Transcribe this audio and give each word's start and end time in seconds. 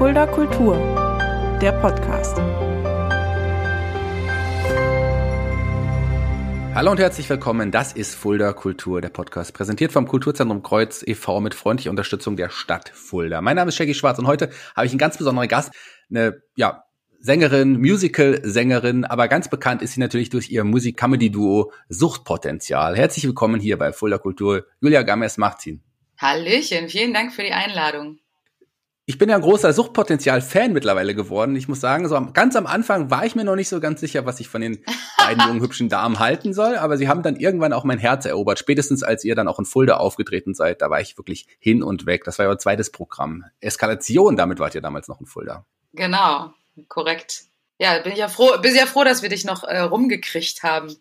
Fulda 0.00 0.26
Kultur, 0.26 0.76
der 1.60 1.72
Podcast. 1.72 2.38
Hallo 6.74 6.92
und 6.92 6.98
herzlich 6.98 7.28
willkommen. 7.28 7.70
Das 7.70 7.92
ist 7.92 8.14
Fulda 8.14 8.54
Kultur, 8.54 9.02
der 9.02 9.10
Podcast, 9.10 9.52
präsentiert 9.52 9.92
vom 9.92 10.08
Kulturzentrum 10.08 10.62
Kreuz 10.62 11.04
e.V. 11.06 11.42
mit 11.42 11.54
freundlicher 11.54 11.90
Unterstützung 11.90 12.38
der 12.38 12.48
Stadt 12.48 12.88
Fulda. 12.94 13.42
Mein 13.42 13.56
Name 13.56 13.68
ist 13.68 13.76
Shaggy 13.76 13.92
Schwarz 13.92 14.18
und 14.18 14.26
heute 14.26 14.48
habe 14.74 14.86
ich 14.86 14.92
einen 14.92 14.98
ganz 14.98 15.18
besonderen 15.18 15.48
Gast, 15.48 15.70
eine 16.08 16.40
ja, 16.56 16.84
Sängerin, 17.18 17.78
Musical-Sängerin, 17.78 19.04
aber 19.04 19.28
ganz 19.28 19.50
bekannt 19.50 19.82
ist 19.82 19.92
sie 19.92 20.00
natürlich 20.00 20.30
durch 20.30 20.48
ihr 20.48 20.64
Musik-Comedy-Duo 20.64 21.72
Suchtpotenzial. 21.90 22.96
Herzlich 22.96 23.26
willkommen 23.26 23.60
hier 23.60 23.76
bei 23.76 23.92
Fulda 23.92 24.16
Kultur. 24.16 24.64
Julia 24.80 25.02
Games-Martin. 25.02 25.82
Hallöchen, 26.16 26.88
vielen 26.88 27.12
Dank 27.12 27.34
für 27.34 27.42
die 27.42 27.52
Einladung. 27.52 28.18
Ich 29.10 29.18
bin 29.18 29.28
ja 29.28 29.34
ein 29.34 29.42
großer 29.42 29.72
Suchtpotenzial-Fan 29.72 30.72
mittlerweile 30.72 31.16
geworden. 31.16 31.56
Ich 31.56 31.66
muss 31.66 31.80
sagen, 31.80 32.08
so 32.08 32.28
ganz 32.32 32.54
am 32.54 32.68
Anfang 32.68 33.10
war 33.10 33.26
ich 33.26 33.34
mir 33.34 33.42
noch 33.42 33.56
nicht 33.56 33.68
so 33.68 33.80
ganz 33.80 33.98
sicher, 33.98 34.24
was 34.24 34.38
ich 34.38 34.48
von 34.48 34.60
den 34.60 34.84
beiden 35.18 35.44
jungen, 35.48 35.60
hübschen 35.60 35.88
Damen 35.88 36.20
halten 36.20 36.54
soll. 36.54 36.76
Aber 36.76 36.96
sie 36.96 37.08
haben 37.08 37.24
dann 37.24 37.34
irgendwann 37.34 37.72
auch 37.72 37.82
mein 37.82 37.98
Herz 37.98 38.24
erobert. 38.24 38.60
Spätestens 38.60 39.02
als 39.02 39.24
ihr 39.24 39.34
dann 39.34 39.48
auch 39.48 39.58
in 39.58 39.64
Fulda 39.64 39.96
aufgetreten 39.96 40.54
seid, 40.54 40.80
da 40.80 40.90
war 40.90 41.00
ich 41.00 41.18
wirklich 41.18 41.48
hin 41.58 41.82
und 41.82 42.06
weg. 42.06 42.22
Das 42.22 42.38
war 42.38 42.44
ja 42.44 42.50
euer 42.50 42.58
zweites 42.58 42.92
Programm. 42.92 43.46
Eskalation, 43.58 44.36
damit 44.36 44.60
wart 44.60 44.76
ihr 44.76 44.80
damals 44.80 45.08
noch 45.08 45.18
in 45.18 45.26
Fulda. 45.26 45.66
Genau, 45.92 46.52
korrekt. 46.86 47.46
Ja, 47.80 47.98
bin 47.98 48.12
ich 48.12 48.18
ja 48.18 48.28
froh, 48.28 48.58
bin 48.62 48.76
ja 48.76 48.86
froh, 48.86 49.02
dass 49.02 49.22
wir 49.22 49.28
dich 49.28 49.44
noch 49.44 49.64
äh, 49.64 49.80
rumgekriegt 49.80 50.62
haben. 50.62 50.94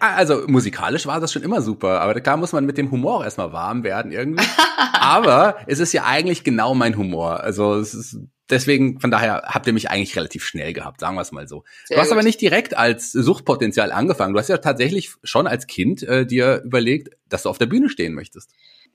Also 0.00 0.44
musikalisch 0.46 1.06
war 1.06 1.20
das 1.20 1.32
schon 1.32 1.42
immer 1.42 1.60
super, 1.60 2.00
aber 2.00 2.18
klar 2.20 2.36
muss 2.36 2.52
man 2.52 2.64
mit 2.64 2.78
dem 2.78 2.90
Humor 2.90 3.24
erstmal 3.24 3.52
warm 3.52 3.84
werden 3.84 4.12
irgendwie. 4.12 4.44
aber 4.92 5.56
es 5.66 5.78
ist 5.80 5.92
ja 5.92 6.04
eigentlich 6.04 6.44
genau 6.44 6.74
mein 6.74 6.96
Humor. 6.96 7.40
Also 7.40 7.74
es 7.74 7.94
ist 7.94 8.18
deswegen, 8.50 9.00
von 9.00 9.10
daher 9.10 9.42
habt 9.46 9.66
ihr 9.66 9.72
mich 9.72 9.90
eigentlich 9.90 10.16
relativ 10.16 10.44
schnell 10.44 10.72
gehabt, 10.72 11.00
sagen 11.00 11.16
wir 11.16 11.22
es 11.22 11.32
mal 11.32 11.48
so. 11.48 11.64
Sehr 11.84 11.96
du 11.96 12.00
hast 12.00 12.08
gut. 12.08 12.18
aber 12.18 12.22
nicht 12.22 12.40
direkt 12.40 12.76
als 12.76 13.12
Suchtpotenzial 13.12 13.92
angefangen. 13.92 14.32
Du 14.32 14.38
hast 14.38 14.48
ja 14.48 14.58
tatsächlich 14.58 15.12
schon 15.22 15.46
als 15.46 15.66
Kind 15.66 16.02
äh, 16.02 16.26
dir 16.26 16.62
überlegt, 16.64 17.10
dass 17.28 17.42
du 17.42 17.50
auf 17.50 17.58
der 17.58 17.66
Bühne 17.66 17.88
stehen 17.88 18.14
möchtest. 18.14 18.50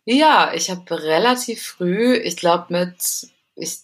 Ja, 0.05 0.52
ich 0.55 0.72
habe 0.72 1.03
relativ 1.03 1.61
früh, 1.61 2.16
ich 2.16 2.38
glaube 2.38 2.67
mit, 2.69 3.28
ich 3.55 3.80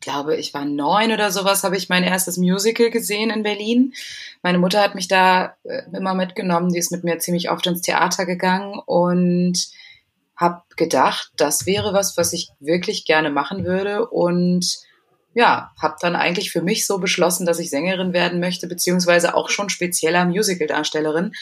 glaube, 0.00 0.36
ich 0.36 0.54
war 0.54 0.64
neun 0.64 1.12
oder 1.12 1.30
sowas, 1.30 1.64
habe 1.64 1.76
ich 1.76 1.88
mein 1.88 2.04
erstes 2.04 2.36
Musical 2.36 2.90
gesehen 2.90 3.30
in 3.30 3.42
Berlin. 3.42 3.94
Meine 4.42 4.58
Mutter 4.58 4.82
hat 4.82 4.94
mich 4.94 5.08
da 5.08 5.56
äh, 5.64 5.82
immer 5.94 6.14
mitgenommen, 6.14 6.72
die 6.72 6.78
ist 6.78 6.92
mit 6.92 7.04
mir 7.04 7.18
ziemlich 7.18 7.50
oft 7.50 7.66
ins 7.66 7.82
Theater 7.82 8.26
gegangen 8.26 8.78
und 8.86 9.68
habe 10.36 10.62
gedacht, 10.76 11.32
das 11.36 11.66
wäre 11.66 11.92
was, 11.92 12.16
was 12.16 12.32
ich 12.32 12.50
wirklich 12.60 13.04
gerne 13.04 13.30
machen 13.30 13.64
würde 13.64 14.08
und 14.08 14.78
ja, 15.34 15.72
habe 15.80 15.96
dann 16.00 16.16
eigentlich 16.16 16.50
für 16.50 16.62
mich 16.62 16.86
so 16.86 16.98
beschlossen, 16.98 17.46
dass 17.46 17.58
ich 17.58 17.70
Sängerin 17.70 18.12
werden 18.12 18.40
möchte, 18.40 18.66
beziehungsweise 18.66 19.34
auch 19.34 19.50
schon 19.50 19.68
spezieller 19.68 20.24
Musical-Darstellerin 20.24 21.32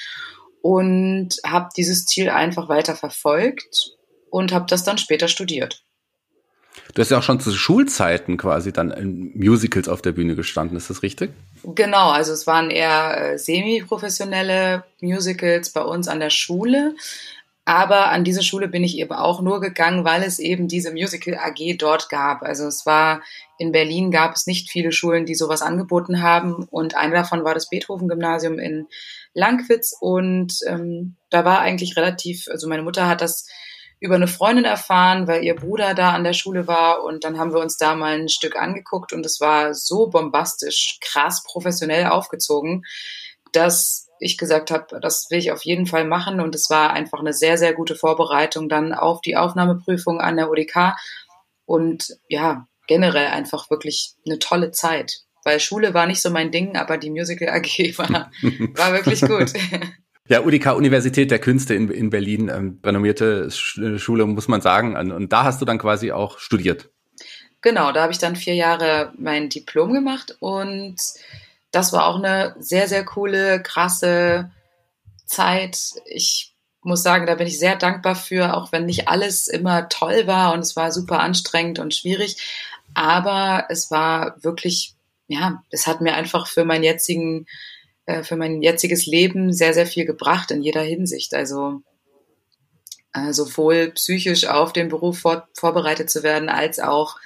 und 0.61 1.37
habe 1.47 1.69
dieses 1.77 2.07
Ziel 2.07 2.29
einfach 2.29 2.69
weiter 2.69 2.97
verfolgt 2.97 3.93
und 4.31 4.53
habe 4.53 4.67
das 4.69 4.85
dann 4.85 4.99
später 4.99 5.29
studiert. 5.29 5.86
Du 6.97 7.03
hast 7.03 7.11
ja 7.11 7.19
auch 7.19 7.23
schon 7.23 7.41
zu 7.41 7.53
Schulzeiten 7.53 8.39
quasi 8.39 8.73
dann 8.73 8.91
in 8.91 9.31
Musicals 9.35 9.87
auf 9.87 10.01
der 10.01 10.13
Bühne 10.13 10.35
gestanden, 10.35 10.79
ist 10.79 10.89
das 10.89 11.03
richtig? 11.03 11.31
Genau, 11.63 12.09
also 12.09 12.33
es 12.33 12.47
waren 12.47 12.71
eher 12.71 13.35
äh, 13.35 13.39
semi-professionelle 13.39 14.83
Musicals 15.03 15.69
bei 15.69 15.83
uns 15.83 16.09
an 16.09 16.21
der 16.21 16.31
Schule. 16.31 16.95
Aber 17.67 18.09
an 18.09 18.25
diese 18.25 18.43
Schule 18.43 18.67
bin 18.67 18.83
ich 18.83 18.97
eben 18.97 19.13
auch 19.13 19.43
nur 19.43 19.61
gegangen, 19.61 20.07
weil 20.07 20.23
es 20.23 20.39
eben 20.39 20.69
diese 20.69 20.91
Musical 20.91 21.35
AG 21.35 21.77
dort 21.77 22.09
gab. 22.09 22.43
Also 22.43 22.67
es 22.67 22.87
war 22.87 23.21
in 23.59 23.73
Berlin 23.73 24.11
gab 24.11 24.35
es 24.35 24.47
nicht 24.47 24.71
viele 24.71 24.91
Schulen, 24.91 25.27
die 25.27 25.35
sowas 25.35 25.61
angeboten 25.61 26.23
haben. 26.23 26.67
Und 26.71 26.97
eine 26.97 27.13
davon 27.13 27.45
war 27.45 27.53
das 27.53 27.69
Beethoven-Gymnasium 27.69 28.59
in 28.59 28.87
Langwitz. 29.35 29.95
Und 30.01 30.61
ähm, 30.67 31.17
da 31.29 31.45
war 31.45 31.61
eigentlich 31.61 31.95
relativ, 31.99 32.49
also 32.49 32.67
meine 32.71 32.83
Mutter 32.83 33.07
hat 33.07 33.21
das 33.21 33.47
über 33.99 34.17
eine 34.17 34.29
Freundin 34.29 34.65
erfahren, 34.65 35.27
weil 35.27 35.45
ihr 35.45 35.57
Bruder 35.57 35.95
da 35.95 36.13
an 36.13 36.25
der 36.25 36.35
Schule 36.35 36.67
war. 36.67 37.03
Und 37.03 37.25
dann 37.25 37.39
haben 37.39 37.53
wir 37.53 37.61
uns 37.61 37.77
da 37.77 37.95
mal 37.95 38.19
ein 38.19 38.29
Stück 38.29 38.57
angeguckt 38.57 39.13
und 39.13 39.25
es 39.25 39.41
war 39.41 39.75
so 39.75 40.09
bombastisch, 40.09 40.99
krass 41.01 41.43
professionell 41.45 42.07
aufgezogen, 42.07 42.85
dass 43.53 44.09
ich 44.19 44.39
gesagt 44.39 44.71
habe, 44.71 45.01
das 45.01 45.27
will 45.31 45.39
ich 45.39 45.53
auf 45.53 45.63
jeden 45.65 45.87
Fall 45.87 46.05
machen. 46.05 46.41
Und 46.41 46.55
es 46.55 46.69
war 46.71 46.93
einfach 46.93 47.21
eine 47.21 47.33
sehr, 47.33 47.59
sehr 47.59 47.75
gute 47.75 47.97
Vorbereitung 47.97 48.69
dann 48.69 48.93
auf 48.93 49.21
die 49.21 49.37
Aufnahmeprüfung 49.37 50.21
an 50.21 50.37
der 50.37 50.51
ODK 50.51 50.95
und 51.65 52.17
ja, 52.29 52.67
generell 52.87 53.29
einfach 53.29 53.71
wirklich 53.71 54.15
eine 54.25 54.39
tolle 54.39 54.71
Zeit, 54.71 55.23
weil 55.45 55.61
Schule 55.61 55.95
war 55.95 56.07
nicht 56.07 56.23
so 56.23 56.31
mein 56.31 56.51
Ding, 56.51 56.77
aber 56.77 56.99
die 56.99 57.11
Musical 57.11 57.49
AG 57.49 57.99
war, 57.99 58.31
war 58.75 58.93
wirklich 58.93 59.21
gut. 59.21 59.53
Ja, 60.29 60.43
UDK, 60.43 60.75
Universität 60.75 61.31
der 61.31 61.39
Künste 61.39 61.75
in, 61.75 61.89
in 61.91 62.11
Berlin, 62.11 62.49
ähm, 62.49 62.81
renommierte 62.85 63.49
äh, 63.49 63.99
Schule, 63.99 64.27
muss 64.27 64.49
man 64.49 64.61
sagen. 64.61 64.97
Und 65.13 65.33
da 65.33 65.45
hast 65.45 65.61
du 65.61 65.65
dann 65.65 65.79
quasi 65.79 66.13
auch 66.13 66.39
studiert. 66.39 66.91
Genau, 67.61 67.93
da 67.93 68.03
habe 68.03 68.13
ich 68.13 68.19
dann 68.19 68.37
vier 68.37 68.55
Jahre 68.55 69.13
mein 69.19 69.49
Diplom 69.49 69.93
gemacht 69.93 70.37
und 70.41 70.97
das 71.71 71.93
war 71.93 72.07
auch 72.07 72.17
eine 72.17 72.55
sehr, 72.59 72.87
sehr 72.87 73.05
coole, 73.05 73.63
krasse 73.63 74.51
Zeit. 75.25 75.79
Ich 76.07 76.55
muss 76.83 77.03
sagen, 77.03 77.27
da 77.27 77.35
bin 77.35 77.47
ich 77.47 77.59
sehr 77.59 77.77
dankbar 77.77 78.15
für, 78.15 78.57
auch 78.57 78.73
wenn 78.73 78.87
nicht 78.87 79.09
alles 79.09 79.49
immer 79.49 79.89
toll 79.89 80.27
war 80.27 80.53
und 80.53 80.61
es 80.61 80.77
war 80.77 80.93
super 80.93 81.21
anstrengend 81.21 81.79
und 81.79 81.95
schwierig. 81.95 82.37
Aber 82.95 83.67
es 83.69 83.91
war 83.91 84.43
wirklich, 84.43 84.95
ja, 85.27 85.63
es 85.71 85.87
hat 85.87 86.01
mir 86.01 86.15
einfach 86.15 86.47
für 86.47 86.65
meinen 86.65 86.85
jetzigen 86.85 87.47
äh, 88.07 88.23
für 88.23 88.37
mein 88.37 88.63
jetziges 88.63 89.07
Leben 89.07 89.53
sehr, 89.53 89.75
sehr 89.75 89.87
viel 89.87 90.07
gebracht 90.07 90.51
in 90.51 90.63
jeder 90.63 90.83
Hinsicht. 90.83 91.35
Also 91.35 91.83
äh, 93.13 93.33
sowohl 93.33 93.91
psychisch 93.91 94.47
auf 94.47 94.73
den 94.73 94.89
Beruf 94.89 95.21
vor, 95.21 95.49
vorbereitet 95.55 96.11
zu 96.11 96.23
werden, 96.23 96.49
als 96.49 96.79
auch 96.79 97.19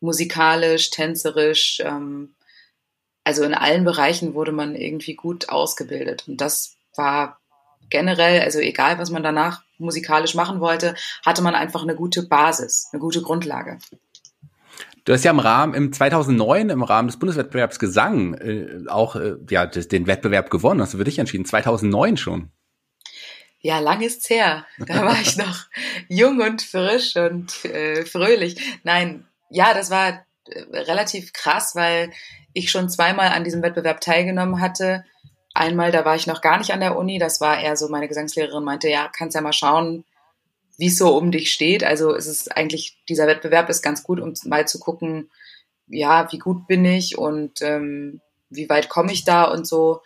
musikalisch, 0.00 0.90
tänzerisch. 0.90 1.80
Ähm, 1.84 2.34
also 3.24 3.42
in 3.44 3.54
allen 3.54 3.84
Bereichen 3.84 4.34
wurde 4.34 4.52
man 4.52 4.74
irgendwie 4.74 5.14
gut 5.14 5.48
ausgebildet. 5.48 6.24
Und 6.28 6.40
das 6.40 6.76
war 6.94 7.38
generell, 7.90 8.40
also 8.40 8.58
egal, 8.58 8.98
was 8.98 9.10
man 9.10 9.22
danach 9.22 9.62
musikalisch 9.78 10.34
machen 10.34 10.60
wollte, 10.60 10.94
hatte 11.24 11.42
man 11.42 11.54
einfach 11.54 11.82
eine 11.82 11.94
gute 11.94 12.22
Basis, 12.22 12.88
eine 12.92 13.00
gute 13.00 13.22
Grundlage. 13.22 13.78
Du 15.08 15.14
hast 15.14 15.24
ja 15.24 15.30
im 15.30 15.38
Rahmen, 15.38 15.72
im 15.72 15.90
2009 15.90 16.68
im 16.68 16.82
Rahmen 16.82 17.08
des 17.08 17.18
Bundeswettbewerbs 17.18 17.78
Gesang 17.78 18.34
äh, 18.34 18.86
auch 18.90 19.16
äh, 19.16 19.36
ja, 19.48 19.64
den 19.64 20.06
Wettbewerb 20.06 20.50
gewonnen. 20.50 20.82
Hast 20.82 20.92
du 20.92 20.98
für 20.98 21.04
dich 21.04 21.18
entschieden? 21.18 21.46
2009 21.46 22.18
schon. 22.18 22.50
Ja, 23.60 23.78
lang 23.78 24.02
ist's 24.02 24.28
her. 24.28 24.66
Da 24.76 25.06
war 25.06 25.18
ich 25.18 25.38
noch 25.38 25.60
jung 26.08 26.42
und 26.42 26.60
frisch 26.60 27.16
und 27.16 27.64
äh, 27.64 28.04
fröhlich. 28.04 28.60
Nein, 28.82 29.26
ja, 29.48 29.72
das 29.72 29.90
war 29.90 30.26
äh, 30.44 30.60
relativ 30.74 31.32
krass, 31.32 31.74
weil 31.74 32.10
ich 32.52 32.70
schon 32.70 32.90
zweimal 32.90 33.28
an 33.28 33.44
diesem 33.44 33.62
Wettbewerb 33.62 34.02
teilgenommen 34.02 34.60
hatte. 34.60 35.06
Einmal, 35.54 35.90
da 35.90 36.04
war 36.04 36.16
ich 36.16 36.26
noch 36.26 36.42
gar 36.42 36.58
nicht 36.58 36.74
an 36.74 36.80
der 36.80 36.98
Uni. 36.98 37.18
Das 37.18 37.40
war 37.40 37.58
eher 37.58 37.78
so, 37.78 37.88
meine 37.88 38.08
Gesangslehrerin 38.08 38.62
meinte, 38.62 38.90
ja, 38.90 39.08
kannst 39.10 39.34
ja 39.34 39.40
mal 39.40 39.54
schauen, 39.54 40.04
wie 40.78 40.86
es 40.86 40.96
so 40.96 41.16
um 41.16 41.30
dich 41.30 41.50
steht. 41.50 41.84
Also 41.84 42.14
es 42.14 42.26
ist 42.26 42.56
eigentlich, 42.56 42.98
dieser 43.08 43.26
Wettbewerb 43.26 43.68
ist 43.68 43.82
ganz 43.82 44.02
gut, 44.02 44.20
um 44.20 44.32
mal 44.44 44.66
zu 44.66 44.78
gucken, 44.78 45.30
ja, 45.88 46.30
wie 46.32 46.38
gut 46.38 46.66
bin 46.66 46.84
ich 46.84 47.18
und 47.18 47.60
ähm, 47.62 48.20
wie 48.48 48.68
weit 48.68 48.88
komme 48.88 49.12
ich 49.12 49.24
da 49.24 49.44
und 49.44 49.66
so. 49.66 50.00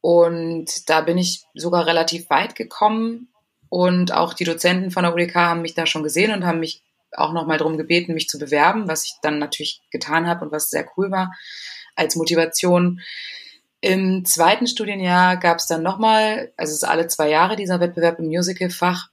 Und 0.00 0.88
da 0.90 1.00
bin 1.00 1.18
ich 1.18 1.44
sogar 1.54 1.86
relativ 1.86 2.28
weit 2.30 2.54
gekommen. 2.54 3.28
Und 3.68 4.12
auch 4.12 4.34
die 4.34 4.44
Dozenten 4.44 4.90
von 4.90 5.04
der 5.04 5.14
UDK 5.14 5.34
haben 5.34 5.62
mich 5.62 5.74
da 5.74 5.86
schon 5.86 6.02
gesehen 6.02 6.32
und 6.32 6.44
haben 6.44 6.60
mich 6.60 6.82
auch 7.12 7.32
nochmal 7.32 7.58
darum 7.58 7.76
gebeten, 7.76 8.14
mich 8.14 8.28
zu 8.28 8.38
bewerben, 8.38 8.88
was 8.88 9.04
ich 9.04 9.14
dann 9.22 9.38
natürlich 9.38 9.82
getan 9.90 10.26
habe 10.26 10.44
und 10.44 10.52
was 10.52 10.70
sehr 10.70 10.86
cool 10.96 11.10
war 11.10 11.32
als 11.94 12.16
Motivation. 12.16 13.00
Im 13.80 14.24
zweiten 14.24 14.66
Studienjahr 14.66 15.36
gab 15.36 15.58
es 15.58 15.66
dann 15.66 15.82
nochmal, 15.82 16.52
also 16.56 16.70
es 16.70 16.82
ist 16.82 16.88
alle 16.88 17.06
zwei 17.08 17.30
Jahre 17.30 17.56
dieser 17.56 17.80
Wettbewerb 17.80 18.18
im 18.18 18.26
Musicalfach 18.26 19.10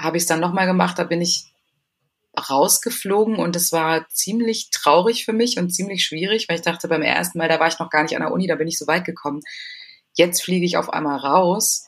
habe 0.00 0.16
ich 0.16 0.22
es 0.22 0.26
dann 0.26 0.40
nochmal 0.40 0.66
gemacht, 0.66 0.98
da 0.98 1.04
bin 1.04 1.20
ich 1.20 1.44
rausgeflogen 2.38 3.36
und 3.36 3.56
es 3.56 3.72
war 3.72 4.08
ziemlich 4.08 4.70
traurig 4.70 5.24
für 5.24 5.32
mich 5.32 5.58
und 5.58 5.70
ziemlich 5.70 6.04
schwierig, 6.04 6.48
weil 6.48 6.56
ich 6.56 6.62
dachte, 6.62 6.88
beim 6.88 7.02
ersten 7.02 7.38
Mal, 7.38 7.48
da 7.48 7.58
war 7.58 7.68
ich 7.68 7.78
noch 7.78 7.90
gar 7.90 8.02
nicht 8.02 8.14
an 8.14 8.22
der 8.22 8.32
Uni, 8.32 8.46
da 8.46 8.54
bin 8.54 8.68
ich 8.68 8.78
so 8.78 8.86
weit 8.86 9.04
gekommen. 9.04 9.40
Jetzt 10.14 10.42
fliege 10.42 10.64
ich 10.64 10.76
auf 10.76 10.92
einmal 10.92 11.18
raus. 11.18 11.86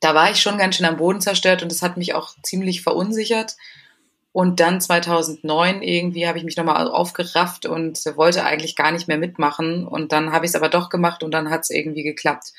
Da 0.00 0.14
war 0.14 0.30
ich 0.30 0.40
schon 0.40 0.58
ganz 0.58 0.76
schön 0.76 0.86
am 0.86 0.96
Boden 0.96 1.20
zerstört 1.20 1.62
und 1.62 1.72
das 1.72 1.82
hat 1.82 1.96
mich 1.96 2.14
auch 2.14 2.34
ziemlich 2.42 2.82
verunsichert. 2.82 3.56
Und 4.32 4.60
dann 4.60 4.80
2009 4.80 5.82
irgendwie 5.82 6.28
habe 6.28 6.38
ich 6.38 6.44
mich 6.44 6.56
nochmal 6.56 6.88
aufgerafft 6.88 7.66
und 7.66 7.98
wollte 8.16 8.44
eigentlich 8.44 8.76
gar 8.76 8.92
nicht 8.92 9.08
mehr 9.08 9.18
mitmachen. 9.18 9.86
Und 9.86 10.12
dann 10.12 10.32
habe 10.32 10.44
ich 10.44 10.50
es 10.50 10.54
aber 10.54 10.68
doch 10.68 10.90
gemacht 10.90 11.22
und 11.22 11.32
dann 11.32 11.50
hat 11.50 11.62
es 11.62 11.70
irgendwie 11.70 12.02
geklappt. 12.02 12.52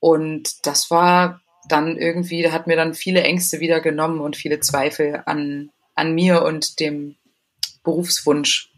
Und 0.00 0.66
das 0.66 0.90
war 0.90 1.40
dann 1.68 1.96
irgendwie 1.96 2.50
hat 2.50 2.66
mir 2.66 2.76
dann 2.76 2.94
viele 2.94 3.22
Ängste 3.22 3.60
wieder 3.60 3.80
genommen 3.80 4.20
und 4.20 4.36
viele 4.36 4.60
Zweifel 4.60 5.22
an, 5.26 5.70
an 5.94 6.14
mir 6.14 6.42
und 6.42 6.80
dem, 6.80 7.16
Berufswunsch. 7.82 8.72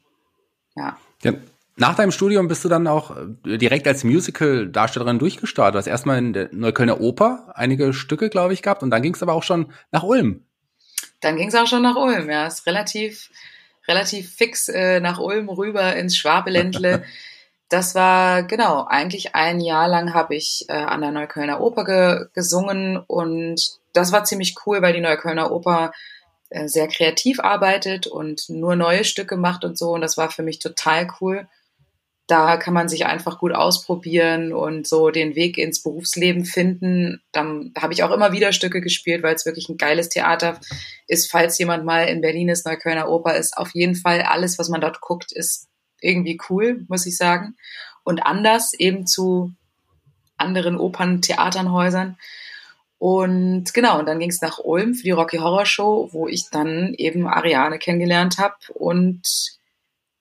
Ja. 0.77 0.99
ja. 1.23 1.35
Nach 1.77 1.97
deinem 1.97 2.13
Studium 2.13 2.49
bist 2.49 2.65
du 2.65 2.69
dann 2.69 2.87
auch 2.87 3.17
äh, 3.17 3.59
direkt 3.59 3.87
als 3.89 4.05
Musical-Darstellerin 4.05 5.19
durchgestartet. 5.19 5.75
Du 5.75 5.79
hast 5.79 5.87
erstmal 5.87 6.19
in 6.19 6.33
der 6.33 6.49
Neuköllner 6.53 7.01
Oper 7.01 7.53
einige 7.55 7.93
Stücke, 7.93 8.29
glaube 8.29 8.53
ich, 8.53 8.63
gehabt 8.63 8.83
und 8.83 8.91
dann 8.91 9.03
ging 9.03 9.15
es 9.15 9.23
aber 9.23 9.33
auch 9.33 9.43
schon 9.43 9.73
nach 9.91 10.03
Ulm. 10.03 10.45
Dann 11.21 11.37
ging 11.37 11.49
es 11.49 11.55
auch 11.55 11.67
schon 11.67 11.83
nach 11.83 11.97
Ulm, 11.97 12.29
ja. 12.29 12.47
Ist 12.47 12.67
relativ, 12.67 13.31
relativ 13.89 14.35
fix 14.35 14.69
äh, 14.69 15.01
nach 15.01 15.19
Ulm 15.19 15.49
rüber 15.49 15.97
ins 15.97 16.17
Schwabeländle. 16.17 17.05
das 17.73 17.95
war 17.95 18.43
genau, 18.43 18.85
eigentlich 18.87 19.35
ein 19.35 19.59
Jahr 19.59 19.89
lang 19.89 20.13
habe 20.13 20.35
ich 20.35 20.67
äh, 20.69 20.75
an 20.75 21.01
der 21.01 21.11
Neuköllner 21.11 21.61
Oper 21.61 21.85
ge 21.85 22.27
gesungen 22.35 22.99
und 22.99 23.79
das 23.95 24.13
war 24.13 24.25
ziemlich 24.25 24.57
cool, 24.67 24.83
weil 24.83 24.93
die 24.93 25.01
Neuköllner 25.01 25.51
Oper 25.51 25.93
äh, 26.51 26.69
sehr 26.69 26.87
kreativ 26.89 27.41
arbeitet 27.41 28.07
und 28.07 28.51
nur 28.51 28.77
neue 28.77 29.05
Stücke 29.05 29.37
macht 29.37 29.65
und 29.65 29.79
so 29.79 29.93
und 29.93 30.03
das 30.03 30.19
war 30.19 30.31
für 30.31 30.43
mich 30.43 30.59
total 30.59 31.09
cool. 31.21 31.49
Da 32.27 32.57
kann 32.59 32.75
man 32.75 32.89
sich 32.89 33.07
einfach 33.07 33.39
gut 33.39 33.53
ausprobieren 33.53 34.53
und 34.53 34.87
so 34.87 35.11
den 35.11 35.35
Weg 35.35 35.59
ins 35.59 35.83
Berufsleben 35.83 36.45
finden. 36.45 37.23
Dann 37.33 37.73
habe 37.77 37.95
ich 37.95 38.03
auch 38.03 38.11
immer 38.11 38.33
wieder 38.33 38.53
Stücke 38.53 38.81
gespielt, 38.81 39.23
weil 39.23 39.35
es 39.35 39.47
wirklich 39.47 39.69
ein 39.69 39.77
geiles 39.77 40.09
Theater 40.09 40.61
ist. 41.09 41.31
Falls 41.31 41.59
jemand 41.59 41.85
mal 41.85 42.05
in 42.05 42.21
Berlin 42.21 42.49
ist, 42.49 42.67
Neuköllner 42.67 43.09
Oper 43.09 43.37
ist 43.37 43.57
auf 43.57 43.75
jeden 43.75 43.97
Fall 43.97 44.23
alles, 44.23 44.59
was 44.59 44.69
man 44.69 44.81
dort 44.81 45.01
guckt, 45.01 45.33
ist 45.33 45.69
irgendwie 46.03 46.39
cool, 46.51 46.85
muss 46.89 47.07
ich 47.07 47.17
sagen. 47.17 47.57
Und 48.05 48.27
anders 48.27 48.75
eben 48.75 49.07
zu 49.07 49.53
anderen 50.37 50.77
Opern, 50.79 51.23
Theaternhäusern. 51.23 52.17
Und 52.99 53.75
genau, 53.75 53.99
und 53.99 54.07
dann 54.07 54.19
ging 54.19 54.31
es 54.31 54.41
nach 54.41 54.59
Ulm 54.59 54.95
für 54.95 55.03
die 55.03 55.11
Rocky 55.11 55.39
Horror 55.39 55.67
Show, 55.67 56.09
wo 56.13 56.29
ich 56.29 56.51
dann 56.51 56.95
eben 56.95 57.27
Ariane 57.27 57.79
kennengelernt 57.79 58.39
habe 58.39 58.57
und 58.75 59.59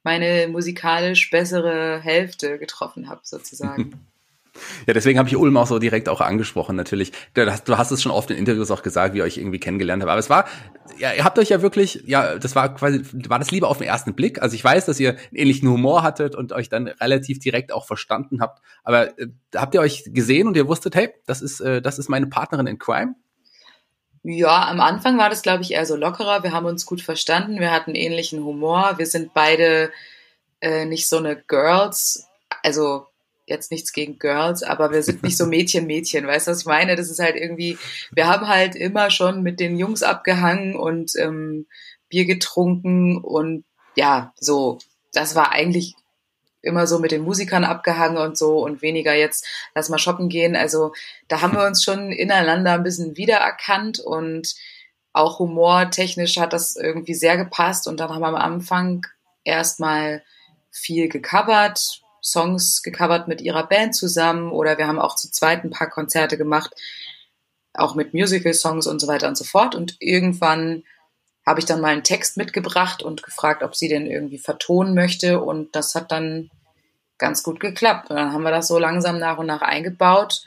meine 0.04 0.48
musikalisch 0.48 1.30
bessere 1.30 2.00
Hälfte 2.00 2.57
getroffen 2.57 3.10
habe, 3.10 3.22
sozusagen. 3.24 4.07
Ja, 4.88 4.94
deswegen 4.94 5.19
habe 5.19 5.30
ich 5.30 5.38
Ulm 5.38 5.58
auch 5.58 5.68
so 5.68 5.80
direkt 5.80 6.10
auch 6.10 6.22
angesprochen, 6.22 6.75
natürlich. 6.75 7.12
Du 7.34 7.78
hast 7.78 7.92
es 7.92 8.02
schon 8.02 8.12
oft 8.12 8.31
in 8.31 8.38
Interviews 8.38 8.72
auch 8.72 8.84
gesagt, 8.84 9.13
wie 9.13 9.19
ihr 9.19 9.24
euch 9.24 9.38
irgendwie 9.38 9.60
kennengelernt 9.60 10.04
habt. 10.04 10.12
Aber 10.12 10.19
es 10.19 10.30
war, 10.30 10.46
ja, 10.98 11.13
ihr 11.13 11.24
habt 11.24 11.40
euch 11.40 11.50
ja 11.50 11.62
wirklich, 11.62 12.04
ja, 12.06 12.38
das 12.38 12.56
war 12.56 12.74
quasi, 12.75 13.02
war 13.28 13.40
das 13.40 13.52
lieber 13.52 13.68
auf 13.69 13.78
den 13.78 13.88
ersten 13.88 14.13
Blick. 14.13 14.42
Also 14.42 14.56
ich 14.56 14.63
weiß, 14.63 14.86
dass 14.86 15.00
ihr 15.00 15.12
einen 15.12 15.19
ähnlichen 15.34 15.69
Humor 15.69 16.04
hattet 16.04 16.36
und 16.36 16.54
euch 16.54 16.69
dann 16.69 16.88
relativ 16.88 17.40
direkt 17.40 17.72
auch 17.72 17.86
verstanden 17.86 18.42
habt. 18.42 18.62
Aber 18.84 19.18
äh, 19.19 19.28
habt 19.56 19.74
ihr 19.74 19.81
euch 19.81 20.04
gesehen 20.08 20.48
und 20.48 20.56
ihr 20.58 20.68
wusstet, 20.68 20.96
hey, 20.96 21.10
das 21.25 21.42
ist, 21.42 21.60
äh, 21.60 21.81
das 21.81 22.00
ist 22.00 22.10
meine 22.10 22.28
Partnerin 22.28 22.68
in 22.68 22.80
Crime? 22.80 23.16
Ja, 24.24 24.68
am 24.68 24.80
Anfang 24.81 25.18
war 25.18 25.30
das, 25.30 25.42
glaube 25.42 25.63
ich, 25.63 25.72
eher 25.72 25.86
so 25.86 25.96
lockerer. 25.96 26.44
Wir 26.44 26.52
haben 26.52 26.68
uns 26.68 26.86
gut 26.86 27.02
verstanden. 27.02 27.60
Wir 27.60 27.72
hatten 27.72 27.96
ähnlichen 27.96 28.44
Humor. 28.44 28.94
Wir 28.98 29.08
sind 29.08 29.34
beide 29.34 29.92
äh, 30.60 30.86
nicht 30.86 31.10
so 31.10 31.18
eine 31.18 31.36
Girls. 31.36 32.28
Also 32.62 33.08
jetzt 33.51 33.71
nichts 33.71 33.94
gegen 33.94 34.18
Girls, 34.18 34.63
aber 34.63 34.92
wir 34.92 35.03
sind 35.03 35.21
nicht 35.24 35.38
so 35.38 35.45
Mädchen, 35.48 35.86
Mädchen, 35.86 36.25
weißt 36.25 36.48
du, 36.48 36.51
was 36.51 36.62
ich 36.62 36.65
meine? 36.65 36.95
Das 36.95 37.09
ist 37.09 37.19
halt 37.19 37.36
irgendwie, 37.36 37.77
wir 38.12 38.27
haben 38.27 38.48
halt 38.48 38.75
immer 38.75 39.12
schon 39.12 39.44
mit 39.44 39.59
den 39.59 39.77
Jungs 39.77 40.01
abgehangen 40.01 40.75
und 40.75 41.12
ähm, 41.18 41.68
Bier 42.09 42.25
getrunken 42.25 43.18
und 43.18 43.63
ja, 43.95 44.33
so, 44.39 44.80
das 45.13 45.36
war 45.36 45.51
eigentlich 45.51 45.95
immer 46.62 46.88
so 46.88 47.00
mit 47.00 47.12
den 47.12 47.24
Musikern 47.24 47.63
abgehangen 47.63 48.18
und 48.18 48.38
so 48.38 48.63
und 48.63 48.81
weniger 48.81 49.13
jetzt, 49.13 49.45
lass 49.74 49.89
mal 49.89 49.98
shoppen 49.98 50.30
gehen. 50.30 50.56
Also 50.56 50.94
da 51.27 51.42
haben 51.42 51.53
wir 51.53 51.65
uns 51.65 51.83
schon 51.83 52.12
ineinander 52.12 52.74
ein 52.74 52.83
bisschen 52.83 53.18
wiedererkannt 53.18 54.00
und 54.00 54.56
auch 55.13 55.39
humortechnisch 55.39 56.38
hat 56.38 56.53
das 56.53 56.75
irgendwie 56.75 57.15
sehr 57.15 57.38
gepasst 57.38 57.88
und 57.88 58.00
dann 58.00 58.09
haben 58.09 58.21
wir 58.21 58.27
am 58.27 58.36
Anfang 58.36 59.06
erstmal 59.44 60.24
viel 60.69 61.09
gecovert, 61.09 62.00
Songs 62.21 62.83
gecovert 62.83 63.27
mit 63.27 63.41
ihrer 63.41 63.68
Band 63.68 63.95
zusammen 63.95 64.51
oder 64.51 64.77
wir 64.77 64.88
haben 64.88 65.00
auch 65.00 65.15
zu 65.15 65.31
zweit 65.31 65.63
ein 65.63 65.71
paar 65.71 65.89
Konzerte 65.89 66.38
gemacht, 66.38 66.73
auch 67.73 67.95
mit 67.95 68.13
Musical-Songs 68.13 68.88
und 68.88 69.00
so 69.00 69.07
weiter 69.07 69.27
und 69.27 69.38
so 69.38 69.44
fort. 69.44 69.75
Und 69.75 69.95
irgendwann 70.00 70.83
habe 71.45 71.59
ich 71.59 71.65
dann 71.65 71.81
mal 71.81 71.89
einen 71.89 72.03
Text 72.03 72.38
mitgebracht 72.38 73.01
und 73.01 73.23
gefragt, 73.23 73.63
ob 73.63 73.75
sie 73.75 73.88
den 73.88 74.06
irgendwie 74.06 74.38
vertonen 74.38 74.94
möchte. 74.94 75.41
Und 75.41 75.75
das 75.75 75.95
hat 75.95 76.12
dann 76.12 76.51
ganz 77.18 77.44
gut 77.44 77.59
geklappt. 77.59 78.09
Und 78.09 78.18
dann 78.18 78.33
haben 78.33 78.44
wir 78.44 78.51
das 78.51 78.67
so 78.67 78.77
langsam 78.77 79.19
nach 79.19 79.38
und 79.38 79.47
nach 79.47 79.62
eingebaut. 79.62 80.44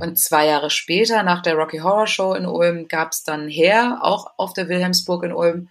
Und 0.00 0.18
zwei 0.18 0.46
Jahre 0.46 0.70
später, 0.70 1.22
nach 1.22 1.42
der 1.42 1.54
Rocky 1.54 1.78
Horror 1.78 2.06
Show 2.06 2.34
in 2.34 2.46
Ulm, 2.46 2.88
gab 2.88 3.12
es 3.12 3.22
dann 3.22 3.48
Her, 3.48 3.98
auch 4.02 4.32
auf 4.36 4.52
der 4.52 4.68
Wilhelmsburg 4.68 5.24
in 5.24 5.32
Ulm. 5.32 5.68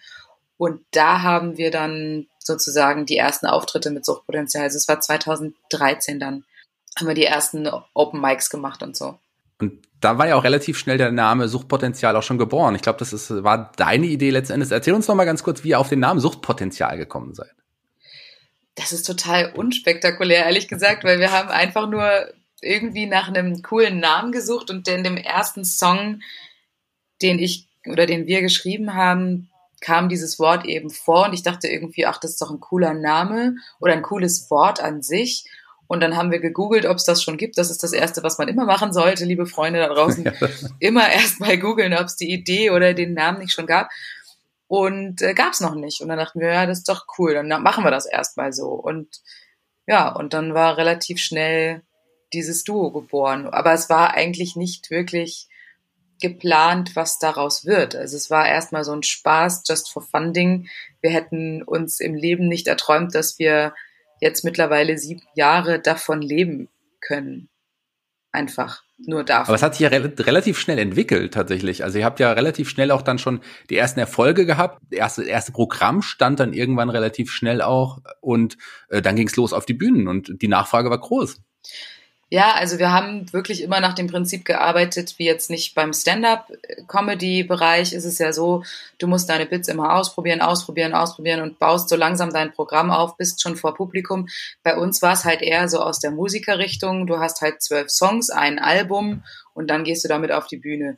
Und 0.57 0.81
da 0.91 1.21
haben 1.21 1.57
wir 1.57 1.71
dann 1.71 2.27
sozusagen 2.45 3.05
die 3.05 3.17
ersten 3.17 3.47
Auftritte 3.47 3.89
mit 3.91 4.05
Suchtpotenzial. 4.05 4.63
Also 4.63 4.77
es 4.77 4.87
war 4.87 4.99
2013 4.99 6.19
dann, 6.19 6.43
haben 6.97 7.07
wir 7.07 7.15
die 7.15 7.25
ersten 7.25 7.67
Open 7.93 8.21
Mics 8.21 8.49
gemacht 8.49 8.83
und 8.83 8.95
so. 8.95 9.17
Und 9.59 9.81
da 10.01 10.17
war 10.17 10.27
ja 10.27 10.35
auch 10.35 10.43
relativ 10.43 10.77
schnell 10.77 10.97
der 10.97 11.11
Name 11.11 11.47
Suchtpotenzial 11.47 12.15
auch 12.15 12.23
schon 12.23 12.37
geboren. 12.37 12.75
Ich 12.75 12.81
glaube, 12.81 12.99
das 12.99 13.13
ist, 13.13 13.43
war 13.43 13.71
deine 13.77 14.07
Idee 14.07 14.31
letztendlich. 14.31 14.71
Erzähl 14.71 14.93
uns 14.93 15.07
noch 15.07 15.15
mal 15.15 15.25
ganz 15.25 15.43
kurz, 15.43 15.63
wie 15.63 15.69
ihr 15.69 15.79
auf 15.79 15.89
den 15.89 15.99
Namen 15.99 16.19
Suchtpotenzial 16.19 16.97
gekommen 16.97 17.33
seid. 17.33 17.51
Das 18.75 18.91
ist 18.91 19.03
total 19.03 19.53
unspektakulär, 19.53 20.45
ehrlich 20.45 20.67
gesagt, 20.67 21.03
weil 21.03 21.19
wir 21.19 21.31
haben 21.31 21.49
einfach 21.49 21.87
nur 21.87 22.33
irgendwie 22.61 23.05
nach 23.05 23.27
einem 23.27 23.61
coolen 23.61 23.99
Namen 23.99 24.31
gesucht 24.31 24.69
und 24.69 24.87
in 24.87 25.03
dem 25.03 25.17
ersten 25.17 25.63
Song, 25.63 26.21
den 27.21 27.39
ich 27.39 27.67
oder 27.85 28.05
den 28.05 28.27
wir 28.27 28.41
geschrieben 28.41 28.93
haben, 28.95 29.49
kam 29.83 30.07
dieses 30.07 30.39
Wort 30.39 30.65
eben 30.65 30.89
vor 30.89 31.25
und 31.25 31.33
ich 31.33 31.43
dachte 31.43 31.67
irgendwie, 31.67 32.05
ach, 32.05 32.17
das 32.17 32.31
ist 32.31 32.41
doch 32.41 32.49
ein 32.49 32.61
cooler 32.61 32.93
Name 32.93 33.57
oder 33.79 33.93
ein 33.93 34.01
cooles 34.01 34.49
Wort 34.49 34.81
an 34.81 35.01
sich. 35.01 35.45
Und 35.87 35.99
dann 35.99 36.15
haben 36.15 36.31
wir 36.31 36.39
gegoogelt, 36.39 36.85
ob 36.85 36.95
es 36.97 37.03
das 37.03 37.21
schon 37.21 37.37
gibt. 37.37 37.57
Das 37.57 37.69
ist 37.69 37.83
das 37.83 37.91
Erste, 37.91 38.23
was 38.23 38.37
man 38.37 38.47
immer 38.47 38.65
machen 38.65 38.93
sollte, 38.93 39.25
liebe 39.25 39.45
Freunde 39.45 39.79
da 39.79 39.89
draußen. 39.93 40.23
Ja. 40.41 40.47
Immer 40.79 41.11
erst 41.11 41.41
mal 41.41 41.57
googeln, 41.57 41.93
ob 41.93 42.05
es 42.05 42.15
die 42.15 42.31
Idee 42.31 42.71
oder 42.71 42.93
den 42.93 43.13
Namen 43.13 43.39
nicht 43.39 43.51
schon 43.51 43.67
gab. 43.67 43.89
Und 44.67 45.21
äh, 45.21 45.33
gab 45.33 45.51
es 45.51 45.59
noch 45.59 45.75
nicht. 45.75 46.01
Und 46.01 46.07
dann 46.07 46.17
dachten 46.17 46.39
wir, 46.39 46.47
ja, 46.47 46.65
das 46.65 46.79
ist 46.79 46.89
doch 46.89 47.05
cool, 47.17 47.33
dann 47.33 47.47
machen 47.61 47.83
wir 47.83 47.91
das 47.91 48.05
erstmal 48.05 48.53
so. 48.53 48.69
Und 48.69 49.21
ja, 49.85 50.07
und 50.07 50.33
dann 50.33 50.53
war 50.53 50.77
relativ 50.77 51.19
schnell 51.19 51.81
dieses 52.31 52.63
Duo 52.63 52.91
geboren. 52.91 53.47
Aber 53.47 53.73
es 53.73 53.89
war 53.89 54.13
eigentlich 54.13 54.55
nicht 54.55 54.89
wirklich 54.89 55.47
geplant, 56.21 56.95
was 56.95 57.19
daraus 57.19 57.65
wird. 57.65 57.95
Also 57.95 58.15
es 58.15 58.29
war 58.29 58.47
erstmal 58.47 58.83
so 58.83 58.93
ein 58.93 59.03
Spaß, 59.03 59.63
just 59.67 59.91
for 59.91 60.01
funding. 60.01 60.69
Wir 61.01 61.11
hätten 61.11 61.63
uns 61.63 61.99
im 61.99 62.15
Leben 62.15 62.47
nicht 62.47 62.67
erträumt, 62.67 63.13
dass 63.15 63.39
wir 63.39 63.73
jetzt 64.21 64.43
mittlerweile 64.43 64.97
sieben 64.97 65.23
Jahre 65.35 65.79
davon 65.79 66.21
leben 66.21 66.69
können. 67.01 67.49
Einfach 68.31 68.83
nur 68.97 69.23
davon. 69.23 69.47
Aber 69.47 69.55
es 69.55 69.63
hat 69.63 69.75
sich 69.75 69.81
ja 69.81 69.89
re 69.89 70.11
relativ 70.19 70.57
schnell 70.57 70.79
entwickelt 70.79 71.33
tatsächlich. 71.33 71.83
Also 71.83 71.99
ihr 71.99 72.05
habt 72.05 72.19
ja 72.19 72.31
relativ 72.31 72.69
schnell 72.69 72.91
auch 72.91 73.01
dann 73.01 73.19
schon 73.19 73.41
die 73.69 73.77
ersten 73.77 73.99
Erfolge 73.99 74.45
gehabt. 74.45 74.81
Das 74.89 74.97
erste, 74.97 75.23
erste 75.23 75.51
Programm 75.51 76.01
stand 76.01 76.39
dann 76.39 76.53
irgendwann 76.53 76.89
relativ 76.89 77.31
schnell 77.31 77.61
auch 77.61 77.99
und 78.21 78.57
äh, 78.89 79.01
dann 79.01 79.15
ging 79.15 79.27
es 79.27 79.35
los 79.35 79.53
auf 79.53 79.65
die 79.65 79.73
Bühnen 79.73 80.07
und 80.07 80.41
die 80.41 80.47
Nachfrage 80.47 80.89
war 80.89 80.99
groß. 80.99 81.41
Ja, 82.33 82.55
also 82.55 82.79
wir 82.79 82.91
haben 82.91 83.31
wirklich 83.31 83.61
immer 83.61 83.79
nach 83.79 83.93
dem 83.93 84.07
Prinzip 84.07 84.43
gearbeitet, 84.43 85.19
wie 85.19 85.25
jetzt 85.25 85.51
nicht 85.51 85.75
beim 85.75 85.93
Stand-up-Comedy-Bereich 85.93 87.93
ist 87.93 88.05
es 88.05 88.17
ja 88.17 88.33
so, 88.33 88.63
du 88.97 89.05
musst 89.05 89.29
deine 89.29 89.45
Bits 89.45 89.67
immer 89.67 89.93
ausprobieren, 89.93 90.41
ausprobieren, 90.41 90.95
ausprobieren 90.95 91.41
und 91.41 91.59
baust 91.59 91.89
so 91.89 91.95
langsam 91.95 92.33
dein 92.33 92.51
Programm 92.51 92.89
auf, 92.89 93.17
bist 93.17 93.39
schon 93.39 93.55
vor 93.55 93.75
Publikum. 93.75 94.29
Bei 94.63 94.75
uns 94.75 95.03
war 95.03 95.13
es 95.13 95.25
halt 95.25 95.43
eher 95.43 95.69
so 95.69 95.79
aus 95.79 95.99
der 95.99 96.09
Musikerrichtung, 96.09 97.05
du 97.05 97.19
hast 97.19 97.41
halt 97.41 97.61
zwölf 97.61 97.91
Songs, 97.91 98.31
ein 98.31 98.57
Album 98.57 99.23
und 99.53 99.67
dann 99.67 99.83
gehst 99.83 100.03
du 100.03 100.07
damit 100.07 100.31
auf 100.31 100.47
die 100.47 100.57
Bühne. 100.57 100.97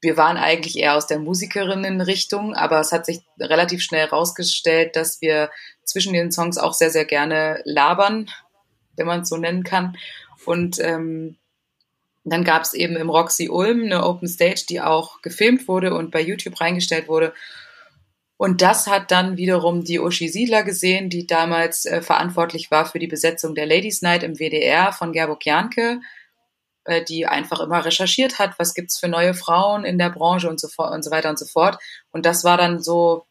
Wir 0.00 0.16
waren 0.16 0.36
eigentlich 0.36 0.76
eher 0.76 0.96
aus 0.96 1.06
der 1.06 1.20
Musikerinnenrichtung, 1.20 2.56
aber 2.56 2.80
es 2.80 2.90
hat 2.90 3.06
sich 3.06 3.20
relativ 3.38 3.80
schnell 3.80 4.08
herausgestellt, 4.08 4.96
dass 4.96 5.20
wir 5.20 5.52
zwischen 5.84 6.14
den 6.14 6.32
Songs 6.32 6.58
auch 6.58 6.72
sehr, 6.72 6.90
sehr 6.90 7.04
gerne 7.04 7.62
labern, 7.64 8.28
wenn 8.96 9.06
man 9.06 9.20
es 9.20 9.28
so 9.28 9.36
nennen 9.36 9.62
kann 9.62 9.96
und 10.44 10.78
ähm, 10.80 11.36
dann 12.24 12.44
gab 12.44 12.62
es 12.62 12.74
eben 12.74 12.96
im 12.96 13.10
Roxy 13.10 13.48
Ulm 13.48 13.84
eine 13.84 14.04
Open 14.04 14.28
Stage, 14.28 14.64
die 14.68 14.80
auch 14.80 15.22
gefilmt 15.22 15.68
wurde 15.68 15.94
und 15.94 16.10
bei 16.10 16.20
YouTube 16.20 16.60
reingestellt 16.60 17.08
wurde. 17.08 17.32
Und 18.36 18.62
das 18.62 18.86
hat 18.86 19.10
dann 19.10 19.36
wiederum 19.36 19.82
die 19.82 19.98
Uschi 19.98 20.28
Siedler 20.28 20.62
gesehen, 20.62 21.10
die 21.10 21.26
damals 21.26 21.86
äh, 21.86 22.02
verantwortlich 22.02 22.70
war 22.70 22.86
für 22.86 23.00
die 23.00 23.08
Besetzung 23.08 23.54
der 23.54 23.66
Ladies 23.66 24.00
Night 24.00 24.22
im 24.22 24.36
WDR 24.36 24.92
von 24.92 25.12
Gerburg 25.12 25.44
Janke, 25.44 26.00
äh, 26.84 27.02
die 27.02 27.26
einfach 27.26 27.58
immer 27.60 27.84
recherchiert 27.84 28.38
hat, 28.38 28.56
was 28.58 28.74
gibt's 28.74 28.98
für 28.98 29.08
neue 29.08 29.34
Frauen 29.34 29.84
in 29.84 29.98
der 29.98 30.10
Branche 30.10 30.48
und 30.48 30.60
so, 30.60 30.68
und 30.80 31.02
so 31.02 31.10
weiter 31.10 31.30
und 31.30 31.38
so 31.38 31.46
fort. 31.46 31.78
Und 32.10 32.26
das 32.26 32.44
war 32.44 32.56
dann 32.56 32.80
so 32.80 33.26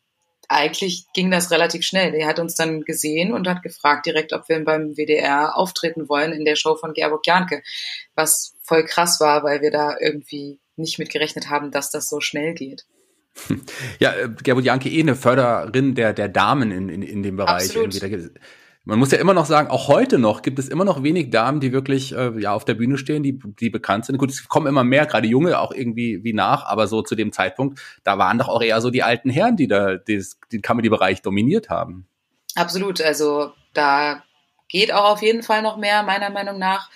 eigentlich 0.48 1.06
ging 1.14 1.30
das 1.30 1.52
relativ 1.52 1.84
schnell. 1.84 2.14
Er 2.14 2.28
hat 2.28 2.40
uns 2.40 2.56
dann 2.56 2.82
gesehen 2.84 3.34
und 3.34 3.48
hat 3.48 3.64
gefragt 3.64 4.06
direkt, 4.06 4.34
ob 4.34 4.48
wir 4.48 4.64
beim 4.64 4.96
WDR 4.96 5.58
auftreten 5.58 6.08
wollen 6.08 6.32
in 6.32 6.46
der 6.46 6.56
Show 6.56 6.76
von 6.76 6.94
Gerburg 6.94 7.26
Janke, 7.26 7.64
was 8.16 8.56
voll 8.62 8.86
krass 8.86 9.20
war, 9.20 9.44
weil 9.44 9.62
wir 9.62 9.72
da 9.72 9.96
irgendwie 10.00 10.60
nicht 10.76 11.00
mit 11.00 11.10
gerechnet 11.10 11.50
haben, 11.50 11.72
dass 11.72 11.92
das 11.92 12.08
so 12.10 12.22
schnell 12.22 12.54
geht. 12.54 12.86
Ja, 14.00 14.14
äh, 14.14 14.30
Gerburg 14.44 14.66
Janke 14.66 14.90
eh 14.90 15.02
eine 15.02 15.16
Förderin 15.16 15.96
der, 15.96 16.14
der 16.14 16.28
Damen 16.28 16.72
in, 16.72 16.90
in, 16.90 17.02
in 17.02 17.24
dem 17.24 17.38
Bereich. 17.38 17.66
Absolut. 17.66 17.94
Man 18.88 19.00
muss 19.00 19.12
ja 19.12 19.18
immer 19.18 19.34
noch 19.34 19.46
sagen, 19.46 19.70
auch 19.70 19.90
heute 19.90 20.18
noch 20.18 20.42
gibt 20.42 20.60
es 20.60 20.70
immer 20.70 20.86
noch 20.86 21.04
wenig 21.04 21.30
Damen, 21.30 21.60
die 21.60 21.74
wirklich 21.74 22.16
äh, 22.16 22.40
ja 22.40 22.54
auf 22.54 22.64
der 22.64 22.76
Bühne 22.76 22.98
stehen, 22.98 23.22
die, 23.22 23.38
die 23.38 23.70
bekannt 23.70 24.06
sind. 24.06 24.18
Gut, 24.18 24.32
es 24.32 24.48
kommen 24.48 24.66
immer 24.66 24.86
mehr, 24.86 25.06
gerade 25.06 25.28
Junge 25.28 25.60
auch 25.60 25.74
irgendwie 25.74 26.24
wie 26.24 26.32
nach, 26.32 26.66
aber 26.66 26.88
so 26.88 27.02
zu 27.02 27.14
dem 27.14 27.34
Zeitpunkt, 27.34 27.82
da 28.06 28.18
waren 28.18 28.38
doch 28.38 28.48
auch 28.48 28.62
eher 28.62 28.80
so 28.80 28.90
die 28.90 29.04
alten 29.04 29.30
Herren, 29.30 29.58
die 29.58 29.68
da 29.68 29.98
des, 29.98 30.40
den 30.54 30.62
Comedy-Bereich 30.62 31.22
dominiert 31.22 31.70
haben. 31.70 32.08
Absolut, 32.56 33.02
also 33.02 33.52
da 33.74 34.24
geht 34.70 34.94
auch 34.94 35.12
auf 35.12 35.22
jeden 35.22 35.44
Fall 35.44 35.64
noch 35.64 35.76
mehr, 35.76 36.04
meiner 36.04 36.30
Meinung 36.30 36.58
nach. 36.58 36.90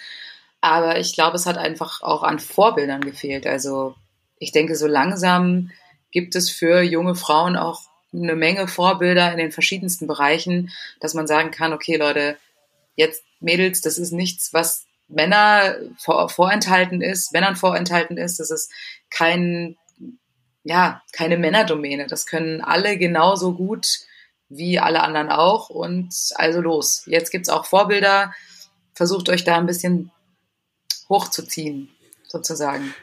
Aber 0.62 0.98
ich 0.98 1.14
glaube, 1.14 1.36
es 1.36 1.46
hat 1.46 1.58
einfach 1.58 2.02
auch 2.04 2.24
an 2.24 2.40
Vorbildern 2.40 3.02
gefehlt. 3.02 3.46
Also 3.46 3.96
ich 4.40 4.54
denke, 4.54 4.78
so 4.78 4.88
langsam 4.88 5.72
gibt 6.10 6.38
es 6.38 6.50
für 6.50 6.82
junge 6.82 7.16
Frauen 7.16 7.58
auch 7.58 7.91
eine 8.14 8.36
Menge 8.36 8.68
Vorbilder 8.68 9.32
in 9.32 9.38
den 9.38 9.52
verschiedensten 9.52 10.08
Bereichen, 10.08 10.72
dass 11.00 11.14
man 11.14 11.28
sagen 11.28 11.52
kann, 11.52 11.74
okay 11.74 11.96
Leute, 11.98 12.38
jetzt 12.96 13.24
Mädels, 13.40 13.82
das 13.82 13.98
ist 13.98 14.12
nichts, 14.12 14.54
was 14.54 14.86
Männer 15.08 15.76
vor, 15.98 16.30
vorenthalten 16.30 17.02
ist, 17.02 17.34
Männern 17.34 17.56
vorenthalten 17.56 18.18
ist, 18.18 18.40
das 18.40 18.52
ist 18.52 18.72
kein, 19.10 19.78
ja, 20.64 21.02
keine 21.12 21.38
Männerdomäne. 21.38 22.08
Das 22.08 22.26
können 22.26 22.62
alle 22.62 22.98
genauso 22.98 23.54
gut 23.54 23.88
wie 24.50 24.80
alle 24.80 25.02
anderen 25.02 25.30
auch. 25.30 25.70
Und 25.70 26.14
also 26.36 26.62
los. 26.62 27.04
Jetzt 27.06 27.32
gibt's 27.32 27.50
auch 27.50 27.66
Vorbilder. 27.66 28.34
Versucht 28.94 29.30
euch 29.30 29.44
da 29.44 29.58
ein 29.58 29.66
bisschen 29.66 30.12
hochzuziehen, 31.10 31.90
sozusagen 32.28 32.94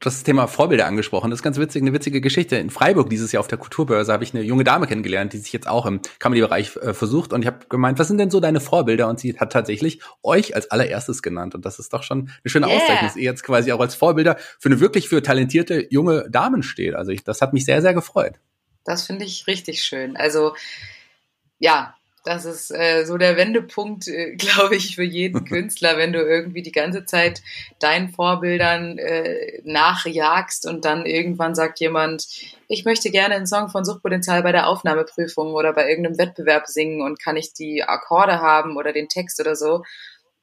das 0.00 0.22
Thema 0.22 0.46
Vorbilder 0.46 0.86
angesprochen. 0.86 1.30
Das 1.30 1.38
ist 1.38 1.42
ganz 1.42 1.58
witzig, 1.58 1.82
eine 1.82 1.92
witzige 1.92 2.20
Geschichte. 2.20 2.56
In 2.56 2.70
Freiburg 2.70 3.08
dieses 3.08 3.32
Jahr 3.32 3.40
auf 3.40 3.48
der 3.48 3.58
Kulturbörse 3.58 4.12
habe 4.12 4.24
ich 4.24 4.34
eine 4.34 4.42
junge 4.42 4.64
Dame 4.64 4.86
kennengelernt, 4.86 5.32
die 5.32 5.38
sich 5.38 5.52
jetzt 5.52 5.66
auch 5.66 5.86
im 5.86 6.00
Comedy-Bereich 6.18 6.76
äh, 6.76 6.94
versucht. 6.94 7.32
Und 7.32 7.42
ich 7.42 7.46
habe 7.46 7.66
gemeint, 7.68 7.98
was 7.98 8.08
sind 8.08 8.18
denn 8.18 8.30
so 8.30 8.40
deine 8.40 8.60
Vorbilder? 8.60 9.08
Und 9.08 9.18
sie 9.18 9.38
hat 9.38 9.52
tatsächlich 9.52 10.00
euch 10.22 10.54
als 10.54 10.70
allererstes 10.70 11.22
genannt. 11.22 11.54
Und 11.54 11.64
das 11.64 11.78
ist 11.78 11.92
doch 11.92 12.02
schon 12.02 12.30
eine 12.44 12.50
schöne 12.50 12.66
yeah. 12.66 12.76
Auszeichnung, 12.76 13.08
dass 13.08 13.16
ihr 13.16 13.24
jetzt 13.24 13.42
quasi 13.42 13.72
auch 13.72 13.80
als 13.80 13.94
Vorbilder 13.94 14.36
für 14.58 14.68
eine 14.68 14.80
wirklich 14.80 15.08
für 15.08 15.22
talentierte 15.22 15.86
junge 15.90 16.28
Damen 16.30 16.62
steht. 16.62 16.94
Also 16.94 17.12
ich, 17.12 17.24
das 17.24 17.40
hat 17.40 17.52
mich 17.52 17.64
sehr, 17.64 17.80
sehr 17.80 17.94
gefreut. 17.94 18.34
Das 18.84 19.06
finde 19.06 19.24
ich 19.24 19.46
richtig 19.46 19.82
schön. 19.82 20.16
Also 20.16 20.54
ja, 21.58 21.94
das 22.26 22.44
ist 22.44 22.72
äh, 22.72 23.04
so 23.04 23.18
der 23.18 23.36
Wendepunkt, 23.36 24.08
äh, 24.08 24.34
glaube 24.36 24.76
ich, 24.76 24.96
für 24.96 25.04
jeden 25.04 25.44
Künstler, 25.48 25.96
wenn 25.96 26.12
du 26.12 26.20
irgendwie 26.20 26.62
die 26.62 26.72
ganze 26.72 27.04
Zeit 27.04 27.42
deinen 27.78 28.10
Vorbildern 28.10 28.98
äh, 28.98 29.60
nachjagst 29.64 30.66
und 30.66 30.84
dann 30.84 31.06
irgendwann 31.06 31.54
sagt 31.54 31.78
jemand, 31.78 32.26
ich 32.68 32.84
möchte 32.84 33.10
gerne 33.10 33.36
einen 33.36 33.46
Song 33.46 33.68
von 33.68 33.84
Suchtpotenzial 33.84 34.42
bei 34.42 34.50
der 34.50 34.66
Aufnahmeprüfung 34.66 35.54
oder 35.54 35.72
bei 35.72 35.88
irgendeinem 35.88 36.18
Wettbewerb 36.18 36.66
singen 36.66 37.00
und 37.00 37.22
kann 37.22 37.36
ich 37.36 37.52
die 37.52 37.84
Akkorde 37.84 38.40
haben 38.40 38.76
oder 38.76 38.92
den 38.92 39.08
Text 39.08 39.40
oder 39.40 39.54
so. 39.54 39.84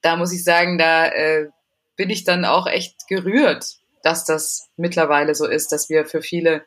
Da 0.01 0.15
muss 0.15 0.31
ich 0.31 0.43
sagen, 0.43 0.77
da 0.77 1.07
äh, 1.07 1.49
bin 1.97 2.09
ich 2.09 2.23
dann 2.23 2.45
auch 2.45 2.65
echt 2.65 3.07
gerührt, 3.07 3.75
dass 4.03 4.23
das 4.23 4.69
mittlerweile 4.77 5.35
so 5.35 5.45
ist, 5.45 5.71
dass 5.73 5.89
wir 5.89 6.05
für 6.05 6.21
viele 6.21 6.63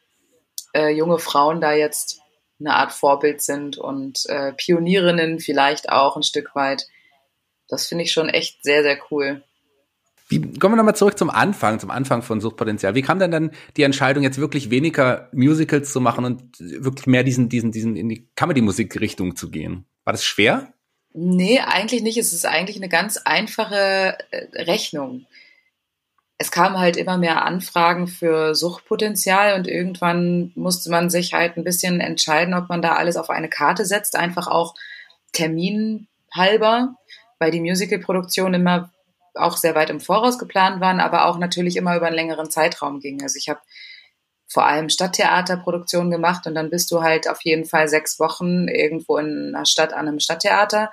äh, 0.74 0.90
junge 0.90 1.18
Frauen 1.18 1.60
da 1.60 1.72
jetzt 1.72 2.20
eine 2.58 2.74
Art 2.74 2.92
Vorbild 2.92 3.42
sind 3.42 3.76
und 3.78 4.26
äh, 4.26 4.52
Pionierinnen 4.52 5.40
vielleicht 5.40 5.90
auch 5.90 6.16
ein 6.16 6.22
Stück 6.22 6.54
weit. 6.54 6.86
Das 7.68 7.86
finde 7.86 8.04
ich 8.04 8.12
schon 8.12 8.28
echt 8.28 8.62
sehr, 8.62 8.82
sehr 8.82 8.98
cool. 9.10 9.42
Wie, 10.28 10.40
kommen 10.40 10.74
wir 10.74 10.76
nochmal 10.76 10.96
zurück 10.96 11.16
zum 11.16 11.30
Anfang, 11.30 11.78
zum 11.78 11.90
Anfang 11.90 12.22
von 12.22 12.40
Suchtpotenzial. 12.40 12.94
Wie 12.94 13.02
kam 13.02 13.20
denn 13.20 13.30
dann 13.30 13.52
die 13.76 13.84
Entscheidung, 13.84 14.24
jetzt 14.24 14.38
wirklich 14.38 14.70
weniger 14.70 15.28
Musicals 15.32 15.92
zu 15.92 16.00
machen 16.00 16.24
und 16.24 16.58
wirklich 16.58 17.06
mehr 17.06 17.22
diesen, 17.22 17.48
diesen, 17.48 17.70
diesen 17.70 17.96
in 17.96 18.08
die 18.08 18.28
Comedy-Musik-Richtung 18.34 19.36
zu 19.36 19.50
gehen? 19.50 19.86
War 20.04 20.12
das 20.12 20.24
schwer? 20.24 20.72
Nee, 21.12 21.60
eigentlich 21.60 22.02
nicht. 22.02 22.18
Es 22.18 22.32
ist 22.32 22.44
eigentlich 22.44 22.76
eine 22.76 22.88
ganz 22.88 23.18
einfache 23.18 24.18
äh, 24.30 24.62
Rechnung 24.62 25.26
es 26.38 26.50
kamen 26.50 26.78
halt 26.78 26.96
immer 26.96 27.16
mehr 27.16 27.44
Anfragen 27.44 28.08
für 28.08 28.54
Suchtpotenzial 28.54 29.54
und 29.54 29.66
irgendwann 29.66 30.52
musste 30.54 30.90
man 30.90 31.08
sich 31.08 31.32
halt 31.32 31.56
ein 31.56 31.64
bisschen 31.64 32.00
entscheiden, 32.00 32.54
ob 32.54 32.68
man 32.68 32.82
da 32.82 32.92
alles 32.92 33.16
auf 33.16 33.30
eine 33.30 33.48
Karte 33.48 33.86
setzt, 33.86 34.16
einfach 34.16 34.46
auch 34.46 34.74
terminhalber, 35.32 36.94
weil 37.38 37.50
die 37.50 37.60
Musicalproduktionen 37.60 38.60
immer 38.60 38.90
auch 39.34 39.56
sehr 39.56 39.74
weit 39.74 39.90
im 39.90 40.00
Voraus 40.00 40.38
geplant 40.38 40.80
waren, 40.80 41.00
aber 41.00 41.26
auch 41.26 41.38
natürlich 41.38 41.76
immer 41.76 41.96
über 41.96 42.06
einen 42.06 42.16
längeren 42.16 42.50
Zeitraum 42.50 43.00
ging. 43.00 43.22
Also 43.22 43.36
ich 43.38 43.48
habe 43.48 43.60
vor 44.48 44.66
allem 44.66 44.88
Stadttheaterproduktionen 44.88 46.10
gemacht 46.10 46.46
und 46.46 46.54
dann 46.54 46.70
bist 46.70 46.90
du 46.90 47.02
halt 47.02 47.28
auf 47.28 47.42
jeden 47.42 47.64
Fall 47.64 47.88
sechs 47.88 48.20
Wochen 48.20 48.68
irgendwo 48.68 49.16
in 49.16 49.54
einer 49.54 49.66
Stadt 49.66 49.92
an 49.92 50.06
einem 50.06 50.20
Stadttheater 50.20 50.90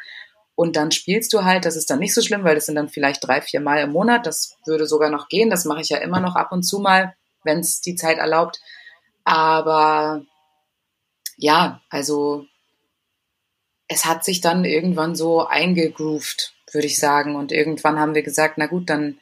und 0.56 0.76
dann 0.76 0.92
spielst 0.92 1.34
du 1.34 1.44
halt, 1.44 1.66
das 1.66 1.76
ist 1.76 1.90
dann 1.90 2.00
nicht 2.00 2.14
so 2.14 2.22
schlimm, 2.22 2.44
weil 2.44 2.56
das 2.56 2.68
sind 2.68 2.76
dann 2.76 2.90
vielleicht 2.90 3.26
drei, 3.26 3.42
vier 3.42 3.60
Mal 3.60 3.82
im 3.82 3.92
Monat. 3.92 4.28
Das 4.28 4.58
würde 4.66 4.86
sogar 4.86 5.10
noch 5.10 5.28
gehen. 5.28 5.50
Das 5.50 5.66
mache 5.66 5.82
ich 5.82 5.90
ja 5.90 5.98
immer 5.98 6.20
noch 6.20 6.36
ab 6.36 6.52
und 6.52 6.64
zu 6.64 6.80
mal, 6.80 7.16
wenn 7.44 7.60
es 7.60 7.82
die 7.82 7.96
Zeit 7.96 8.20
erlaubt. 8.20 8.60
Aber 9.24 10.24
ja, 11.38 11.82
also 11.90 12.46
es 13.88 14.06
hat 14.06 14.24
sich 14.24 14.42
dann 14.42 14.64
irgendwann 14.64 15.16
so 15.16 15.46
eingegroovt, 15.46 16.54
würde 16.72 16.88
ich 16.88 17.00
sagen. 17.00 17.36
Und 17.36 17.52
irgendwann 17.52 18.00
haben 18.00 18.14
wir 18.14 18.24
gesagt, 18.24 18.56
na 18.58 18.68
gut, 18.68 18.92
dann 18.92 19.18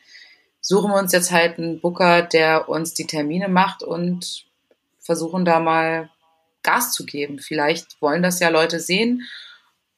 suchen 0.59 0.91
wir 0.91 0.99
uns 0.99 1.13
jetzt 1.13 1.31
halt 1.31 1.57
einen 1.57 1.79
Booker, 1.79 2.23
der 2.23 2.67
uns 2.67 2.93
die 2.93 3.07
Termine 3.07 3.47
macht 3.47 3.83
und 3.83 4.45
versuchen 4.99 5.45
da 5.45 5.61
mal 5.61 6.09
Gas 6.61 6.91
zu 6.91 7.05
geben. 7.05 7.39
Vielleicht 7.39 8.01
wollen 8.01 8.21
das 8.21 8.39
ja 8.41 8.49
Leute 8.49 8.81
sehen 8.81 9.23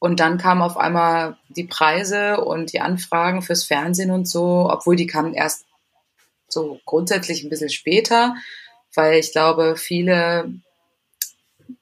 und 0.04 0.20
dann 0.20 0.38
kamen 0.38 0.62
auf 0.62 0.76
einmal 0.76 1.38
die 1.48 1.64
Preise 1.64 2.42
und 2.42 2.74
die 2.74 2.82
Anfragen 2.82 3.42
fürs 3.42 3.64
Fernsehen 3.64 4.12
und 4.12 4.28
so, 4.28 4.70
obwohl 4.70 4.98
die 4.98 5.08
kamen 5.08 5.34
erst 5.34 5.66
so 6.50 6.82
grundsätzlich 6.86 7.42
ein 7.42 7.50
bisschen 7.50 7.70
später, 7.70 8.36
weil 8.96 9.18
ich 9.18 9.32
glaube, 9.32 9.78
viele 9.78 10.56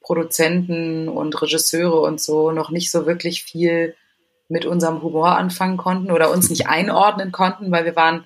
Produzenten 0.02 1.08
und 1.08 1.42
Regisseure 1.42 1.98
und 1.98 2.20
so 2.20 2.52
noch 2.52 2.70
nicht 2.70 2.92
so 2.92 3.06
wirklich 3.06 3.42
viel 3.42 3.96
mit 4.48 4.66
unserem 4.66 5.02
Humor 5.02 5.36
anfangen 5.36 5.76
konnten 5.76 6.12
oder 6.12 6.30
uns 6.30 6.48
nicht 6.48 6.68
einordnen 6.68 7.32
konnten, 7.32 7.72
weil 7.72 7.84
wir 7.84 7.96
waren 7.96 8.24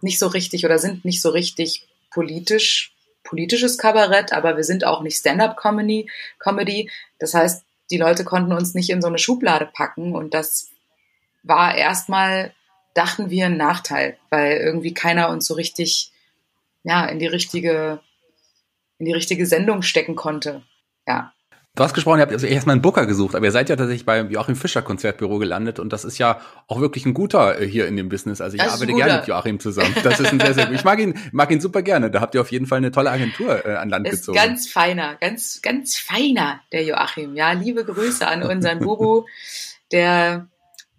nicht 0.00 0.20
so 0.20 0.28
richtig 0.28 0.64
oder 0.64 0.78
sind 0.78 1.04
nicht 1.04 1.20
so 1.20 1.30
richtig 1.30 1.88
politisch, 2.12 2.94
politisches 3.24 3.78
Kabarett, 3.78 4.32
aber 4.32 4.56
wir 4.56 4.62
sind 4.62 4.84
auch 4.84 5.02
nicht 5.02 5.18
Stand-up-Comedy. 5.18 6.08
Comedy. 6.38 6.88
Das 7.18 7.34
heißt, 7.34 7.64
die 7.94 8.00
Leute 8.00 8.24
konnten 8.24 8.52
uns 8.52 8.74
nicht 8.74 8.90
in 8.90 9.00
so 9.00 9.06
eine 9.06 9.18
Schublade 9.18 9.70
packen 9.72 10.16
und 10.16 10.34
das 10.34 10.70
war 11.44 11.76
erstmal, 11.76 12.52
dachten 12.92 13.30
wir, 13.30 13.46
ein 13.46 13.56
Nachteil, 13.56 14.18
weil 14.30 14.56
irgendwie 14.56 14.92
keiner 14.92 15.28
uns 15.28 15.46
so 15.46 15.54
richtig, 15.54 16.10
ja, 16.82 17.06
in 17.06 17.20
die 17.20 17.28
richtige, 17.28 18.00
in 18.98 19.06
die 19.06 19.12
richtige 19.12 19.46
Sendung 19.46 19.82
stecken 19.82 20.16
konnte. 20.16 20.64
Ja. 21.06 21.32
Du 21.76 21.82
hast 21.82 21.92
gesprochen, 21.92 22.18
ihr 22.18 22.22
habt 22.22 22.32
also 22.32 22.46
erstmal 22.46 22.74
einen 22.74 22.82
Booker 22.82 23.04
gesucht, 23.04 23.34
aber 23.34 23.46
ihr 23.46 23.50
seid 23.50 23.68
ja 23.68 23.74
tatsächlich 23.74 24.06
beim 24.06 24.30
Joachim 24.30 24.54
Fischer 24.54 24.80
Konzertbüro 24.80 25.38
gelandet 25.38 25.80
und 25.80 25.92
das 25.92 26.04
ist 26.04 26.18
ja 26.18 26.40
auch 26.68 26.80
wirklich 26.80 27.04
ein 27.04 27.14
guter 27.14 27.60
äh, 27.60 27.66
hier 27.66 27.88
in 27.88 27.96
dem 27.96 28.08
Business. 28.08 28.40
Also 28.40 28.56
ich 28.56 28.62
das 28.62 28.74
arbeite 28.74 28.92
gerne 28.92 29.16
mit 29.16 29.26
Joachim 29.26 29.58
zusammen. 29.58 29.92
Das 30.04 30.20
ist 30.20 30.32
ein 30.32 30.38
sehr, 30.38 30.54
sehr. 30.54 30.70
Ich 30.70 30.84
mag 30.84 31.00
ihn, 31.00 31.18
mag 31.32 31.50
ihn 31.50 31.60
super 31.60 31.82
gerne. 31.82 32.12
Da 32.12 32.20
habt 32.20 32.36
ihr 32.36 32.40
auf 32.40 32.52
jeden 32.52 32.66
Fall 32.66 32.78
eine 32.78 32.92
tolle 32.92 33.10
Agentur 33.10 33.66
äh, 33.66 33.74
an 33.74 33.88
Land 33.88 34.06
ist 34.06 34.18
gezogen. 34.20 34.36
Ganz 34.36 34.68
feiner, 34.68 35.16
ganz, 35.16 35.62
ganz 35.62 35.96
feiner, 35.96 36.60
der 36.70 36.84
Joachim. 36.84 37.34
Ja, 37.34 37.50
liebe 37.50 37.84
Grüße 37.84 38.24
an 38.24 38.44
unseren 38.44 38.78
Guru, 38.78 39.26
der 39.90 40.46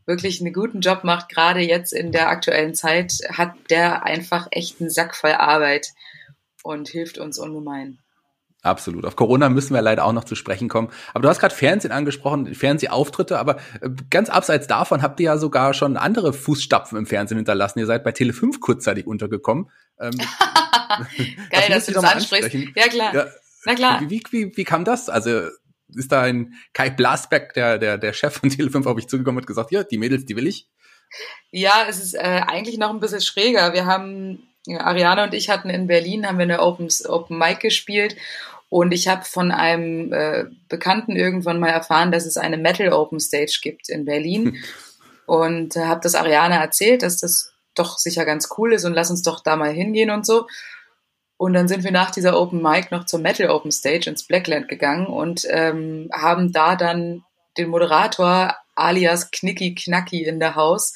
wirklich 0.05 0.41
einen 0.41 0.53
guten 0.53 0.82
Job 0.82 1.05
macht, 1.05 1.29
gerade 1.29 1.62
jetzt 1.62 1.94
in 1.94 2.12
der 2.12 2.27
aktuellen 2.27 2.75
Zeit, 2.75 3.13
hat 3.32 3.53
der 3.70 4.03
einfach 4.05 4.48
echt 4.51 4.82
einen 4.82 4.89
Sack 4.89 5.15
voll 5.15 5.32
Arbeit 5.32 5.94
und 6.63 6.89
hilft 6.89 7.17
uns 7.17 7.39
ungemein. 7.39 8.00
Absolut. 8.65 9.05
Auf 9.05 9.15
Corona 9.15 9.48
müssen 9.50 9.75
wir 9.75 9.81
leider 9.84 10.03
auch 10.05 10.12
noch 10.12 10.24
zu 10.24 10.34
sprechen 10.34 10.69
kommen. 10.69 10.89
Aber 11.13 11.22
du 11.22 11.29
hast 11.29 11.39
gerade 11.39 11.53
Fernsehen 11.53 11.91
angesprochen, 11.91 12.53
Fernsehauftritte, 12.55 13.38
aber 13.38 13.57
äh, 13.79 13.89
ganz 14.10 14.29
abseits 14.29 14.65
davon 14.65 15.03
habt 15.03 15.19
ihr 15.19 15.25
ja 15.25 15.38
sogar 15.38 15.75
schon 15.75 15.98
andere 15.98 16.34
Fußstapfen 16.34 16.98
im 16.98 17.05
Fernsehen 17.05 17.38
hinterlassen. 17.38 17.77
Ihr 17.77 17.86
seid 17.86 18.03
bei 18.03 18.10
Tele5 18.10 18.60
kurzzeitig 18.60 19.05
untergekommen. 19.05 19.69
Ähm, 20.00 20.12
Geil, 21.51 21.69
dass 21.69 21.86
du 21.86 21.91
das 21.91 22.03
ansprichst. 22.03 22.53
Ja, 22.75 22.88
klar. 22.88 23.13
Ja. 23.13 23.27
Na 23.65 23.75
klar. 23.75 24.01
Wie, 24.01 24.10
wie, 24.10 24.24
wie, 24.31 24.57
wie 24.57 24.63
kam 24.63 24.84
das? 24.84 25.10
Also 25.10 25.48
ist 25.93 26.12
da 26.12 26.22
ein 26.22 26.55
Kai 26.74 26.89
Blasbeck, 26.89 27.53
der, 27.53 27.77
der, 27.77 28.00
der 28.00 28.13
Chef 28.13 28.34
von 28.38 28.50
Tele5, 28.50 28.88
auf 28.88 28.95
mich 28.95 29.07
zugekommen 29.07 29.41
und 29.41 29.48
gesagt, 29.48 29.72
ja, 29.72 29.84
die 29.84 30.00
Mädels, 30.00 30.25
die 30.25 30.36
will 30.36 30.48
ich? 30.48 30.67
Ja, 31.51 31.86
es 31.88 32.03
ist 32.03 32.15
äh, 32.15 32.41
eigentlich 32.48 32.79
noch 32.79 32.89
ein 32.89 33.00
bisschen 33.00 33.22
schräger. 33.22 33.74
Wir 33.74 33.86
haben, 33.86 34.48
ja, 34.65 34.81
Ariane 34.81 35.24
und 35.24 35.36
ich 35.36 35.51
hatten 35.51 35.69
in 35.69 35.86
Berlin, 35.86 36.27
haben 36.27 36.39
wir 36.39 36.43
eine 36.43 36.62
Open, 36.62 36.88
Open 37.07 37.38
Mic 37.38 37.60
gespielt 37.60 38.15
und 38.75 38.91
ich 38.91 39.08
habe 39.08 39.24
von 39.24 39.53
einem 39.53 40.12
äh, 40.12 40.48
Bekannten 40.67 41.15
irgendwann 41.15 41.62
mal 41.62 41.70
erfahren, 41.70 42.12
dass 42.12 42.25
es 42.25 42.36
eine 42.36 42.58
Metal 42.58 42.91
Open 42.91 43.22
Stage 43.22 43.60
gibt 43.62 43.88
in 43.88 44.03
Berlin. 44.03 44.62
und 45.25 45.77
äh, 45.77 45.86
habe 45.86 46.01
das 46.03 46.13
Ariane 46.13 46.55
erzählt, 46.55 47.01
dass 47.01 47.15
das 47.15 47.53
doch 47.74 47.98
sicher 47.98 48.25
ganz 48.25 48.50
cool 48.58 48.74
ist 48.74 48.84
und 48.84 48.94
lass 48.94 49.10
uns 49.10 49.22
doch 49.22 49.41
da 49.41 49.55
mal 49.55 49.72
hingehen 49.72 50.10
und 50.10 50.25
so. 50.25 50.48
Und 51.38 51.53
dann 51.53 51.70
sind 51.70 51.86
wir 51.86 51.94
nach 51.94 52.12
dieser 52.12 52.38
Open 52.38 52.62
Mic 52.62 52.91
noch 52.91 53.05
zur 53.05 53.22
Metal 53.22 53.50
Open 53.50 53.72
Stage 53.72 54.10
ins 54.10 54.27
Blackland 54.27 54.67
gegangen 54.67 55.08
und 55.08 55.48
ähm, 55.50 56.10
haben 56.12 56.51
da 56.51 56.75
dann 56.75 57.24
den 57.58 57.70
Moderator 57.70 58.58
alias 58.75 59.32
Knicki 59.32 59.74
Knacki 59.74 60.25
in 60.25 60.41
der 60.41 60.55
Haus 60.55 60.94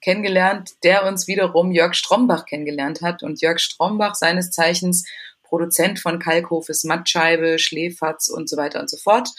kennengelernt, 0.00 0.70
der 0.82 1.04
uns 1.04 1.28
wiederum 1.28 1.72
Jörg 1.72 1.92
Strombach 1.92 2.46
kennengelernt 2.46 3.02
hat. 3.02 3.22
Und 3.22 3.42
Jörg 3.42 3.58
Strombach, 3.58 4.14
seines 4.14 4.50
Zeichens 4.50 5.04
Produzent 5.48 5.98
von 5.98 6.18
Kalkhofes 6.18 6.84
Mattscheibe, 6.84 7.58
Schläferz 7.58 8.28
und 8.28 8.48
so 8.48 8.56
weiter 8.56 8.80
und 8.80 8.90
so 8.90 8.96
fort. 8.96 9.30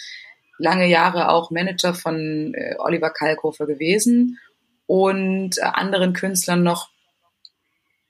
Lange 0.57 0.87
Jahre 0.87 1.29
auch 1.29 1.51
Manager 1.51 1.93
von 1.93 2.53
äh, 2.53 2.75
Oliver 2.79 3.11
Kalkhofer 3.11 3.65
gewesen 3.65 4.39
und 4.87 5.57
äh, 5.57 5.61
anderen 5.61 6.13
Künstlern 6.13 6.63
noch. 6.63 6.89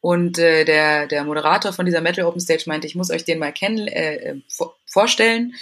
Und 0.01 0.39
äh, 0.39 0.63
der, 0.63 1.07
der 1.07 1.25
Moderator 1.25 1.73
von 1.73 1.85
dieser 1.85 2.01
Metal 2.01 2.25
Open 2.25 2.39
Stage 2.39 2.63
meinte, 2.67 2.87
ich 2.87 2.95
muss 2.95 3.11
euch 3.11 3.25
den 3.25 3.39
mal 3.39 3.51
kennen, 3.51 3.87
äh, 3.87 4.15
äh 4.15 4.41
vorstellen. 4.85 5.55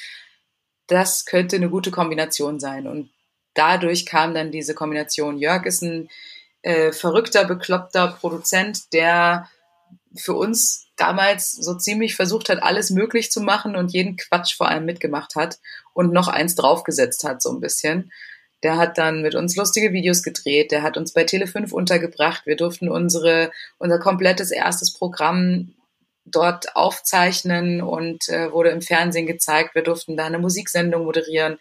Das 0.86 1.26
könnte 1.26 1.56
eine 1.56 1.70
gute 1.70 1.92
Kombination 1.92 2.60
sein. 2.60 2.88
Und 2.88 3.10
dadurch 3.56 4.06
kam 4.06 4.34
dann 4.34 4.52
diese 4.52 4.76
Kombination. 4.76 5.38
Jörg 5.38 5.66
ist 5.66 5.82
ein 5.82 6.08
äh, 6.62 6.92
verrückter, 6.92 7.46
bekloppter 7.46 8.08
Produzent, 8.08 8.94
der 8.94 9.50
für 10.16 10.34
uns 10.34 10.87
damals 10.98 11.52
so 11.52 11.76
ziemlich 11.76 12.16
versucht 12.16 12.50
hat, 12.50 12.62
alles 12.62 12.90
möglich 12.90 13.32
zu 13.32 13.42
machen 13.42 13.76
und 13.76 13.94
jeden 13.94 14.18
Quatsch 14.18 14.56
vor 14.56 14.68
allem 14.68 14.86
mitgemacht 14.86 15.36
hat 15.36 15.60
und 15.94 16.12
noch 16.12 16.28
eins 16.28 16.56
draufgesetzt 16.56 17.24
hat, 17.24 17.42
so 17.42 17.52
ein 17.52 17.62
bisschen. 17.62 18.12
Der 18.64 18.78
hat 18.78 18.98
dann 18.98 19.22
mit 19.22 19.36
uns 19.36 19.56
lustige 19.56 19.94
Videos 19.94 20.24
gedreht, 20.24 20.72
der 20.72 20.82
hat 20.82 20.98
uns 20.98 21.14
bei 21.14 21.24
Tele5 21.24 21.72
untergebracht. 21.72 22.46
Wir 22.46 22.56
durften 22.56 22.90
unsere, 22.90 23.52
unser 23.78 24.00
komplettes 24.00 24.52
erstes 24.52 24.92
Programm 24.92 25.76
dort 26.26 26.76
aufzeichnen 26.76 27.82
und 27.82 28.28
äh, 28.30 28.52
wurde 28.52 28.70
im 28.70 28.82
Fernsehen 28.82 29.28
gezeigt. 29.28 29.76
Wir 29.76 29.84
durften 29.84 30.18
da 30.18 30.26
eine 30.26 30.40
Musiksendung 30.40 31.06
moderieren. 31.06 31.58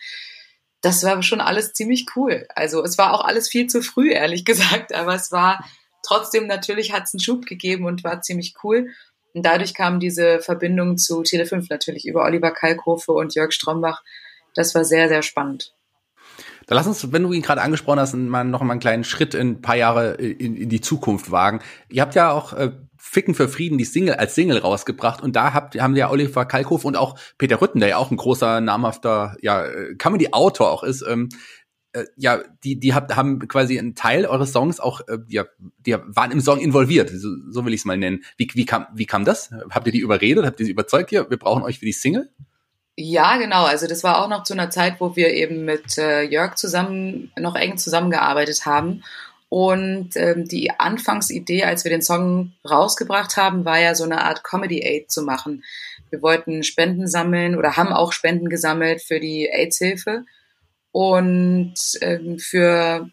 Das 0.80 1.02
war 1.04 1.22
schon 1.22 1.40
alles 1.40 1.72
ziemlich 1.72 2.06
cool. 2.16 2.46
Also 2.54 2.82
es 2.82 2.98
war 2.98 3.12
auch 3.12 3.24
alles 3.24 3.48
viel 3.48 3.66
zu 3.66 3.82
früh, 3.82 4.12
ehrlich 4.12 4.44
gesagt, 4.46 4.94
aber 4.94 5.14
es 5.14 5.30
war 5.30 5.64
trotzdem 6.06 6.46
natürlich 6.46 6.92
hat 6.92 7.04
es 7.04 7.14
einen 7.14 7.20
Schub 7.20 7.46
gegeben 7.46 7.84
und 7.84 8.04
war 8.04 8.22
ziemlich 8.22 8.54
cool. 8.62 8.90
Und 9.36 9.44
dadurch 9.44 9.74
kam 9.74 10.00
diese 10.00 10.40
Verbindung 10.40 10.96
zu 10.96 11.20
Tele5 11.20 11.66
natürlich 11.68 12.06
über 12.06 12.24
Oliver 12.24 12.52
Kalkofe 12.52 13.12
und 13.12 13.34
Jörg 13.34 13.52
Strombach. 13.52 14.02
Das 14.54 14.74
war 14.74 14.82
sehr, 14.82 15.08
sehr 15.08 15.20
spannend. 15.20 15.74
Da 16.66 16.74
lass 16.74 16.86
uns, 16.86 17.12
wenn 17.12 17.22
du 17.22 17.34
ihn 17.34 17.42
gerade 17.42 17.60
angesprochen 17.60 18.00
hast, 18.00 18.14
mal 18.14 18.44
noch 18.44 18.62
mal 18.62 18.72
einen 18.72 18.80
kleinen 18.80 19.04
Schritt 19.04 19.34
in 19.34 19.48
ein 19.48 19.60
paar 19.60 19.76
Jahre 19.76 20.14
in, 20.14 20.56
in 20.56 20.70
die 20.70 20.80
Zukunft 20.80 21.30
wagen. 21.30 21.60
Ihr 21.90 22.00
habt 22.00 22.14
ja 22.14 22.30
auch 22.30 22.54
äh, 22.54 22.72
Ficken 22.96 23.34
für 23.34 23.46
Frieden 23.46 23.76
die 23.76 23.84
Single 23.84 24.14
als 24.14 24.34
Single 24.34 24.56
rausgebracht 24.56 25.22
und 25.22 25.36
da 25.36 25.52
habt, 25.52 25.78
haben 25.78 25.96
ja 25.96 26.10
Oliver 26.10 26.46
Kalkhoff 26.46 26.86
und 26.86 26.96
auch 26.96 27.18
Peter 27.36 27.60
Rütten, 27.60 27.80
der 27.80 27.90
ja 27.90 27.96
auch 27.98 28.10
ein 28.10 28.16
großer 28.16 28.62
namhafter 28.62 29.36
ja 29.42 29.66
Comedy-Autor 29.98 30.70
auch 30.70 30.82
ist, 30.82 31.04
ähm, 31.06 31.28
äh, 31.96 32.06
ja, 32.16 32.42
die, 32.62 32.78
die 32.78 32.94
habt, 32.94 33.16
haben 33.16 33.48
quasi 33.48 33.78
einen 33.78 33.94
Teil 33.94 34.26
eures 34.26 34.52
Songs 34.52 34.80
auch, 34.80 35.00
äh, 35.08 35.18
ja, 35.28 35.44
die 35.78 35.96
waren 36.06 36.30
im 36.30 36.40
Song 36.40 36.60
involviert, 36.60 37.10
so, 37.10 37.30
so 37.50 37.64
will 37.64 37.72
ich 37.72 37.80
es 37.80 37.84
mal 37.84 37.96
nennen. 37.96 38.22
Wie, 38.36 38.48
wie, 38.52 38.66
kam, 38.66 38.86
wie 38.94 39.06
kam 39.06 39.24
das? 39.24 39.50
Habt 39.70 39.86
ihr 39.86 39.92
die 39.92 40.00
überredet? 40.00 40.44
Habt 40.44 40.60
ihr 40.60 40.66
sie 40.66 40.72
überzeugt 40.72 41.10
hier? 41.10 41.30
Wir 41.30 41.38
brauchen 41.38 41.62
euch 41.62 41.78
für 41.78 41.86
die 41.86 41.92
Single? 41.92 42.28
Ja, 42.96 43.36
genau. 43.36 43.64
Also 43.64 43.86
das 43.86 44.04
war 44.04 44.22
auch 44.22 44.28
noch 44.28 44.42
zu 44.42 44.52
einer 44.52 44.70
Zeit, 44.70 45.00
wo 45.00 45.16
wir 45.16 45.32
eben 45.32 45.64
mit 45.64 45.98
äh, 45.98 46.22
Jörg 46.22 46.56
zusammen 46.56 47.30
noch 47.38 47.54
eng 47.54 47.78
zusammengearbeitet 47.78 48.66
haben. 48.66 49.02
Und 49.48 50.16
ähm, 50.16 50.46
die 50.46 50.70
Anfangsidee, 50.70 51.64
als 51.64 51.84
wir 51.84 51.90
den 51.90 52.02
Song 52.02 52.52
rausgebracht 52.68 53.36
haben, 53.36 53.64
war 53.64 53.78
ja 53.78 53.94
so 53.94 54.04
eine 54.04 54.24
Art 54.24 54.44
Comedy 54.44 54.82
Aid 54.84 55.10
zu 55.10 55.22
machen. 55.22 55.62
Wir 56.10 56.20
wollten 56.20 56.62
Spenden 56.62 57.06
sammeln 57.06 57.56
oder 57.56 57.76
haben 57.76 57.92
auch 57.92 58.12
Spenden 58.12 58.48
gesammelt 58.48 59.02
für 59.02 59.20
die 59.20 59.48
AIDS-Hilfe 59.48 60.24
und 60.96 61.74
ähm, 62.00 62.38
für 62.38 63.10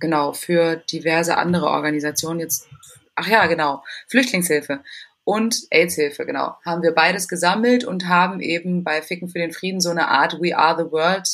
genau 0.00 0.32
für 0.32 0.74
diverse 0.74 1.36
andere 1.36 1.66
Organisationen 1.66 2.40
jetzt 2.40 2.66
ach 3.14 3.28
ja 3.28 3.46
genau 3.46 3.84
Flüchtlingshilfe 4.08 4.80
und 5.22 5.68
AIDS-Hilfe, 5.70 6.26
genau. 6.26 6.56
Haben 6.64 6.82
wir 6.82 6.90
beides 6.90 7.28
gesammelt 7.28 7.84
und 7.84 8.08
haben 8.08 8.40
eben 8.40 8.82
bei 8.82 9.02
Ficken 9.02 9.28
für 9.28 9.38
den 9.38 9.52
Frieden 9.52 9.80
so 9.80 9.90
eine 9.90 10.08
Art 10.08 10.40
We 10.40 10.56
Are 10.56 10.84
the 10.84 10.90
World 10.90 11.28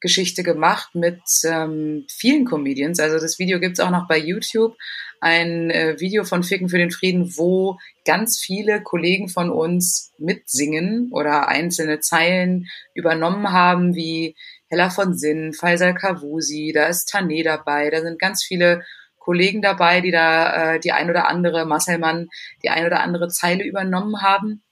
Geschichte 0.00 0.42
gemacht 0.42 0.96
mit 0.96 1.20
ähm, 1.44 2.06
vielen 2.10 2.44
Comedians. 2.44 2.98
Also 2.98 3.20
das 3.20 3.38
Video 3.38 3.60
gibt's 3.60 3.78
auch 3.78 3.90
noch 3.90 4.08
bei 4.08 4.18
YouTube. 4.18 4.74
Ein 5.20 5.70
äh, 5.70 6.00
Video 6.00 6.24
von 6.24 6.42
Ficken 6.42 6.68
für 6.68 6.78
den 6.78 6.90
Frieden, 6.90 7.36
wo 7.36 7.78
ganz 8.04 8.40
viele 8.40 8.82
Kollegen 8.82 9.28
von 9.28 9.50
uns 9.50 10.12
mitsingen 10.18 11.10
oder 11.12 11.48
einzelne 11.48 12.00
Zeilen 12.00 12.66
übernommen 12.92 13.52
haben, 13.52 13.94
wie 13.94 14.34
Hella 14.68 14.90
von 14.90 15.14
Sinn, 15.14 15.52
Faisal 15.52 15.94
Kavusi, 15.94 16.72
da 16.74 16.86
ist 16.86 17.12
Tané 17.12 17.44
dabei, 17.44 17.90
da 17.90 18.00
sind 18.00 18.18
ganz 18.18 18.42
viele 18.44 18.84
Kollegen 19.18 19.62
dabei, 19.62 20.00
die 20.00 20.10
da 20.10 20.74
äh, 20.74 20.80
die 20.80 20.92
ein 20.92 21.08
oder 21.08 21.28
andere, 21.28 21.64
Marcel 21.64 21.98
Mann, 21.98 22.28
die 22.62 22.70
ein 22.70 22.86
oder 22.86 23.00
andere 23.00 23.28
Zeile 23.28 23.64
übernommen 23.64 24.22
haben. 24.22 24.62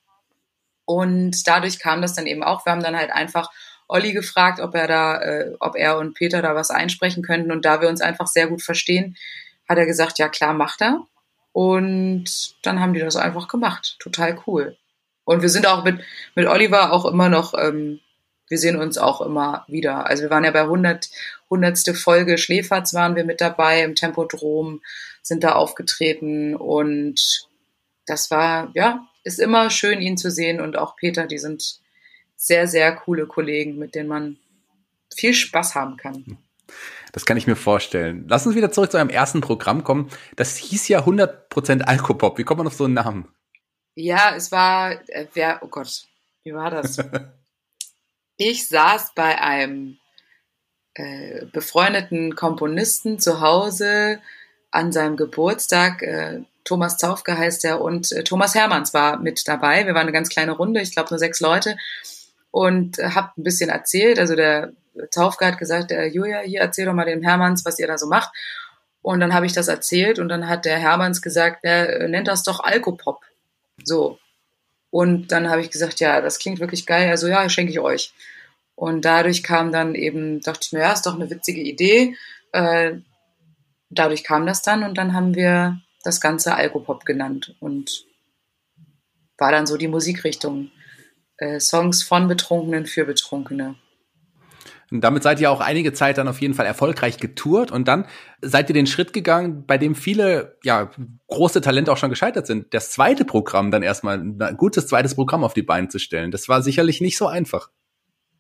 Und 0.85 1.47
dadurch 1.47 1.79
kam 1.79 2.03
das 2.03 2.15
dann 2.15 2.27
eben 2.27 2.43
auch. 2.43 2.67
Wir 2.67 2.73
haben 2.73 2.83
dann 2.83 2.97
halt 2.97 3.13
einfach 3.13 3.51
Olli 3.89 4.13
gefragt, 4.13 4.61
ob 4.61 4.75
er 4.75 4.89
da, 4.89 5.21
äh, 5.21 5.53
ob 5.61 5.77
er 5.77 5.99
und 5.99 6.15
Peter 6.15 6.43
da 6.43 6.55
was 6.55 6.71
einsprechen 6.71 7.23
könnten. 7.23 7.51
Und 7.51 7.65
da 7.65 7.81
wir 7.81 7.89
uns 7.89 8.01
einfach 8.01 8.27
sehr 8.27 8.47
gut 8.47 8.63
verstehen, 8.63 9.17
hat 9.69 9.79
er 9.79 9.87
gesagt, 9.87 10.19
ja 10.19 10.29
klar, 10.29 10.53
macht 10.53 10.83
er. 10.83 11.07
Und 11.53 12.25
dann 12.63 12.81
haben 12.81 12.95
die 12.95 13.01
das 13.01 13.17
einfach 13.17 13.49
gemacht. 13.49 13.97
Total 14.01 14.39
cool. 14.47 14.77
Und 15.25 15.43
wir 15.43 15.49
sind 15.49 15.67
auch 15.67 15.85
mit, 15.85 16.01
mit 16.35 16.47
Oliver 16.47 16.93
auch 16.93 17.05
immer 17.05 17.29
noch 17.29 17.55
ähm, 17.55 18.01
wir 18.53 18.59
sehen 18.59 18.77
uns 18.77 18.99
auch 18.99 19.23
immer 19.23 19.65
wieder. 19.67 20.07
Also 20.07 20.25
wir 20.25 20.31
waren 20.31 20.45
ja 20.45 20.51
bei 20.51 20.61
100, 20.61 21.09
100. 21.47 21.97
Folge 21.97 22.37
Schläferz 22.37 22.93
waren 22.93 23.17
wir 23.17 23.25
mit 23.25 23.41
dabei 23.41 23.83
im 23.83 23.95
Tempodrom, 23.95 24.83
sind 25.23 25.43
da 25.43 25.53
aufgetreten 25.53 26.55
und 26.55 27.49
das 28.05 28.31
war, 28.31 28.71
ja, 28.75 29.09
ist 29.25 29.41
immer 29.41 29.71
schön, 29.71 30.03
ihn 30.03 30.19
zu 30.19 30.31
sehen 30.31 30.61
und 30.61 30.77
auch 30.77 30.97
Peter, 30.97 31.27
die 31.27 31.39
sind 31.39 31.81
sehr, 32.37 32.69
sehr 32.69 32.95
coole 32.95 33.27
Kollegen, 33.27 33.79
mit 33.79 33.95
denen 33.95 34.11
man 34.11 34.37
viel 35.17 35.33
Spaß 35.33 35.75
haben 35.75 35.97
kann. 35.97 36.37
Das 37.13 37.25
kann 37.25 37.39
ich 37.39 37.47
mir 37.47 37.57
vorstellen. 37.57 38.27
Lass 38.29 38.47
uns 38.47 38.55
wieder 38.55 38.71
zurück 38.71 38.91
zu 38.91 38.99
eurem 38.99 39.09
ersten 39.09 39.41
Programm 39.41 39.83
kommen. 39.83 40.11
Das 40.37 40.59
hieß 40.59 40.89
ja 40.89 41.01
100% 41.07 41.85
Alkopop. 41.85 42.37
Wie 42.37 42.45
kommt 42.45 42.59
man 42.59 42.67
auf 42.67 42.75
so 42.75 42.85
einen 42.85 42.95
Namen? 42.95 43.29
Ja, 43.95 44.35
es 44.37 44.53
war, 44.53 44.93
äh, 45.09 45.27
wer, 45.33 45.61
oh 45.63 45.69
Gott, 45.69 46.05
wie 46.45 46.53
war 46.53 46.71
das? 46.71 46.99
Ich 48.37 48.69
saß 48.69 49.13
bei 49.15 49.41
einem 49.41 49.99
äh, 50.95 51.47
befreundeten 51.47 52.35
Komponisten 52.35 53.19
zu 53.19 53.41
Hause 53.41 54.21
an 54.71 54.93
seinem 54.93 55.17
Geburtstag. 55.17 56.03
Äh, 56.03 56.43
Thomas 56.65 56.97
Zaufke 56.97 57.37
heißt 57.37 57.65
er 57.65 57.81
und 57.81 58.13
äh, 58.13 58.25
Thomas 58.25 58.55
Hermanns 58.55 58.95
war 58.95 59.19
mit 59.19 59.47
dabei. 59.47 59.87
Wir 59.87 59.95
waren 59.95 60.03
eine 60.03 60.13
ganz 60.13 60.29
kleine 60.29 60.53
Runde, 60.53 60.81
ich 60.81 60.93
glaube 60.93 61.11
nur 61.11 61.19
sechs 61.19 61.41
Leute 61.41 61.77
und 62.51 62.99
äh, 62.99 63.11
habe 63.11 63.33
ein 63.37 63.43
bisschen 63.43 63.71
erzählt. 63.71 64.19
Also 64.19 64.37
der 64.37 64.73
Zaufke 65.11 65.47
hat 65.47 65.59
gesagt, 65.59 65.91
äh, 65.91 66.07
Julia, 66.07 66.41
hier 66.41 66.61
erzähl 66.61 66.87
doch 66.87 66.95
mal 66.95 67.07
dem 67.07 67.23
Hermanns, 67.23 67.65
was 67.65 67.79
ihr 67.79 67.87
da 67.87 67.99
so 67.99 68.07
macht. 68.07 68.31
Und 69.01 69.19
dann 69.21 69.35
habe 69.35 69.47
ich 69.47 69.53
das 69.53 69.69
erzählt 69.69 70.19
und 70.21 70.29
dann 70.29 70.49
hat 70.49 70.65
der 70.65 70.79
Hermanns 70.79 71.23
gesagt, 71.23 71.61
er 71.65 72.07
nennt 72.09 72.29
das 72.29 72.45
doch 72.45 72.61
Alkopop. 72.61 73.25
So. 73.83 74.19
Und 74.93 75.33
dann 75.33 75.49
habe 75.49 75.63
ich 75.63 75.71
gesagt, 75.71 76.01
ja, 76.01 76.21
das 76.21 76.39
klingt 76.39 76.61
wirklich 76.61 76.85
geil. 76.85 77.09
Also 77.09 77.27
ja, 77.27 77.49
schenke 77.49 77.73
ich 77.73 77.81
euch. 77.81 78.13
Und 78.75 79.07
dadurch 79.07 79.43
kam 79.43 79.73
dann 79.73 79.95
eben, 79.95 80.43
dachte 80.43 80.67
ich 80.67 80.73
mir, 80.73 80.81
ja, 80.81 80.93
ist 80.93 81.07
doch 81.07 81.15
eine 81.15 81.31
witzige 81.31 81.63
Idee. 81.63 82.15
Äh, 82.53 82.97
dadurch 83.89 84.23
kam 84.23 84.45
das 84.45 84.61
dann 84.61 84.85
und 84.85 84.99
dann 84.99 85.15
haben 85.15 85.35
wir 85.35 85.81
das 86.05 86.21
Ganze 86.21 86.55
Alkopop 86.55 87.07
genannt 87.07 87.57
und 87.59 88.05
war 89.39 89.51
dann 89.51 89.67
so 89.67 89.79
die 89.79 89.89
Musikrichtung. 89.89 90.71
Äh, 91.39 91.59
Songs 91.59 92.03
von 92.03 92.29
Betrunkenen 92.29 92.85
für 92.85 93.07
Betrunkene. 93.07 93.77
Und 94.93 95.01
damit 95.01 95.23
seid 95.23 95.41
ihr 95.41 95.51
auch 95.51 95.61
einige 95.61 95.93
Zeit 95.93 96.19
dann 96.19 96.29
auf 96.29 96.41
jeden 96.41 96.55
Fall 96.55 96.67
erfolgreich 96.67 97.17
getourt 97.17 97.71
und 97.71 97.89
dann 97.89 98.07
seid 98.43 98.69
ihr 98.69 98.75
den 98.75 98.87
Schritt 98.87 99.13
gegangen, 99.13 99.65
bei 99.67 99.79
dem 99.79 99.95
viele 99.95 100.59
ja 100.63 100.91
große 101.29 101.63
Talente 101.63 101.91
auch 101.91 101.97
schon 101.97 102.11
gescheitert 102.11 102.47
sind. 102.47 102.75
Das 102.75 102.91
zweite 102.91 103.25
Programm 103.25 103.71
dann 103.71 103.83
erstmal 103.83 104.19
ein 104.19 104.57
gutes 104.57 104.87
zweites 104.87 105.15
Programm 105.15 105.45
auf 105.45 105.55
die 105.55 105.63
Beine 105.63 105.89
zu 105.89 105.99
stellen. 105.99 106.31
Das 106.31 106.49
war 106.49 106.63
sicherlich 106.63 107.01
nicht 107.01 107.17
so 107.17 107.27
einfach. 107.27 107.71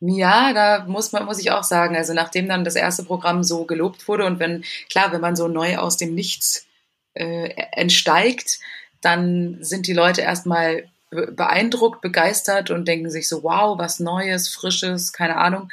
Ja, 0.00 0.52
da 0.52 0.84
muss 0.86 1.12
man, 1.12 1.24
muss 1.24 1.38
ich 1.40 1.52
auch 1.52 1.62
sagen, 1.62 1.96
also 1.96 2.12
nachdem 2.12 2.48
dann 2.48 2.64
das 2.64 2.76
erste 2.76 3.04
Programm 3.04 3.42
so 3.42 3.64
gelobt 3.64 4.06
wurde 4.06 4.26
und 4.26 4.38
wenn, 4.38 4.64
klar, 4.90 5.12
wenn 5.12 5.20
man 5.20 5.36
so 5.36 5.48
neu 5.48 5.78
aus 5.78 5.96
dem 5.96 6.14
Nichts 6.14 6.66
äh, 7.14 7.50
entsteigt, 7.72 8.58
dann 9.00 9.58
sind 9.60 9.86
die 9.86 9.92
Leute 9.94 10.20
erstmal 10.20 10.84
beeindruckt, 11.10 12.00
begeistert 12.00 12.70
und 12.70 12.88
denken 12.88 13.10
sich 13.10 13.28
so, 13.28 13.42
wow, 13.42 13.78
was 13.78 14.00
Neues, 14.00 14.48
Frisches, 14.48 15.12
keine 15.12 15.36
Ahnung. 15.36 15.68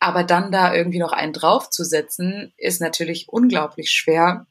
Aber 0.00 0.22
dann 0.24 0.52
da 0.52 0.74
irgendwie 0.74 0.98
noch 1.00 1.12
einen 1.12 1.32
draufzusetzen, 1.32 2.52
ist 2.56 2.80
natürlich 2.80 3.28
unglaublich 3.28 3.90
schwer. 3.90 4.46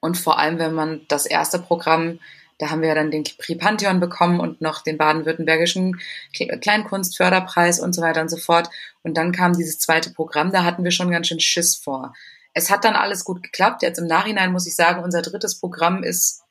Und 0.00 0.16
vor 0.18 0.38
allem, 0.38 0.58
wenn 0.58 0.74
man 0.74 1.00
das 1.08 1.26
erste 1.26 1.58
Programm 1.58 2.20
Da 2.58 2.70
haben 2.70 2.82
wir 2.82 2.94
dann 2.94 3.10
den 3.10 3.24
Prix 3.24 3.58
Pantheon 3.58 3.98
bekommen 3.98 4.38
und 4.38 4.60
noch 4.60 4.82
den 4.82 4.96
baden-württembergischen 4.96 6.00
Kleinkunstförderpreis 6.32 7.80
und 7.80 7.92
so 7.94 8.02
weiter 8.02 8.20
und 8.20 8.28
so 8.28 8.36
fort. 8.36 8.70
Und 9.02 9.16
dann 9.16 9.32
kam 9.32 9.54
dieses 9.56 9.78
zweite 9.78 10.10
Programm, 10.10 10.52
da 10.52 10.62
hatten 10.62 10.84
wir 10.84 10.92
schon 10.92 11.10
ganz 11.10 11.26
schön 11.26 11.40
Schiss 11.40 11.74
vor. 11.76 12.14
Es 12.52 12.70
hat 12.70 12.84
dann 12.84 12.94
alles 12.94 13.24
gut 13.24 13.42
geklappt. 13.42 13.82
Jetzt 13.82 13.98
im 13.98 14.06
Nachhinein 14.06 14.52
muss 14.52 14.66
ich 14.66 14.76
sagen, 14.76 15.02
unser 15.02 15.22
drittes 15.22 15.58
Programm 15.58 16.04
ist 16.04 16.42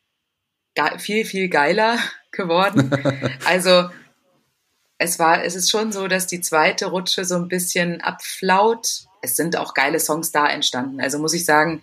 viel, 0.98 1.24
viel 1.24 1.48
geiler 1.48 1.98
geworden. 2.32 2.92
Also 3.46 3.90
es 5.04 5.20
war, 5.20 5.44
es 5.44 5.56
ist 5.56 5.70
schon 5.70 5.92
so, 5.92 6.08
dass 6.08 6.28
die 6.28 6.42
zweite 6.42 6.88
Rutsche 6.88 7.26
so 7.26 7.36
ein 7.36 7.50
bisschen 7.50 8.02
abflaut. 8.02 9.06
Es 9.22 9.36
sind 9.36 9.58
auch 9.58 9.74
geile 9.74 10.00
Songs 10.00 10.32
da 10.32 10.48
entstanden. 10.48 11.02
Also 11.02 11.20
muss 11.20 11.34
ich 11.34 11.46
sagen, 11.46 11.82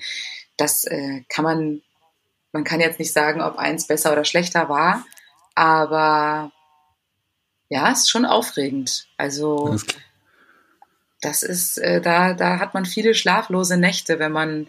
das 0.57 0.85
äh, 0.85 1.23
kann 1.29 1.45
man, 1.45 1.83
man 2.53 2.65
kann 2.65 2.81
jetzt 2.81 2.99
nicht 2.99 3.13
sagen, 3.13 3.41
ob 3.41 3.57
eins 3.59 3.87
besser 3.87 4.13
oder 4.13 4.25
schlechter 4.25 4.69
war, 4.69 5.05
aber 5.55 6.51
ja, 7.69 7.93
es 7.93 8.01
ist 8.01 8.11
schon 8.11 8.27
aufregend. 8.27 9.07
Also 9.17 9.77
das 11.21 11.43
ist, 11.43 11.79
äh, 11.79 12.01
da, 12.01 12.35
da 12.35 12.59
hat 12.59 12.75
man 12.75 12.85
viele 12.85 13.15
schlaflose 13.15 13.77
Nächte, 13.77 14.19
wenn 14.19 14.33
man 14.33 14.69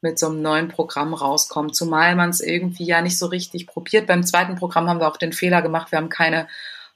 mit 0.00 0.18
so 0.18 0.28
einem 0.28 0.42
neuen 0.42 0.68
Programm 0.68 1.12
rauskommt, 1.12 1.74
zumal 1.74 2.14
man 2.14 2.30
es 2.30 2.40
irgendwie 2.40 2.84
ja 2.84 3.02
nicht 3.02 3.18
so 3.18 3.26
richtig 3.26 3.66
probiert. 3.66 4.06
Beim 4.06 4.24
zweiten 4.24 4.54
Programm 4.54 4.88
haben 4.88 5.00
wir 5.00 5.08
auch 5.08 5.16
den 5.16 5.32
Fehler 5.32 5.60
gemacht, 5.60 5.90
wir 5.90 5.98
haben 5.98 6.08
keine 6.08 6.46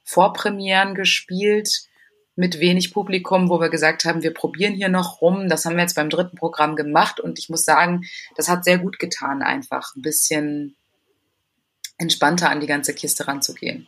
Vorpremieren 0.04 0.94
gespielt 0.94 1.88
mit 2.34 2.60
wenig 2.60 2.92
Publikum, 2.92 3.48
wo 3.50 3.60
wir 3.60 3.68
gesagt 3.68 4.04
haben, 4.04 4.22
wir 4.22 4.32
probieren 4.32 4.74
hier 4.74 4.88
noch 4.88 5.20
rum. 5.20 5.48
Das 5.48 5.64
haben 5.64 5.76
wir 5.76 5.82
jetzt 5.82 5.96
beim 5.96 6.10
dritten 6.10 6.36
Programm 6.36 6.76
gemacht 6.76 7.20
und 7.20 7.38
ich 7.38 7.48
muss 7.48 7.64
sagen, 7.64 8.04
das 8.36 8.48
hat 8.48 8.64
sehr 8.64 8.78
gut 8.78 8.98
getan, 8.98 9.42
einfach 9.42 9.94
ein 9.94 10.02
bisschen 10.02 10.76
entspannter 11.98 12.50
an 12.50 12.60
die 12.60 12.66
ganze 12.66 12.94
Kiste 12.94 13.28
ranzugehen. 13.28 13.86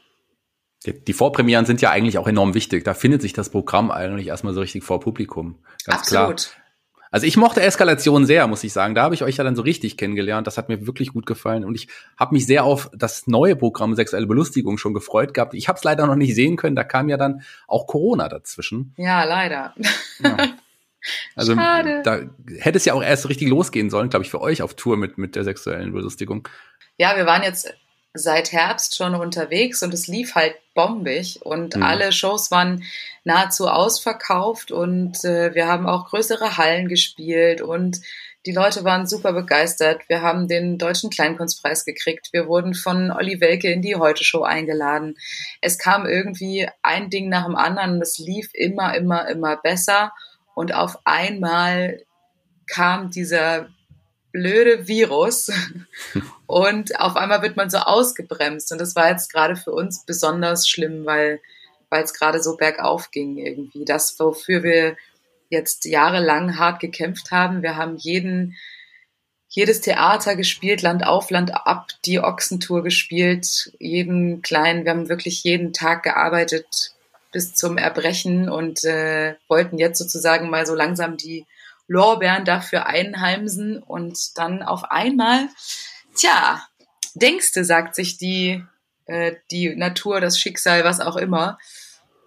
Die 0.87 1.13
Vorpremieren 1.15 1.65
sind 1.65 1.81
ja 1.81 1.91
eigentlich 1.91 2.19
auch 2.19 2.27
enorm 2.27 2.53
wichtig. 2.53 2.85
Da 2.85 2.93
findet 2.93 3.23
sich 3.23 3.33
das 3.33 3.49
Programm 3.49 3.91
eigentlich 3.91 4.27
erstmal 4.27 4.53
so 4.53 4.61
richtig 4.61 4.85
vor 4.85 5.01
Publikum. 5.01 5.59
Ganz 5.87 6.01
Absolut. 6.01 6.37
Klar. 6.37 6.64
Also 7.15 7.29
ich 7.29 7.37
mochte 7.37 7.63
Eskalation 7.63 8.27
sehr, 8.27 8.49
muss 8.49 8.65
ich 8.65 8.73
sagen. 8.73 8.97
Da 8.97 9.05
habe 9.05 9.15
ich 9.15 9.23
euch 9.23 9.37
ja 9.37 9.45
dann 9.45 9.55
so 9.55 9.63
richtig 9.63 9.97
kennengelernt. 9.97 10.49
Das 10.49 10.59
hat 10.59 10.69
mir 10.69 10.85
wirklich 10.85 11.13
gut 11.13 11.27
gefallen. 11.27 11.65
Und 11.65 11.77
ich 11.77 11.87
habe 12.19 12.35
mich 12.35 12.45
sehr 12.45 12.65
auf 12.65 12.91
das 12.93 13.29
neue 13.29 13.55
Programm 13.55 13.95
Sexuelle 13.95 14.27
Belustigung 14.27 14.79
schon 14.79 14.95
gefreut 14.95 15.33
gehabt. 15.33 15.55
Ich 15.55 15.69
habe 15.69 15.77
es 15.77 15.85
leider 15.85 16.09
noch 16.09 16.17
nicht 16.17 16.35
sehen 16.35 16.57
können. 16.57 16.75
Da 16.75 16.83
kam 16.83 17.09
ja 17.09 17.17
dann 17.17 17.43
auch 17.69 17.87
Corona 17.87 18.29
dazwischen. 18.29 18.95
Ja, 18.97 19.23
leider. 19.23 19.75
Ja. 20.19 20.37
Also 21.37 21.55
Schade. 21.55 22.01
da 22.03 22.21
hätte 22.57 22.79
es 22.79 22.87
ja 22.87 22.95
auch 22.95 23.03
erst 23.03 23.29
richtig 23.29 23.49
losgehen 23.51 23.91
sollen, 23.91 24.09
glaube 24.09 24.25
ich, 24.25 24.31
für 24.31 24.41
euch 24.41 24.63
auf 24.63 24.73
Tour 24.73 24.97
mit, 24.97 25.19
mit 25.19 25.37
der 25.37 25.45
sexuellen 25.45 25.93
Belustigung. 25.93 26.49
Ja, 26.97 27.15
wir 27.15 27.27
waren 27.27 27.43
jetzt 27.43 27.75
seit 28.15 28.53
Herbst 28.53 28.97
schon 28.97 29.17
unterwegs 29.17 29.83
und 29.83 29.93
es 29.93 30.07
lief 30.07 30.37
halt 30.37 30.55
bombig 30.75 31.41
und 31.43 31.77
mhm. 31.77 31.83
alle 31.83 32.13
Shows 32.13 32.53
waren 32.53 32.85
nahezu 33.25 33.69
ausverkauft 33.69 34.71
und 34.71 35.25
äh, 35.25 35.55
wir 35.55 35.67
haben 35.67 35.87
auch 35.87 36.09
größere 36.09 36.57
Hallen 36.57 36.89
gespielt 36.89 37.61
und 37.61 38.01
die 38.47 38.53
Leute 38.53 38.85
waren 38.85 39.07
super 39.07 39.33
begeistert. 39.33 40.03
Wir 40.09 40.21
haben 40.21 40.49
den 40.49 40.77
Deutschen 40.77 41.09
Kleinkunstpreis 41.09 41.87
gekriegt. 41.87 42.29
Wir 42.33 42.47
wurden 42.47 42.75
von 42.75 43.11
Olli 43.11 43.41
Welke 43.41 43.73
in 43.73 43.81
die 43.81 43.97
Heute-Show 43.97 44.43
eingeladen. 44.43 45.17
Es 45.63 45.79
kam 45.79 46.05
irgendwie 46.05 46.69
ein 46.83 47.09
Ding 47.09 47.31
nach 47.31 47.47
dem 47.47 47.57
anderen. 47.57 48.03
Es 48.03 48.19
lief 48.19 48.51
immer, 48.53 48.95
immer, 48.95 49.29
immer 49.29 49.57
besser. 49.57 50.13
Und 50.55 50.75
auf 50.75 50.99
einmal 51.07 52.03
kam 52.67 53.11
dieser 53.11 53.69
blöde 54.35 54.87
Virus 54.89 55.51
und 56.47 57.01
auf 57.01 57.17
einmal 57.17 57.41
wird 57.41 57.57
man 57.57 57.71
so 57.71 57.79
ausgebremst 57.79 58.71
und 58.73 58.81
das 58.81 58.95
war 58.95 59.09
jetzt 59.09 59.33
gerade 59.33 59.57
für 59.57 59.73
uns 59.73 60.05
besonders 60.05 60.69
schlimm, 60.69 61.07
weil 61.07 61.41
weil 61.95 62.03
es 62.03 62.13
gerade 62.13 62.43
so 62.43 62.57
bergauf 62.57 63.13
ging 63.13 63.39
irgendwie. 63.39 63.85
Das, 63.85 64.19
wofür 64.19 64.65
wir 64.65 64.97
jetzt 65.49 65.85
jahrelang 65.85 66.59
hart 66.59 66.81
gekämpft 66.81 67.31
haben. 67.31 67.63
Wir 67.63 67.77
haben 67.77 67.97
jeden 67.97 68.57
jedes 69.49 69.81
Theater 69.81 70.35
gespielt, 70.35 70.83
Land 70.83 71.07
auf, 71.07 71.31
Land 71.31 71.55
ab, 71.55 71.91
die 72.05 72.19
Ochsentour 72.19 72.83
gespielt, 72.83 73.73
jeden 73.79 74.43
kleinen, 74.43 74.85
wir 74.85 74.91
haben 74.91 75.09
wirklich 75.09 75.45
jeden 75.45 75.73
Tag 75.73 76.03
gearbeitet 76.03 76.95
bis 77.31 77.55
zum 77.55 77.79
Erbrechen 77.79 78.49
und 78.49 78.83
äh, 78.83 79.37
wollten 79.47 79.79
jetzt 79.79 79.99
sozusagen 79.99 80.51
mal 80.51 80.67
so 80.67 80.75
langsam 80.75 81.17
die 81.17 81.47
Lorbeeren 81.87 82.45
dafür 82.45 82.87
einheimsen 82.87 83.83
und 83.83 84.39
dann 84.39 84.63
auf 84.63 84.85
einmal, 84.85 85.49
tja, 86.15 86.63
denkste, 87.15 87.65
sagt 87.65 87.95
sich 87.95 88.17
die, 88.17 88.65
äh, 89.07 89.37
die 89.51 89.75
Natur, 89.77 90.21
das 90.21 90.39
Schicksal, 90.39 90.85
was 90.85 91.01
auch 91.01 91.17
immer, 91.17 91.59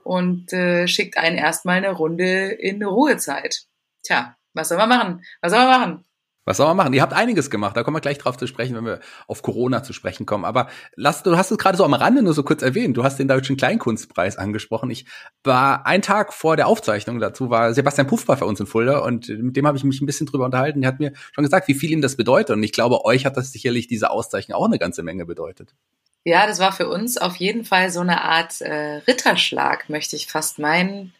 und 0.03 0.53
äh, 0.53 0.87
schickt 0.87 1.17
einen 1.17 1.37
erstmal 1.37 1.77
eine 1.77 1.91
Runde 1.91 2.51
in 2.51 2.83
Ruhezeit. 2.83 3.63
Tja, 4.03 4.37
was 4.53 4.69
soll 4.69 4.77
man 4.77 4.89
machen? 4.89 5.25
Was 5.41 5.51
soll 5.51 5.65
man 5.65 5.79
machen? 5.79 6.05
Was 6.47 6.55
soll 6.55 6.67
man 6.67 6.77
machen? 6.77 6.93
Ihr 6.93 7.01
habt 7.01 7.11
einiges 7.11 7.49
gemacht, 7.49 7.75
da 7.75 7.83
kommen 7.83 7.97
wir 7.97 8.01
gleich 8.01 8.19
drauf 8.19 8.37
zu 8.37 8.47
sprechen, 8.47 8.73
wenn 8.77 8.85
wir 8.85 9.01
auf 9.27 9.41
Corona 9.41 9.83
zu 9.83 9.91
sprechen 9.91 10.25
kommen. 10.25 10.45
Aber 10.45 10.69
lass, 10.95 11.21
du 11.21 11.35
hast 11.35 11.51
es 11.51 11.57
gerade 11.57 11.77
so 11.77 11.83
am 11.83 11.93
Rande 11.93 12.23
nur 12.23 12.33
so 12.33 12.41
kurz 12.41 12.61
erwähnt. 12.61 12.95
Du 12.95 13.03
hast 13.03 13.19
den 13.19 13.27
Deutschen 13.27 13.57
Kleinkunstpreis 13.57 14.37
angesprochen. 14.37 14.89
Ich 14.89 15.05
war 15.43 15.85
ein 15.85 16.01
Tag 16.01 16.31
vor 16.31 16.55
der 16.55 16.67
Aufzeichnung 16.67 17.19
dazu, 17.19 17.49
war 17.49 17.73
Sebastian 17.73 18.07
Puffball 18.07 18.37
für 18.37 18.45
uns 18.45 18.61
in 18.61 18.65
Fulda 18.65 18.99
und 18.99 19.27
mit 19.27 19.57
dem 19.57 19.67
habe 19.67 19.77
ich 19.77 19.83
mich 19.83 19.99
ein 19.99 20.05
bisschen 20.05 20.25
drüber 20.25 20.45
unterhalten. 20.45 20.79
Der 20.79 20.87
hat 20.87 21.01
mir 21.01 21.11
schon 21.33 21.43
gesagt, 21.43 21.67
wie 21.67 21.73
viel 21.73 21.91
ihm 21.91 22.01
das 22.01 22.15
bedeutet. 22.15 22.55
Und 22.55 22.63
ich 22.63 22.71
glaube, 22.71 23.03
euch 23.03 23.25
hat 23.25 23.35
das 23.35 23.51
sicherlich 23.51 23.87
diese 23.87 24.09
Auszeichnung 24.09 24.57
auch 24.57 24.67
eine 24.67 24.79
ganze 24.79 25.03
Menge 25.03 25.25
bedeutet. 25.25 25.75
Ja, 26.23 26.47
das 26.47 26.59
war 26.59 26.71
für 26.71 26.87
uns 26.87 27.17
auf 27.17 27.35
jeden 27.35 27.65
Fall 27.65 27.89
so 27.89 27.99
eine 27.99 28.21
Art 28.21 28.61
äh, 28.61 29.01
Ritterschlag, 29.05 29.89
möchte 29.89 30.15
ich 30.15 30.27
fast 30.27 30.59
meinen, 30.59 31.13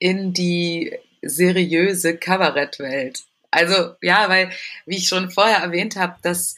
in 0.00 0.32
die 0.32 0.98
seriöse 1.22 2.16
Kabarettwelt. 2.16 3.26
Also 3.56 3.94
ja, 4.02 4.28
weil, 4.28 4.50
wie 4.84 4.98
ich 4.98 5.08
schon 5.08 5.30
vorher 5.30 5.58
erwähnt 5.58 5.96
habe, 5.96 6.16
dass 6.20 6.56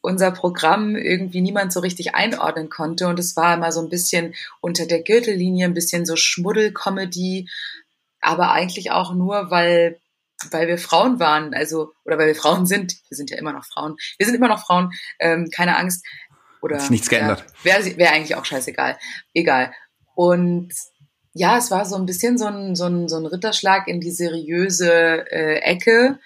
unser 0.00 0.30
Programm 0.30 0.96
irgendwie 0.96 1.42
niemand 1.42 1.74
so 1.74 1.80
richtig 1.80 2.14
einordnen 2.14 2.70
konnte 2.70 3.08
und 3.08 3.18
es 3.18 3.36
war 3.36 3.54
immer 3.54 3.70
so 3.70 3.82
ein 3.82 3.90
bisschen 3.90 4.34
unter 4.60 4.86
der 4.86 5.02
Gürtellinie, 5.02 5.66
ein 5.66 5.74
bisschen 5.74 6.06
so 6.06 6.16
Schmuddel-Comedy, 6.16 7.50
aber 8.20 8.52
eigentlich 8.52 8.90
auch 8.90 9.12
nur, 9.12 9.50
weil 9.50 10.00
weil 10.50 10.68
wir 10.68 10.78
Frauen 10.78 11.18
waren, 11.18 11.52
also 11.52 11.92
oder 12.04 12.16
weil 12.16 12.28
wir 12.28 12.36
Frauen 12.36 12.64
sind, 12.64 12.94
wir 13.08 13.16
sind 13.16 13.30
ja 13.30 13.36
immer 13.36 13.52
noch 13.52 13.66
Frauen, 13.66 13.96
wir 14.16 14.24
sind 14.24 14.36
immer 14.36 14.48
noch 14.48 14.64
Frauen, 14.64 14.92
ähm, 15.18 15.50
keine 15.54 15.76
Angst. 15.76 16.06
Oder 16.62 16.82
Hat 16.82 16.90
nichts 16.90 17.10
geändert. 17.10 17.44
Ja, 17.64 17.84
Wäre 17.84 17.96
wär 17.98 18.12
eigentlich 18.12 18.36
auch 18.36 18.44
scheißegal. 18.44 18.98
Egal. 19.34 19.72
Und 20.14 20.72
ja, 21.34 21.58
es 21.58 21.70
war 21.70 21.84
so 21.84 21.96
ein 21.96 22.06
bisschen 22.06 22.38
so 22.38 22.46
ein, 22.46 22.74
so 22.74 22.86
ein, 22.86 23.08
so 23.08 23.16
ein 23.16 23.26
Ritterschlag 23.26 23.86
in 23.88 24.00
die 24.00 24.10
seriöse 24.10 25.30
äh, 25.30 25.58
Ecke 25.60 26.18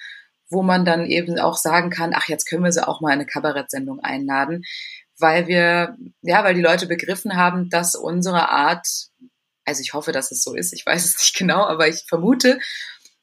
wo 0.52 0.62
man 0.62 0.84
dann 0.84 1.06
eben 1.06 1.38
auch 1.38 1.56
sagen 1.56 1.90
kann, 1.90 2.12
ach, 2.14 2.28
jetzt 2.28 2.46
können 2.46 2.64
wir 2.64 2.72
sie 2.72 2.86
auch 2.86 3.00
mal 3.00 3.10
in 3.10 3.14
eine 3.14 3.26
Kabarettsendung 3.26 4.00
einladen, 4.00 4.64
weil 5.18 5.46
wir, 5.46 5.96
ja, 6.22 6.44
weil 6.44 6.54
die 6.54 6.62
Leute 6.62 6.86
begriffen 6.86 7.36
haben, 7.36 7.70
dass 7.70 7.94
unsere 7.94 8.50
Art, 8.50 8.86
also 9.64 9.80
ich 9.80 9.94
hoffe, 9.94 10.12
dass 10.12 10.30
es 10.30 10.42
so 10.42 10.54
ist, 10.54 10.72
ich 10.72 10.84
weiß 10.84 11.04
es 11.04 11.18
nicht 11.18 11.34
genau, 11.38 11.64
aber 11.64 11.88
ich 11.88 12.04
vermute, 12.08 12.58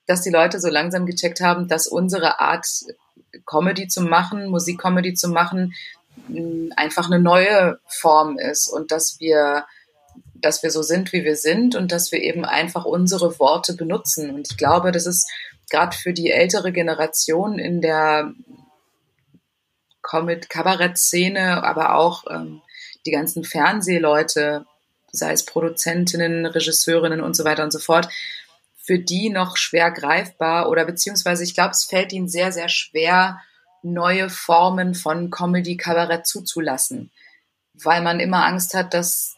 dass 0.07 0.21
die 0.21 0.31
Leute 0.31 0.59
so 0.59 0.69
langsam 0.69 1.05
gecheckt 1.05 1.41
haben, 1.41 1.67
dass 1.67 1.87
unsere 1.87 2.39
Art, 2.39 2.65
Comedy 3.45 3.87
zu 3.87 4.01
machen, 4.01 4.49
Musikcomedy 4.49 5.13
zu 5.13 5.29
machen, 5.29 5.75
einfach 6.75 7.05
eine 7.05 7.19
neue 7.19 7.79
Form 7.87 8.39
ist 8.39 8.67
und 8.67 8.91
dass 8.91 9.19
wir 9.19 9.65
dass 10.41 10.63
wir 10.63 10.71
so 10.71 10.81
sind, 10.81 11.11
wie 11.13 11.23
wir 11.23 11.35
sind 11.35 11.75
und 11.75 11.91
dass 11.91 12.11
wir 12.11 12.21
eben 12.21 12.45
einfach 12.45 12.85
unsere 12.85 13.39
Worte 13.39 13.73
benutzen. 13.73 14.29
Und 14.29 14.49
ich 14.49 14.57
glaube, 14.57 14.91
das 14.91 15.05
ist 15.05 15.29
gerade 15.69 15.95
für 15.95 16.13
die 16.13 16.31
ältere 16.31 16.71
Generation 16.71 17.59
in 17.59 17.81
der 17.81 18.33
Kabarett-Szene, 20.01 21.63
aber 21.63 21.95
auch 21.95 22.25
ähm, 22.29 22.61
die 23.05 23.11
ganzen 23.11 23.43
Fernsehleute, 23.43 24.65
sei 25.11 25.31
es 25.31 25.45
Produzentinnen, 25.45 26.45
Regisseurinnen 26.45 27.21
und 27.21 27.35
so 27.35 27.43
weiter 27.43 27.63
und 27.63 27.71
so 27.71 27.79
fort, 27.79 28.09
für 28.77 28.99
die 28.99 29.29
noch 29.29 29.57
schwer 29.57 29.91
greifbar 29.91 30.69
oder 30.69 30.85
beziehungsweise 30.85 31.43
ich 31.43 31.53
glaube, 31.53 31.71
es 31.71 31.83
fällt 31.83 32.11
ihnen 32.11 32.27
sehr, 32.27 32.51
sehr 32.51 32.69
schwer, 32.69 33.39
neue 33.81 34.29
Formen 34.29 34.95
von 34.95 35.29
Comedy-Kabarett 35.29 36.25
zuzulassen, 36.25 37.11
weil 37.73 38.01
man 38.01 38.19
immer 38.19 38.45
Angst 38.45 38.73
hat, 38.73 38.93
dass, 38.93 39.35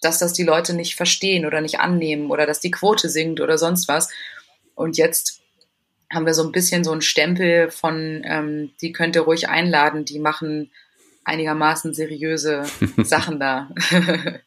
dass 0.00 0.18
das 0.18 0.32
die 0.32 0.44
Leute 0.44 0.72
nicht 0.72 0.94
verstehen 0.94 1.46
oder 1.46 1.60
nicht 1.60 1.80
annehmen 1.80 2.30
oder 2.30 2.46
dass 2.46 2.60
die 2.60 2.70
Quote 2.70 3.08
sinkt 3.08 3.40
oder 3.40 3.58
sonst 3.58 3.88
was. 3.88 4.08
Und 4.74 4.96
jetzt 4.96 5.40
haben 6.12 6.26
wir 6.26 6.34
so 6.34 6.44
ein 6.44 6.52
bisschen 6.52 6.84
so 6.84 6.92
einen 6.92 7.02
Stempel 7.02 7.70
von, 7.70 8.22
ähm, 8.24 8.70
die 8.80 8.92
könnt 8.92 9.16
ihr 9.16 9.22
ruhig 9.22 9.48
einladen, 9.48 10.04
die 10.04 10.18
machen 10.18 10.70
einigermaßen 11.24 11.94
seriöse 11.94 12.64
Sachen 13.02 13.40
da. 13.40 13.70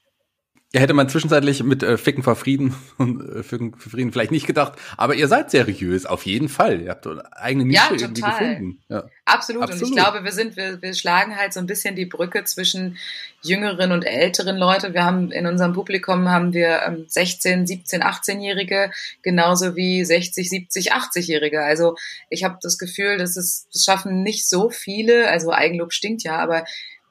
Ja, 0.71 0.81
hätte 0.81 0.93
man 0.93 1.09
zwischenzeitlich 1.09 1.63
mit 1.63 1.81
äh, 1.81 1.97
Ficken 1.97 2.21
vor 2.21 2.35
Frieden 2.35 2.75
und 2.99 3.27
äh, 3.27 3.41
Ficken 3.41 3.73
für 3.75 3.89
Frieden 3.89 4.11
vielleicht 4.11 4.31
nicht 4.31 4.45
gedacht, 4.45 4.73
aber 4.97 5.15
ihr 5.15 5.27
seid 5.27 5.49
seriös, 5.49 6.05
auf 6.05 6.27
jeden 6.27 6.47
Fall. 6.47 6.81
Ihr 6.81 6.91
habt 6.91 7.07
eine 7.07 7.23
eigene 7.35 7.65
Nische 7.65 7.95
Ja, 7.95 7.99
irgendwie 7.99 8.21
gefunden. 8.21 8.83
Ja. 8.87 9.09
Absolut. 9.25 9.63
Und 9.63 9.69
Absolut. 9.71 9.89
ich 9.89 9.95
glaube, 9.95 10.23
wir 10.23 10.31
sind, 10.31 10.57
wir, 10.57 10.79
wir 10.79 10.93
schlagen 10.93 11.35
halt 11.35 11.53
so 11.53 11.59
ein 11.59 11.65
bisschen 11.65 11.95
die 11.95 12.05
Brücke 12.05 12.43
zwischen 12.43 12.97
jüngeren 13.41 13.91
und 13.91 14.03
älteren 14.03 14.57
Leute. 14.57 14.93
Wir 14.93 15.05
haben 15.05 15.31
in 15.31 15.47
unserem 15.47 15.73
Publikum 15.73 16.29
haben 16.29 16.53
wir 16.53 16.83
ähm, 16.83 17.05
16, 17.07 17.65
17, 17.65 18.03
18-Jährige, 18.03 18.91
genauso 19.23 19.75
wie 19.75 20.05
60, 20.05 20.47
70, 20.47 20.93
80-Jährige. 20.93 21.63
Also 21.63 21.95
ich 22.29 22.43
habe 22.43 22.59
das 22.61 22.77
Gefühl, 22.77 23.17
dass 23.17 23.37
es 23.37 23.67
das 23.73 23.85
schaffen 23.85 24.21
nicht 24.21 24.47
so 24.47 24.69
viele, 24.69 25.29
also 25.29 25.51
Eigenlob 25.51 25.93
stinkt 25.93 26.21
ja, 26.23 26.37
aber 26.37 26.65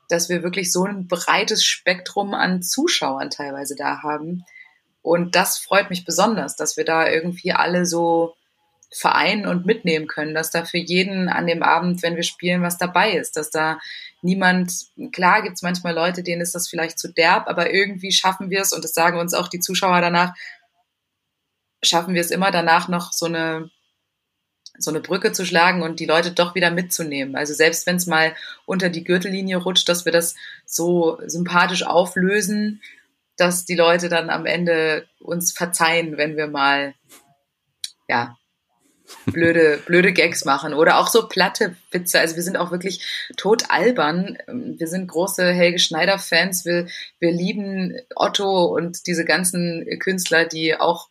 dass 0.08 0.28
wir 0.28 0.42
wirklich 0.42 0.72
so 0.72 0.84
ein 0.84 1.06
breites 1.06 1.64
Spektrum 1.64 2.34
an 2.34 2.62
Zuschauern 2.62 3.30
teilweise 3.30 3.76
da 3.76 4.02
haben. 4.02 4.44
Und 5.02 5.36
das 5.36 5.58
freut 5.58 5.90
mich 5.90 6.04
besonders, 6.04 6.56
dass 6.56 6.76
wir 6.76 6.84
da 6.84 7.08
irgendwie 7.08 7.52
alle 7.52 7.86
so 7.86 8.34
vereinen 8.90 9.46
und 9.46 9.66
mitnehmen 9.66 10.06
können, 10.06 10.34
dass 10.34 10.50
da 10.50 10.64
für 10.64 10.78
jeden 10.78 11.28
an 11.28 11.46
dem 11.46 11.62
Abend, 11.62 12.02
wenn 12.02 12.16
wir 12.16 12.22
spielen, 12.22 12.62
was 12.62 12.78
dabei 12.78 13.12
ist, 13.12 13.36
dass 13.36 13.50
da 13.50 13.78
niemand, 14.22 14.72
klar 15.12 15.42
gibt's 15.42 15.62
manchmal 15.62 15.94
Leute, 15.94 16.22
denen 16.22 16.40
ist 16.40 16.54
das 16.54 16.68
vielleicht 16.68 16.98
zu 16.98 17.12
derb, 17.12 17.48
aber 17.48 17.72
irgendwie 17.72 18.12
schaffen 18.12 18.50
wir 18.50 18.62
es, 18.62 18.72
und 18.72 18.82
das 18.82 18.94
sagen 18.94 19.18
uns 19.18 19.34
auch 19.34 19.48
die 19.48 19.60
Zuschauer 19.60 20.00
danach, 20.00 20.34
schaffen 21.82 22.14
wir 22.14 22.22
es 22.22 22.30
immer 22.30 22.50
danach 22.50 22.88
noch 22.88 23.12
so 23.12 23.26
eine, 23.26 23.70
so 24.78 24.90
eine 24.90 25.00
Brücke 25.00 25.32
zu 25.32 25.44
schlagen 25.44 25.82
und 25.82 26.00
die 26.00 26.06
Leute 26.06 26.30
doch 26.30 26.54
wieder 26.54 26.70
mitzunehmen. 26.70 27.36
Also 27.36 27.52
selbst 27.52 27.86
wenn 27.86 27.96
es 27.96 28.06
mal 28.06 28.34
unter 28.64 28.88
die 28.88 29.04
Gürtellinie 29.04 29.56
rutscht, 29.56 29.88
dass 29.88 30.04
wir 30.04 30.12
das 30.12 30.34
so 30.64 31.18
sympathisch 31.26 31.84
auflösen, 31.84 32.80
dass 33.36 33.64
die 33.64 33.74
Leute 33.74 34.08
dann 34.08 34.30
am 34.30 34.46
Ende 34.46 35.06
uns 35.20 35.52
verzeihen, 35.52 36.16
wenn 36.16 36.36
wir 36.36 36.46
mal 36.46 36.94
ja 38.08 38.36
blöde 39.26 39.78
blöde 39.86 40.12
Gags 40.12 40.44
machen 40.44 40.74
oder 40.74 40.98
auch 40.98 41.08
so 41.08 41.28
platte 41.28 41.76
Witze. 41.90 42.20
Also 42.20 42.36
wir 42.36 42.42
sind 42.42 42.56
auch 42.56 42.70
wirklich 42.70 43.30
tot 43.36 43.64
albern. 43.70 44.38
Wir 44.46 44.86
sind 44.86 45.08
große 45.08 45.50
Helge 45.50 45.78
Schneider 45.78 46.18
Fans. 46.18 46.64
Wir 46.64 46.88
wir 47.18 47.32
lieben 47.32 47.96
Otto 48.14 48.66
und 48.66 49.06
diese 49.06 49.24
ganzen 49.24 49.86
Künstler, 49.98 50.44
die 50.44 50.78
auch 50.78 51.08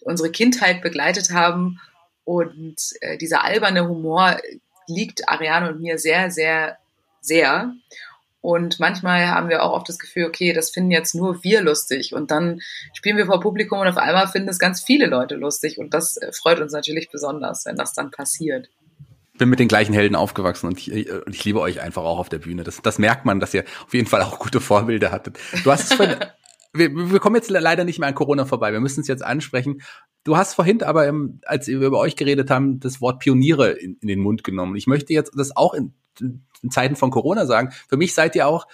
unsere 0.00 0.30
Kindheit 0.30 0.82
begleitet 0.82 1.30
haben 1.30 1.78
und 2.24 2.76
äh, 3.00 3.18
dieser 3.18 3.44
alberne 3.44 3.88
Humor 3.88 4.36
liegt 4.86 5.28
Ariane 5.28 5.70
und 5.70 5.80
mir 5.80 5.98
sehr, 5.98 6.30
sehr, 6.30 6.78
sehr. 7.20 7.74
Und 8.42 8.80
manchmal 8.80 9.28
haben 9.28 9.48
wir 9.48 9.62
auch 9.62 9.72
oft 9.72 9.88
das 9.88 9.98
Gefühl, 9.98 10.26
okay, 10.26 10.52
das 10.52 10.70
finden 10.70 10.90
jetzt 10.90 11.14
nur 11.14 11.44
wir 11.44 11.60
lustig. 11.60 12.14
Und 12.14 12.30
dann 12.30 12.60
spielen 12.94 13.16
wir 13.16 13.26
vor 13.26 13.40
Publikum 13.40 13.80
und 13.80 13.88
auf 13.88 13.98
einmal 13.98 14.28
finden 14.28 14.48
es 14.48 14.58
ganz 14.58 14.82
viele 14.82 15.06
Leute 15.06 15.34
lustig. 15.34 15.78
Und 15.78 15.92
das 15.92 16.16
äh, 16.16 16.32
freut 16.32 16.60
uns 16.60 16.72
natürlich 16.72 17.10
besonders, 17.10 17.66
wenn 17.66 17.76
das 17.76 17.92
dann 17.92 18.10
passiert. 18.10 18.70
bin 19.38 19.50
mit 19.50 19.58
den 19.58 19.68
gleichen 19.68 19.92
Helden 19.92 20.16
aufgewachsen 20.16 20.68
und 20.68 20.78
ich, 20.78 20.90
äh, 20.90 21.20
ich 21.30 21.44
liebe 21.44 21.60
euch 21.60 21.80
einfach 21.80 22.02
auch 22.02 22.18
auf 22.18 22.30
der 22.30 22.38
Bühne. 22.38 22.64
Das, 22.64 22.80
das 22.80 22.98
merkt 22.98 23.26
man, 23.26 23.40
dass 23.40 23.52
ihr 23.52 23.64
auf 23.86 23.92
jeden 23.92 24.06
Fall 24.06 24.22
auch 24.22 24.38
gute 24.38 24.60
Vorbilder 24.60 25.12
hattet. 25.12 25.38
Du 25.62 25.70
hast 25.70 25.90
es 25.90 25.92
vorhin, 25.92 26.16
wir, 26.72 26.90
wir 26.94 27.20
kommen 27.20 27.36
jetzt 27.36 27.50
leider 27.50 27.84
nicht 27.84 27.98
mehr 27.98 28.08
an 28.08 28.14
Corona 28.14 28.46
vorbei. 28.46 28.72
Wir 28.72 28.80
müssen 28.80 29.00
es 29.00 29.08
jetzt 29.08 29.24
ansprechen. 29.24 29.82
Du 30.24 30.36
hast 30.36 30.54
vorhin 30.54 30.82
aber, 30.82 31.06
im, 31.06 31.40
als 31.46 31.66
wir 31.66 31.80
über 31.80 31.98
euch 31.98 32.16
geredet 32.16 32.50
haben, 32.50 32.78
das 32.80 33.00
Wort 33.00 33.20
Pioniere 33.20 33.70
in, 33.70 33.96
in 34.00 34.08
den 34.08 34.20
Mund 34.20 34.44
genommen. 34.44 34.76
Ich 34.76 34.86
möchte 34.86 35.12
jetzt 35.12 35.32
das 35.34 35.56
auch 35.56 35.72
in, 35.72 35.94
in 36.20 36.70
Zeiten 36.70 36.96
von 36.96 37.10
Corona 37.10 37.46
sagen. 37.46 37.72
Für 37.88 37.96
mich 37.96 38.14
seid 38.14 38.36
ihr 38.36 38.46
auch 38.46 38.66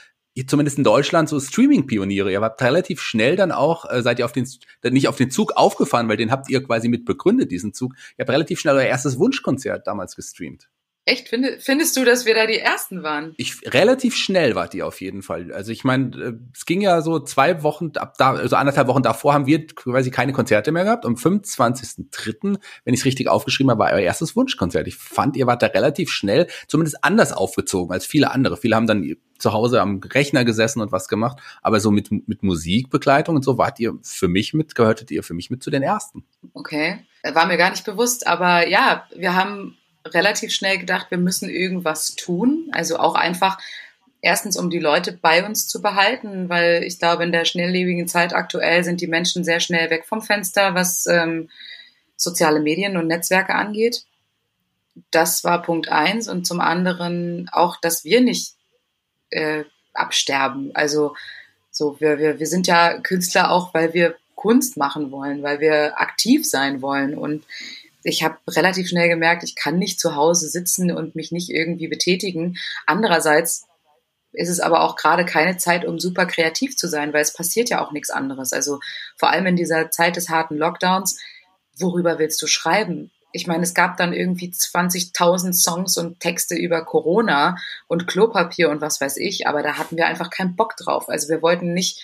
zumindest 0.46 0.76
in 0.76 0.85
Deutschland 0.85 1.28
so 1.28 1.40
Streaming-Pioniere. 1.40 2.30
Ihr 2.30 2.42
habt 2.42 2.61
relativ 2.61 3.00
schnell 3.00 3.37
dann 3.37 3.52
auch, 3.52 3.90
äh, 3.90 4.02
seid 4.02 4.18
ihr 4.18 4.26
auf 4.26 4.32
den, 4.32 4.46
nicht 4.85 5.09
auf 5.09 5.16
den 5.16 5.30
Zug 5.30 5.52
aufgefahren, 5.56 6.09
weil 6.09 6.18
den 6.18 6.30
habt 6.30 6.50
ihr 6.50 6.62
quasi 6.62 6.88
mit 6.88 7.04
begründet, 7.06 7.50
diesen 7.50 7.72
Zug. 7.72 7.94
Ihr 8.18 8.22
habt 8.22 8.30
relativ 8.30 8.61
schnell 8.61 8.74
euer 8.74 8.85
erstes 8.85 9.18
Wunschkonzert 9.18 9.87
damals 9.87 10.16
gestreamt. 10.16 10.68
Echt? 11.09 11.29
Finde, 11.29 11.59
findest 11.61 11.97
du, 11.97 12.05
dass 12.05 12.27
wir 12.27 12.35
da 12.35 12.47
die 12.47 12.59
Ersten 12.59 13.05
waren? 13.05 13.33
Ich 13.37 13.61
relativ 13.73 14.16
schnell 14.16 14.57
wart 14.57 14.75
ihr 14.75 14.85
auf 14.85 15.01
jeden 15.01 15.23
Fall. 15.23 15.53
Also 15.53 15.71
ich 15.71 15.85
meine, 15.85 16.16
äh, 16.16 16.33
es 16.53 16.66
ging 16.66 16.81
ja 16.81 17.01
so 17.01 17.21
zwei 17.21 17.62
Wochen 17.62 17.92
ab 17.95 18.14
da, 18.19 18.33
also 18.33 18.57
anderthalb 18.57 18.88
Wochen 18.88 19.05
davor 19.05 19.33
haben 19.33 19.47
wir 19.47 19.69
quasi 19.69 20.11
keine 20.11 20.33
Konzerte 20.33 20.73
mehr 20.73 20.83
gehabt. 20.83 21.07
Am 21.07 21.14
25.03., 21.14 22.59
wenn 22.85 22.92
ich 22.92 23.01
es 23.01 23.07
richtig 23.07 23.29
aufgeschrieben 23.29 23.71
habe, 23.71 23.79
war 23.79 23.92
euer 23.92 24.01
erstes 24.01 24.35
Wunschkonzert. 24.35 24.88
Ich 24.88 24.97
fand, 24.97 25.37
ihr 25.37 25.47
wart 25.47 25.62
da 25.62 25.69
relativ 25.69 26.11
schnell, 26.11 26.49
zumindest 26.66 27.05
anders 27.05 27.33
aufgezogen 27.33 27.92
als 27.92 28.05
viele 28.05 28.33
andere. 28.33 28.57
Viele 28.57 28.75
haben 28.75 28.88
dann 28.88 29.14
zu 29.38 29.53
Hause 29.53 29.81
am 29.83 30.01
Rechner 30.01 30.45
gesessen 30.45 30.81
und 30.81 30.90
was 30.90 31.07
gemacht, 31.07 31.38
aber 31.62 31.79
so 31.79 31.92
mit, 31.92 32.11
mit 32.11 32.42
Musikbegleitung 32.42 33.37
und 33.37 33.45
so 33.45 33.59
wart 33.59 33.79
ihr 33.79 33.97
für 34.03 34.27
mich 34.27 34.55
mit, 34.55 34.75
gehörtet 34.75 35.12
ihr 35.12 35.23
für 35.23 35.35
mich 35.35 35.51
mit 35.51 35.62
zu 35.62 35.71
den 35.71 35.85
ersten. 35.85 36.25
Okay. 36.53 37.07
War 37.23 37.47
mir 37.47 37.59
gar 37.59 37.71
nicht 37.71 37.85
bewusst, 37.85 38.27
aber 38.27 38.66
ja, 38.66 39.05
wir 39.14 39.37
haben 39.37 39.77
relativ 40.14 40.53
schnell 40.53 40.79
gedacht, 40.79 41.11
wir 41.11 41.19
müssen 41.19 41.49
irgendwas 41.49 42.14
tun. 42.14 42.69
Also 42.73 42.99
auch 42.99 43.14
einfach 43.14 43.59
erstens, 44.21 44.57
um 44.57 44.71
die 44.71 44.79
Leute 44.79 45.12
bei 45.12 45.45
uns 45.45 45.69
zu 45.69 45.81
behalten, 45.81 46.49
weil 46.49 46.83
ich 46.83 46.99
glaube, 46.99 47.25
in 47.25 47.33
der 47.33 47.45
schnelllebigen 47.45 48.09
Zeit 48.09 48.35
aktuell 48.35 48.83
sind 48.85 49.01
die 49.01 49.07
Menschen 49.07 49.45
sehr 49.45 49.61
schnell 49.61 49.90
weg 49.90 50.05
vom 50.07 50.23
Fenster, 50.23 50.75
was 50.75 51.07
ähm, 51.07 51.49
soziale 52.16 52.61
Medien 52.61 52.97
und 52.97 53.07
Netzwerke 53.07 53.55
angeht. 53.55 54.05
Das 55.11 55.45
war 55.45 55.62
Punkt 55.62 55.90
eins. 55.90 56.29
Und 56.29 56.47
zum 56.47 56.61
anderen 56.61 57.49
auch, 57.53 57.77
dass 57.81 58.05
wir 58.05 58.21
nicht 58.21 58.55
äh, 59.31 59.64
absterben. 59.92 60.71
Also 60.75 61.14
so, 61.71 62.01
wir, 62.01 62.19
wir, 62.19 62.38
wir 62.38 62.47
sind 62.47 62.66
ja 62.66 62.99
Künstler 62.99 63.51
auch, 63.51 63.75
weil 63.75 63.92
wir 63.95 64.16
Kunst 64.35 64.77
machen 64.77 65.11
wollen, 65.11 65.42
weil 65.42 65.61
wir 65.61 66.01
aktiv 66.01 66.49
sein 66.49 66.83
wollen. 66.83 67.16
Und 67.16 67.45
ich 68.07 68.23
habe 68.23 68.38
relativ 68.49 68.88
schnell 68.88 69.09
gemerkt, 69.09 69.42
ich 69.42 69.57
kann 69.57 69.79
nicht 69.79 69.99
zu 69.99 70.14
Hause 70.14 70.49
sitzen 70.49 70.92
und 70.92 71.16
mich 71.16 71.33
nicht 71.33 71.51
irgendwie 71.51 71.88
betätigen. 71.88 72.57
Andererseits 72.87 73.66
ist 74.33 74.49
es 74.49 74.61
aber 74.61 74.83
auch 74.83 74.97
gerade 74.97 75.25
keine 75.25 75.57
Zeit, 75.57 75.85
um 75.85 75.99
super 75.99 76.27
kreativ 76.27 76.77
zu 76.77 76.88
sein, 76.88 77.12
weil 77.12 77.23
es 77.23 77.33
passiert 77.33 77.69
ja 77.69 77.85
auch 77.85 77.92
nichts 77.92 78.11
anderes. 78.11 78.53
Also 78.53 78.79
vor 79.16 79.31
allem 79.31 79.47
in 79.47 79.57
dieser 79.57 79.90
Zeit 79.90 80.16
des 80.16 80.29
harten 80.29 80.57
Lockdowns, 80.57 81.19
worüber 81.79 82.19
willst 82.19 82.40
du 82.42 82.47
schreiben? 82.47 83.11
Ich 83.33 83.47
meine, 83.47 83.64
es 83.64 83.75
gab 83.75 83.97
dann 83.97 84.12
irgendwie 84.12 84.51
20.000 84.51 85.53
Songs 85.53 85.99
und 85.99 86.21
Texte 86.21 86.55
über 86.55 86.85
Corona 86.85 87.57
und 87.88 88.07
Klopapier 88.07 88.71
und 88.71 88.81
was 88.81 89.01
weiß 89.01 89.16
ich, 89.16 89.47
aber 89.47 89.62
da 89.62 89.79
hatten 89.79 89.97
wir 89.97 90.07
einfach 90.07 90.31
keinen 90.31 90.55
Bock 90.55 90.77
drauf. 90.77 91.09
Also 91.09 91.29
wir 91.29 91.42
wollten 91.42 91.73
nicht 91.73 92.03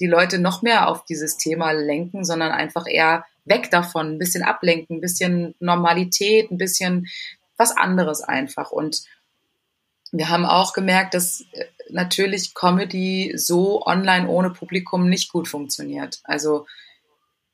die 0.00 0.06
Leute 0.06 0.38
noch 0.38 0.62
mehr 0.62 0.88
auf 0.88 1.04
dieses 1.04 1.36
Thema 1.36 1.70
lenken, 1.70 2.24
sondern 2.24 2.50
einfach 2.50 2.86
eher 2.88 3.24
weg 3.44 3.70
davon, 3.70 4.12
ein 4.12 4.18
bisschen 4.18 4.42
ablenken, 4.42 4.96
ein 4.96 5.00
bisschen 5.00 5.54
Normalität, 5.60 6.50
ein 6.50 6.58
bisschen 6.58 7.08
was 7.56 7.76
anderes 7.76 8.20
einfach. 8.22 8.70
Und 8.70 9.04
wir 10.12 10.28
haben 10.28 10.46
auch 10.46 10.72
gemerkt, 10.72 11.14
dass 11.14 11.44
natürlich 11.90 12.54
Comedy 12.54 13.32
so 13.36 13.84
online 13.84 14.28
ohne 14.28 14.50
Publikum 14.50 15.08
nicht 15.08 15.30
gut 15.30 15.48
funktioniert. 15.48 16.20
Also 16.24 16.66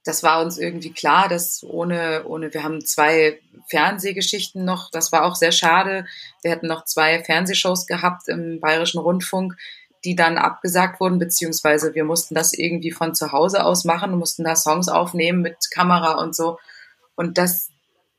das 0.05 0.23
war 0.23 0.43
uns 0.43 0.59
irgendwie 0.59 0.93
klar, 0.93 1.29
dass 1.29 1.63
ohne, 1.63 2.25
ohne, 2.25 2.53
wir 2.55 2.63
haben 2.63 2.85
zwei 2.85 3.39
Fernsehgeschichten 3.69 4.65
noch, 4.65 4.91
das 4.91 5.13
war 5.13 5.25
auch 5.25 5.35
sehr 5.35 5.53
schade. 5.53 6.07
Wir 6.43 6.53
hätten 6.53 6.69
noch 6.69 6.85
zwei 6.85 7.23
Fernsehshows 7.23 7.87
gehabt 7.87 8.29
im 8.29 8.61
Bayerischen 8.61 9.01
Rundfunk, 9.01 9.57
die 10.05 10.17
dann 10.17 10.39
abgesagt 10.39 11.01
wurden, 11.01 11.19
beziehungsweise 11.19 11.95
wir 11.95 12.05
mussten 12.05 12.35
das 12.35 12.53
irgendwie 12.53 12.91
von 12.91 13.15
zu 13.15 13.33
Hause 13.33 13.65
aus 13.65 13.85
machen, 13.85 14.19
mussten 14.19 14.45
da 14.45 14.57
Songs 14.57 14.89
aufnehmen 14.89 15.43
mit 15.43 15.71
Kamera 15.71 16.15
und 16.23 16.35
so. 16.35 16.59
Und 17.17 17.37
das 17.37 17.71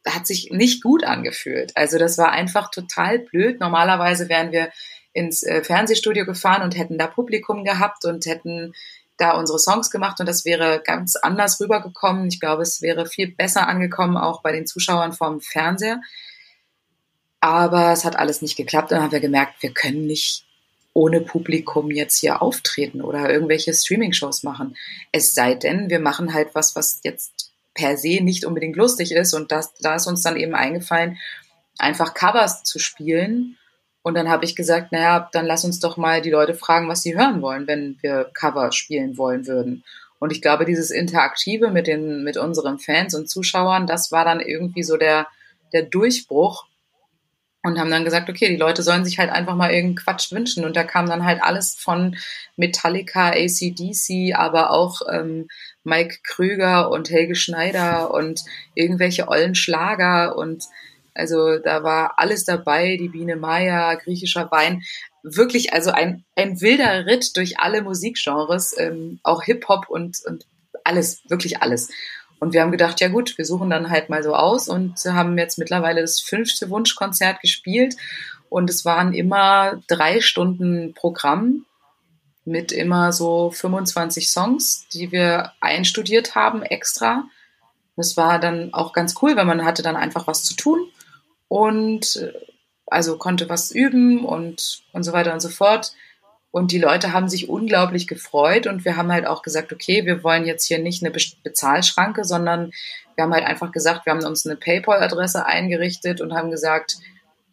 hat 0.07 0.27
sich 0.27 0.49
nicht 0.51 0.83
gut 0.83 1.03
angefühlt. 1.03 1.75
Also 1.75 1.97
das 1.97 2.17
war 2.17 2.31
einfach 2.31 2.69
total 2.71 3.19
blöd. 3.19 3.59
Normalerweise 3.59 4.29
wären 4.29 4.51
wir 4.51 4.71
ins 5.13 5.43
äh, 5.43 5.63
Fernsehstudio 5.63 6.25
gefahren 6.25 6.63
und 6.63 6.77
hätten 6.77 6.97
da 6.97 7.07
Publikum 7.07 7.63
gehabt 7.63 8.05
und 8.05 8.25
hätten 8.25 8.73
da 9.17 9.31
unsere 9.37 9.59
Songs 9.59 9.91
gemacht 9.91 10.19
und 10.19 10.27
das 10.27 10.45
wäre 10.45 10.81
ganz 10.83 11.15
anders 11.15 11.59
rübergekommen. 11.59 12.27
Ich 12.27 12.39
glaube, 12.39 12.63
es 12.63 12.81
wäre 12.81 13.05
viel 13.05 13.31
besser 13.31 13.67
angekommen, 13.67 14.17
auch 14.17 14.41
bei 14.41 14.51
den 14.51 14.65
Zuschauern 14.65 15.13
vom 15.13 15.41
Fernseher. 15.41 16.01
Aber 17.39 17.91
es 17.91 18.05
hat 18.05 18.17
alles 18.17 18.41
nicht 18.41 18.55
geklappt. 18.55 18.91
Dann 18.91 19.01
haben 19.01 19.11
wir 19.11 19.19
gemerkt, 19.19 19.61
wir 19.61 19.73
können 19.73 20.07
nicht 20.07 20.45
ohne 20.93 21.21
Publikum 21.21 21.91
jetzt 21.91 22.17
hier 22.17 22.41
auftreten 22.41 23.01
oder 23.01 23.31
irgendwelche 23.31 23.73
Streaming-Shows 23.73 24.43
machen. 24.43 24.75
Es 25.11 25.33
sei 25.33 25.55
denn, 25.55 25.89
wir 25.89 25.99
machen 25.99 26.33
halt 26.33 26.49
was, 26.53 26.75
was 26.75 26.99
jetzt 27.03 27.51
per 27.73 27.97
se 27.97 28.21
nicht 28.21 28.45
unbedingt 28.45 28.75
lustig 28.75 29.11
ist. 29.13 29.33
Und 29.33 29.51
das, 29.51 29.73
da 29.75 29.95
ist 29.95 30.07
uns 30.07 30.21
dann 30.21 30.35
eben 30.35 30.55
eingefallen, 30.55 31.17
einfach 31.77 32.13
Covers 32.13 32.63
zu 32.63 32.79
spielen. 32.79 33.57
Und 34.03 34.15
dann 34.15 34.29
habe 34.29 34.45
ich 34.45 34.55
gesagt, 34.55 34.91
naja, 34.91 35.29
dann 35.31 35.45
lass 35.45 35.63
uns 35.63 35.79
doch 35.79 35.95
mal 35.95 36.21
die 36.21 36.31
Leute 36.31 36.55
fragen, 36.55 36.89
was 36.89 37.03
sie 37.03 37.15
hören 37.15 37.41
wollen, 37.41 37.67
wenn 37.67 37.97
wir 38.01 38.29
Cover 38.33 38.71
spielen 38.71 39.17
wollen 39.17 39.47
würden. 39.47 39.83
Und 40.19 40.31
ich 40.31 40.41
glaube, 40.41 40.65
dieses 40.65 40.91
Interaktive 40.91 41.71
mit 41.71 41.87
den, 41.87 42.23
mit 42.23 42.37
unseren 42.37 42.79
Fans 42.79 43.15
und 43.15 43.29
Zuschauern, 43.29 43.87
das 43.87 44.11
war 44.11 44.25
dann 44.25 44.39
irgendwie 44.39 44.83
so 44.83 44.97
der, 44.97 45.27
der 45.73 45.83
Durchbruch. 45.83 46.65
Und 47.63 47.79
haben 47.79 47.91
dann 47.91 48.05
gesagt, 48.05 48.29
okay, 48.29 48.49
die 48.49 48.57
Leute 48.57 48.81
sollen 48.81 49.05
sich 49.05 49.19
halt 49.19 49.29
einfach 49.29 49.55
mal 49.55 49.71
irgendeinen 49.71 49.97
Quatsch 49.97 50.31
wünschen. 50.31 50.65
Und 50.65 50.75
da 50.75 50.83
kam 50.83 51.07
dann 51.07 51.25
halt 51.25 51.43
alles 51.43 51.75
von 51.75 52.17
Metallica, 52.55 53.29
ACDC, 53.29 54.35
aber 54.35 54.71
auch 54.71 55.01
ähm, 55.11 55.47
Mike 55.83 56.19
Krüger 56.23 56.89
und 56.89 57.09
Helge 57.09 57.35
Schneider 57.35 58.13
und 58.13 58.41
irgendwelche 58.73 59.27
ollen 59.27 59.55
Schlager 59.55 60.35
und 60.35 60.65
also 61.13 61.57
da 61.59 61.83
war 61.83 62.17
alles 62.17 62.45
dabei, 62.45 62.97
die 62.97 63.09
Biene 63.09 63.35
Maya, 63.35 63.95
griechischer 63.95 64.49
Wein. 64.51 64.83
Wirklich, 65.23 65.73
also 65.73 65.91
ein, 65.91 66.23
ein 66.35 66.61
wilder 66.61 67.05
Ritt 67.05 67.35
durch 67.35 67.59
alle 67.59 67.81
Musikgenres, 67.81 68.75
ähm, 68.77 69.19
auch 69.23 69.43
Hip-Hop 69.43 69.89
und, 69.89 70.19
und 70.25 70.45
alles, 70.83 71.21
wirklich 71.27 71.61
alles. 71.61 71.89
Und 72.41 72.53
wir 72.53 72.61
haben 72.61 72.71
gedacht, 72.71 72.99
ja 72.99 73.07
gut, 73.07 73.37
wir 73.37 73.45
suchen 73.45 73.69
dann 73.69 73.91
halt 73.91 74.09
mal 74.09 74.23
so 74.23 74.33
aus 74.33 74.67
und 74.67 74.97
haben 75.05 75.37
jetzt 75.37 75.59
mittlerweile 75.59 76.01
das 76.01 76.19
fünfte 76.19 76.71
Wunschkonzert 76.71 77.39
gespielt. 77.39 77.95
Und 78.49 78.67
es 78.67 78.83
waren 78.83 79.13
immer 79.13 79.79
drei 79.87 80.21
Stunden 80.21 80.95
Programm 80.95 81.67
mit 82.43 82.71
immer 82.71 83.13
so 83.13 83.51
25 83.51 84.31
Songs, 84.31 84.87
die 84.91 85.11
wir 85.11 85.51
einstudiert 85.61 86.33
haben 86.33 86.63
extra. 86.63 87.25
Das 87.95 88.17
war 88.17 88.39
dann 88.39 88.73
auch 88.73 88.91
ganz 88.91 89.13
cool, 89.21 89.35
weil 89.35 89.45
man 89.45 89.63
hatte 89.63 89.83
dann 89.83 89.95
einfach 89.95 90.25
was 90.25 90.43
zu 90.43 90.55
tun 90.55 90.89
und 91.47 92.15
äh, 92.15 92.33
also 92.87 93.17
konnte 93.17 93.49
was 93.49 93.69
üben 93.69 94.25
und, 94.25 94.81
und 94.93 95.03
so 95.03 95.13
weiter 95.13 95.31
und 95.31 95.41
so 95.41 95.49
fort. 95.49 95.93
Und 96.51 96.73
die 96.73 96.79
Leute 96.79 97.13
haben 97.13 97.29
sich 97.29 97.47
unglaublich 97.47 98.07
gefreut 98.07 98.67
und 98.67 98.83
wir 98.83 98.97
haben 98.97 99.11
halt 99.11 99.25
auch 99.25 99.41
gesagt, 99.41 99.71
okay, 99.71 100.05
wir 100.05 100.21
wollen 100.21 100.45
jetzt 100.45 100.65
hier 100.65 100.79
nicht 100.79 101.01
eine 101.01 101.11
Bezahlschranke, 101.43 102.25
sondern 102.25 102.71
wir 103.15 103.23
haben 103.23 103.33
halt 103.33 103.45
einfach 103.45 103.71
gesagt, 103.71 104.05
wir 104.05 104.11
haben 104.11 104.23
uns 104.23 104.45
eine 104.45 104.57
PayPal-Adresse 104.57 105.45
eingerichtet 105.45 106.19
und 106.19 106.33
haben 106.33 106.51
gesagt, 106.51 106.97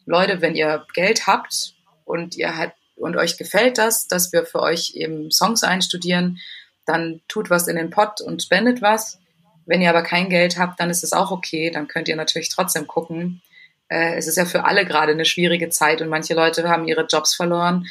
Leute, 0.05 0.41
wenn 0.41 0.55
ihr 0.55 0.85
Geld 0.93 1.27
habt 1.27 1.75
und 2.03 2.35
ihr 2.35 2.57
halt 2.57 2.73
und 2.97 3.15
euch 3.15 3.37
gefällt 3.37 3.77
das, 3.77 4.07
dass 4.07 4.33
wir 4.33 4.45
für 4.45 4.61
euch 4.61 4.91
eben 4.95 5.31
Songs 5.31 5.63
einstudieren, 5.63 6.39
dann 6.85 7.21
tut 7.29 7.49
was 7.49 7.69
in 7.69 7.77
den 7.77 7.91
Pott 7.91 8.19
und 8.19 8.43
spendet 8.43 8.81
was. 8.81 9.19
Wenn 9.65 9.81
ihr 9.81 9.89
aber 9.89 10.01
kein 10.01 10.29
Geld 10.29 10.57
habt, 10.57 10.79
dann 10.81 10.89
ist 10.89 11.03
es 11.03 11.13
auch 11.13 11.31
okay. 11.31 11.71
Dann 11.71 11.87
könnt 11.87 12.09
ihr 12.09 12.17
natürlich 12.17 12.49
trotzdem 12.49 12.87
gucken. 12.87 13.41
Äh, 13.87 14.15
es 14.15 14.27
ist 14.27 14.35
ja 14.35 14.43
für 14.43 14.65
alle 14.65 14.85
gerade 14.85 15.13
eine 15.13 15.23
schwierige 15.23 15.69
Zeit 15.69 16.01
und 16.01 16.09
manche 16.09 16.33
Leute 16.33 16.67
haben 16.67 16.87
ihre 16.87 17.05
Jobs 17.05 17.35
verloren 17.35 17.87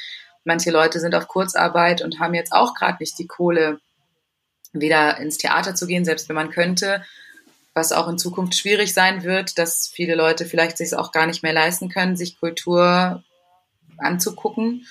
Manche 0.49 0.71
Leute 0.71 0.99
sind 0.99 1.15
auf 1.15 1.29
Kurzarbeit 1.29 2.01
und 2.01 2.21
haben 2.21 2.33
jetzt 2.33 2.53
auch 2.53 2.73
gerade 2.73 2.97
nicht 3.01 3.19
die 3.19 3.27
Kohle, 3.27 3.81
wieder 4.73 5.19
ins 5.19 5.37
Theater 5.37 5.75
zu 5.75 5.87
gehen, 5.87 6.07
selbst 6.07 6.27
wenn 6.31 6.37
man 6.37 6.49
könnte, 6.49 7.05
was 7.75 7.93
auch 7.93 8.09
in 8.09 8.17
Zukunft 8.17 8.55
schwierig 8.55 8.95
sein 8.95 9.25
wird, 9.25 9.59
dass 9.59 9.89
viele 9.89 10.15
Leute 10.15 10.47
vielleicht 10.47 10.79
sich 10.79 10.95
auch 10.95 11.13
gar 11.13 11.27
nicht 11.27 11.43
mehr 11.43 11.53
leisten 11.53 11.91
können, 11.91 12.17
sich 12.17 12.41
Kultur 12.41 13.23
anzugucken. 13.99 14.87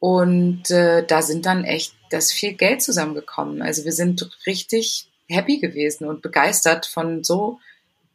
Und 0.00 0.68
äh, 0.72 1.06
da 1.06 1.22
sind 1.22 1.46
dann 1.46 1.62
echt 1.62 1.94
das 2.10 2.32
viel 2.32 2.54
Geld 2.54 2.82
zusammengekommen. 2.82 3.62
Also 3.62 3.84
wir 3.84 3.92
sind 3.92 4.28
richtig 4.48 5.08
happy 5.28 5.58
gewesen 5.60 6.08
und 6.08 6.22
begeistert 6.22 6.86
von 6.86 7.22
so 7.22 7.60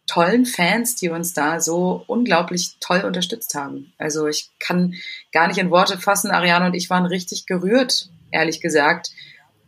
tollen 0.08 0.46
Fans, 0.46 0.96
die 0.96 1.10
uns 1.10 1.34
da 1.34 1.60
so 1.60 2.04
unglaublich 2.08 2.76
toll 2.80 3.02
unterstützt 3.02 3.56
haben. 3.56 3.94
Also 3.98 4.28
ich 4.28 4.50
kann 4.60 4.96
gar 5.32 5.48
nicht 5.48 5.58
in 5.58 5.72
Worte 5.72 5.98
fassen, 5.98 6.32
Ariane 6.32 6.66
und 6.66 6.74
ich 6.74 6.90
waren 6.90 7.06
richtig 7.06 7.46
gerührt, 7.46 8.10
ehrlich 8.32 8.62
gesagt, 8.62 9.12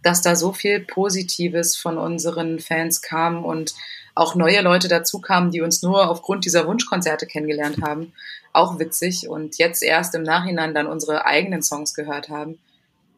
dass 0.02 0.22
da 0.22 0.36
so 0.36 0.52
viel 0.52 0.82
Positives 0.82 1.78
von 1.78 1.98
unseren 1.98 2.60
Fans 2.60 3.02
kam 3.02 3.46
und 3.46 3.74
auch 4.16 4.36
neue 4.36 4.62
Leute 4.62 4.88
dazu 4.88 5.20
kamen, 5.20 5.52
die 5.52 5.62
uns 5.62 5.82
nur 5.82 6.10
aufgrund 6.10 6.46
dieser 6.46 6.68
Wunschkonzerte 6.68 7.26
kennengelernt 7.26 7.82
haben. 7.82 8.14
Auch 8.52 8.78
witzig 8.80 9.28
und 9.28 9.58
jetzt 9.58 9.82
erst 9.82 10.14
im 10.14 10.24
Nachhinein 10.24 10.76
dann 10.76 10.88
unsere 10.88 11.26
eigenen 11.26 11.64
Songs 11.64 11.96
gehört 11.96 12.30
haben. 12.30 12.60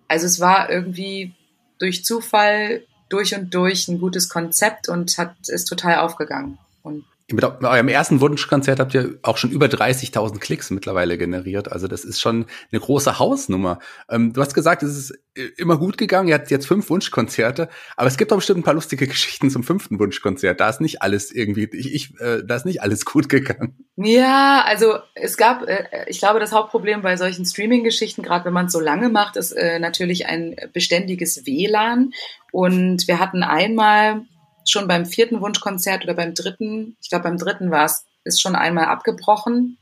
Also 0.08 0.26
es 0.26 0.40
war 0.40 0.70
irgendwie 0.70 1.34
durch 1.80 2.06
Zufall 2.06 2.84
durch 3.10 3.36
und 3.36 3.54
durch 3.54 3.88
ein 3.88 4.00
gutes 4.00 4.30
Konzept 4.30 4.88
und 4.90 5.18
hat 5.18 5.36
ist 5.48 5.66
total 5.66 5.98
aufgegangen. 5.98 6.58
Und 6.86 7.04
mit 7.32 7.44
eurem 7.44 7.88
ersten 7.88 8.22
Wunschkonzert 8.22 8.80
habt 8.80 8.94
ihr 8.94 9.18
auch 9.24 9.38
schon 9.38 9.50
über 9.50 9.66
30.000 9.66 10.38
Klicks 10.38 10.70
mittlerweile 10.70 11.18
generiert. 11.18 11.72
Also 11.72 11.88
das 11.88 12.06
ist 12.06 12.22
schon 12.22 12.46
eine 12.72 12.80
große 12.80 13.18
Hausnummer. 13.18 13.80
Ähm, 14.12 14.32
du 14.32 14.42
hast 14.42 14.54
gesagt, 14.54 14.84
es 14.84 14.96
ist 14.96 15.12
äh, 15.34 15.48
immer 15.58 15.80
gut 15.80 15.98
gegangen. 15.98 16.28
Ihr 16.28 16.36
habt 16.36 16.52
jetzt 16.52 16.68
fünf 16.68 16.88
Wunschkonzerte, 16.92 17.68
aber 17.98 18.08
es 18.08 18.18
gibt 18.18 18.32
auch 18.32 18.38
bestimmt 18.38 18.60
ein 18.60 18.64
paar 18.64 18.76
lustige 18.76 19.08
Geschichten 19.08 19.50
zum 19.50 19.64
fünften 19.64 19.98
Wunschkonzert. 19.98 20.60
Da 20.60 20.70
ist 20.70 20.82
nicht 20.82 21.02
alles 21.02 21.32
irgendwie, 21.32 21.68
ich, 21.74 21.96
ich 21.96 22.20
äh, 22.22 22.44
da 22.46 22.58
ist 22.58 22.68
nicht 22.68 22.84
alles 22.84 23.06
gut 23.06 23.28
gegangen. 23.28 23.88
Ja, 23.96 24.64
also 24.64 25.00
es 25.16 25.36
gab, 25.36 25.68
äh, 25.68 26.06
ich 26.06 26.20
glaube, 26.20 26.40
das 26.40 26.52
Hauptproblem 26.52 27.02
bei 27.02 27.18
solchen 27.18 27.46
Streaming-Geschichten, 27.46 28.22
gerade 28.22 28.46
wenn 28.46 28.54
man 28.54 28.68
es 28.68 28.72
so 28.72 28.80
lange 28.80 29.10
macht, 29.10 29.36
ist 29.36 29.52
äh, 29.52 29.80
natürlich 29.80 30.28
ein 30.28 30.56
beständiges 30.74 31.48
WLAN. 31.48 32.12
Und 32.52 33.08
wir 33.08 33.20
hatten 33.20 33.42
einmal 33.42 34.26
schon 34.66 34.88
beim 34.88 35.06
vierten 35.06 35.42
Wunschkonzert 35.42 36.04
oder 36.04 36.14
beim 36.14 36.34
dritten, 36.34 36.98
ich 37.02 37.10
glaube 37.10 37.24
beim 37.24 37.38
dritten 37.38 37.72
war 37.72 37.86
es, 37.86 38.06
ist 38.24 38.42
schon 38.42 38.56
einmal 38.56 38.86
abgebrochen. 38.86 39.78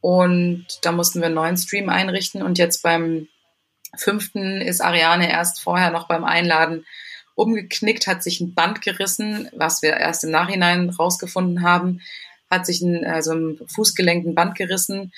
Und 0.00 0.66
da 0.82 0.92
mussten 0.92 1.20
wir 1.20 1.26
einen 1.26 1.34
neuen 1.34 1.56
Stream 1.56 1.88
einrichten. 1.88 2.42
Und 2.42 2.58
jetzt 2.58 2.82
beim 2.82 3.26
fünften 3.96 4.60
ist 4.60 4.80
Ariane 4.80 5.30
erst 5.30 5.60
vorher 5.60 5.90
noch 5.90 6.06
beim 6.06 6.24
Einladen 6.24 6.86
umgeknickt, 7.34 8.06
hat 8.06 8.22
sich 8.22 8.40
ein 8.40 8.54
Band 8.54 8.82
gerissen, 8.82 9.48
was 9.54 9.82
wir 9.82 9.96
erst 9.96 10.24
im 10.24 10.30
Nachhinein 10.30 10.90
rausgefunden 10.90 11.62
haben, 11.62 12.00
hat 12.50 12.66
sich 12.66 12.80
ein, 12.80 13.04
also 13.04 13.32
im 13.32 13.60
Fußgelenk 13.66 14.26
ein 14.26 14.34
Band 14.34 14.56
gerissen. 14.56 15.12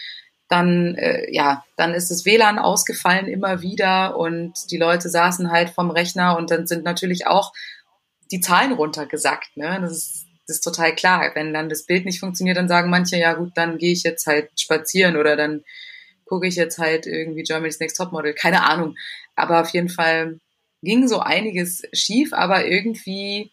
Dann, 0.49 0.97
äh, 0.97 1.33
ja, 1.33 1.65
dann 1.77 1.95
ist 1.95 2.11
das 2.11 2.25
WLAN 2.25 2.59
ausgefallen 2.59 3.29
immer 3.29 3.63
wieder 3.63 4.17
und 4.17 4.71
die 4.71 4.79
Leute 4.79 5.09
saßen 5.09 5.51
halt 5.51 5.71
vom 5.71 5.91
Rechner 5.91 6.37
und 6.37 6.51
dann 6.51 6.67
sind 6.67 6.85
natürlich 6.85 7.27
auch 7.27 7.53
die 8.31 8.41
Zahlen 8.41 8.73
runtergesackt. 8.73 9.57
Ne? 9.57 9.79
Das, 9.81 9.93
ist, 9.93 10.27
das 10.47 10.57
ist 10.57 10.65
total 10.65 10.95
klar. 10.95 11.31
Wenn 11.35 11.53
dann 11.53 11.69
das 11.69 11.85
Bild 11.85 12.05
nicht 12.05 12.21
funktioniert, 12.21 12.57
dann 12.57 12.69
sagen 12.69 12.91
manche, 12.91 13.17
ja 13.17 13.35
gut, 13.35 13.53
dann 13.55 13.79
gehe 13.79 13.93
ich 13.93 14.03
jetzt 14.03 14.27
halt 14.27 14.49
spazieren 14.59 15.17
oder 15.17 15.37
dann 15.37 15.65
gucke 16.25 16.47
ich 16.47 16.57
jetzt 16.57 16.79
halt 16.79 17.07
irgendwie 17.07 17.43
Germany's 17.43 17.81
Next 17.81 17.97
Topmodel. 17.97 18.35
Keine 18.35 18.63
Ahnung. 18.65 18.97
Aber 19.35 19.61
auf 19.61 19.71
jeden 19.71 19.89
Fall 19.89 20.39
ging 20.83 21.09
so 21.09 21.21
einiges 21.21 21.83
schief, 21.93 22.33
aber 22.33 22.67
irgendwie 22.67 23.51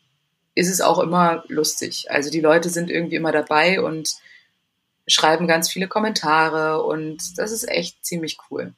ist 0.55 0.69
es 0.69 0.81
auch 0.81 0.99
immer 0.99 1.43
lustig. 1.47 2.05
Also 2.09 2.29
die 2.29 2.39
Leute 2.39 2.69
sind 2.69 2.89
irgendwie 2.89 3.15
immer 3.15 3.31
dabei 3.31 3.81
und 3.81 4.15
schreiben 5.07 5.47
ganz 5.47 5.69
viele 5.69 5.87
Kommentare 5.87 6.83
und 6.83 7.37
das 7.37 7.51
ist 7.51 7.67
echt 7.69 8.05
ziemlich 8.05 8.37
cool. 8.49 8.73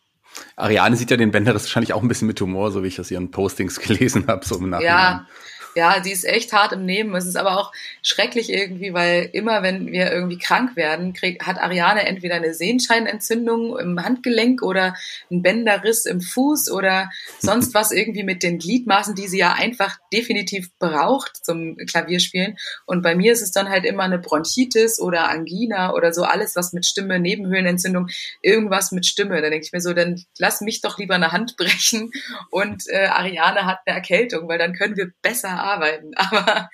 Ariane 0.55 0.95
sieht 0.95 1.11
ja 1.11 1.17
den 1.17 1.31
Bänderriss 1.31 1.63
wahrscheinlich 1.63 1.93
auch 1.93 2.01
ein 2.01 2.07
bisschen 2.07 2.27
mit 2.27 2.39
Humor, 2.39 2.71
so 2.71 2.83
wie 2.83 2.87
ich 2.87 2.95
das 2.95 3.11
ihren 3.11 3.31
Postings 3.31 3.79
gelesen 3.79 4.27
habe, 4.27 4.45
so 4.45 4.57
im 4.57 4.69
Nachhinein. 4.69 4.93
Ja, 4.93 5.27
ja, 5.75 6.01
sie 6.03 6.11
ist 6.11 6.25
echt 6.25 6.51
hart 6.53 6.73
im 6.73 6.85
Nehmen. 6.85 7.15
Es 7.15 7.25
ist 7.25 7.37
aber 7.37 7.57
auch 7.57 7.71
schrecklich 8.01 8.51
irgendwie, 8.51 8.93
weil 8.93 9.29
immer, 9.33 9.63
wenn 9.63 9.91
wir 9.91 10.11
irgendwie 10.11 10.37
krank 10.37 10.75
werden, 10.75 11.13
krieg, 11.13 11.45
hat 11.45 11.59
Ariane 11.59 12.05
entweder 12.05 12.35
eine 12.35 12.53
Sehenscheinentzündung 12.53 13.77
im 13.77 14.03
Handgelenk 14.03 14.61
oder 14.61 14.95
einen 15.29 15.41
Bänderriss 15.41 16.05
im 16.05 16.21
Fuß 16.21 16.71
oder 16.71 17.09
sonst 17.39 17.73
was 17.73 17.91
irgendwie 17.91 18.23
mit 18.23 18.43
den 18.43 18.57
Gliedmaßen, 18.57 19.15
die 19.15 19.27
sie 19.27 19.39
ja 19.39 19.53
einfach 19.53 19.97
definitiv 20.11 20.69
braucht 20.79 21.45
zum 21.45 21.77
Klavierspielen. 21.77 22.57
Und 22.85 23.03
bei 23.03 23.15
mir 23.15 23.31
ist 23.31 23.41
es 23.41 23.51
dann 23.51 23.69
halt 23.69 23.85
immer 23.85 24.03
eine 24.03 24.19
Bronchitis 24.19 24.99
oder 24.99 25.29
Angina 25.29 25.93
oder 25.93 26.13
so 26.13 26.23
alles, 26.23 26.55
was 26.55 26.73
mit 26.73 26.85
Stimme, 26.85 27.19
Nebenhöhlenentzündung, 27.19 28.07
irgendwas 28.41 28.91
mit 28.91 29.05
Stimme. 29.05 29.41
Da 29.41 29.49
denke 29.49 29.65
ich 29.65 29.71
mir 29.71 29.81
so, 29.81 29.93
dann 29.93 30.23
lass 30.37 30.61
mich 30.61 30.81
doch 30.81 30.97
lieber 30.97 31.15
eine 31.15 31.31
Hand 31.31 31.57
brechen 31.57 32.11
und 32.49 32.83
äh, 32.87 33.05
Ariane 33.07 33.65
hat 33.65 33.79
eine 33.85 33.95
Erkältung, 33.95 34.47
weil 34.47 34.57
dann 34.57 34.73
können 34.73 34.97
wir 34.97 35.11
besser 35.21 35.49
arbeiten. 35.49 35.68
Aber 36.15 36.69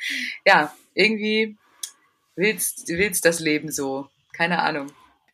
ja, 0.45 0.73
irgendwie 0.93 1.57
willst, 2.35 2.87
willst 2.87 3.25
das 3.25 3.39
Leben 3.39 3.71
so. 3.71 4.09
Keine 4.33 4.61
Ahnung. 4.61 4.87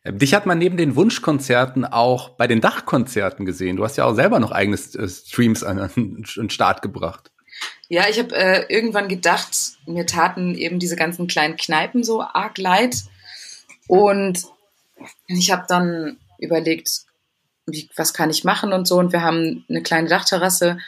Dich 0.04 0.34
hat 0.34 0.46
man 0.46 0.58
neben 0.58 0.76
den 0.76 0.96
Wunschkonzerten 0.96 1.84
auch 1.84 2.30
bei 2.30 2.48
den 2.48 2.60
Dachkonzerten 2.60 3.46
gesehen. 3.46 3.76
Du 3.76 3.84
hast 3.84 3.96
ja 3.96 4.04
auch 4.04 4.14
selber 4.14 4.40
noch 4.40 4.50
eigene 4.50 4.76
äh, 4.76 5.08
Streams 5.08 5.62
an 5.62 5.90
den 5.94 6.50
Start 6.50 6.82
gebracht. 6.82 7.30
Ja, 7.88 8.08
ich 8.08 8.18
habe 8.18 8.34
äh, 8.34 8.66
irgendwann 8.68 9.08
gedacht, 9.08 9.76
mir 9.86 10.06
taten 10.06 10.54
eben 10.54 10.78
diese 10.78 10.96
ganzen 10.96 11.26
kleinen 11.28 11.56
Kneipen 11.56 12.02
so 12.02 12.22
arg 12.22 12.58
leid. 12.58 12.96
Und 13.86 14.42
ich 15.26 15.52
habe 15.52 15.66
dann 15.68 16.18
überlegt, 16.38 17.02
wie, 17.66 17.88
was 17.94 18.14
kann 18.14 18.30
ich 18.30 18.44
machen 18.44 18.72
und 18.72 18.88
so. 18.88 18.98
Und 18.98 19.12
wir 19.12 19.22
haben 19.22 19.64
eine 19.68 19.82
kleine 19.82 20.08
Dachterrasse 20.08 20.78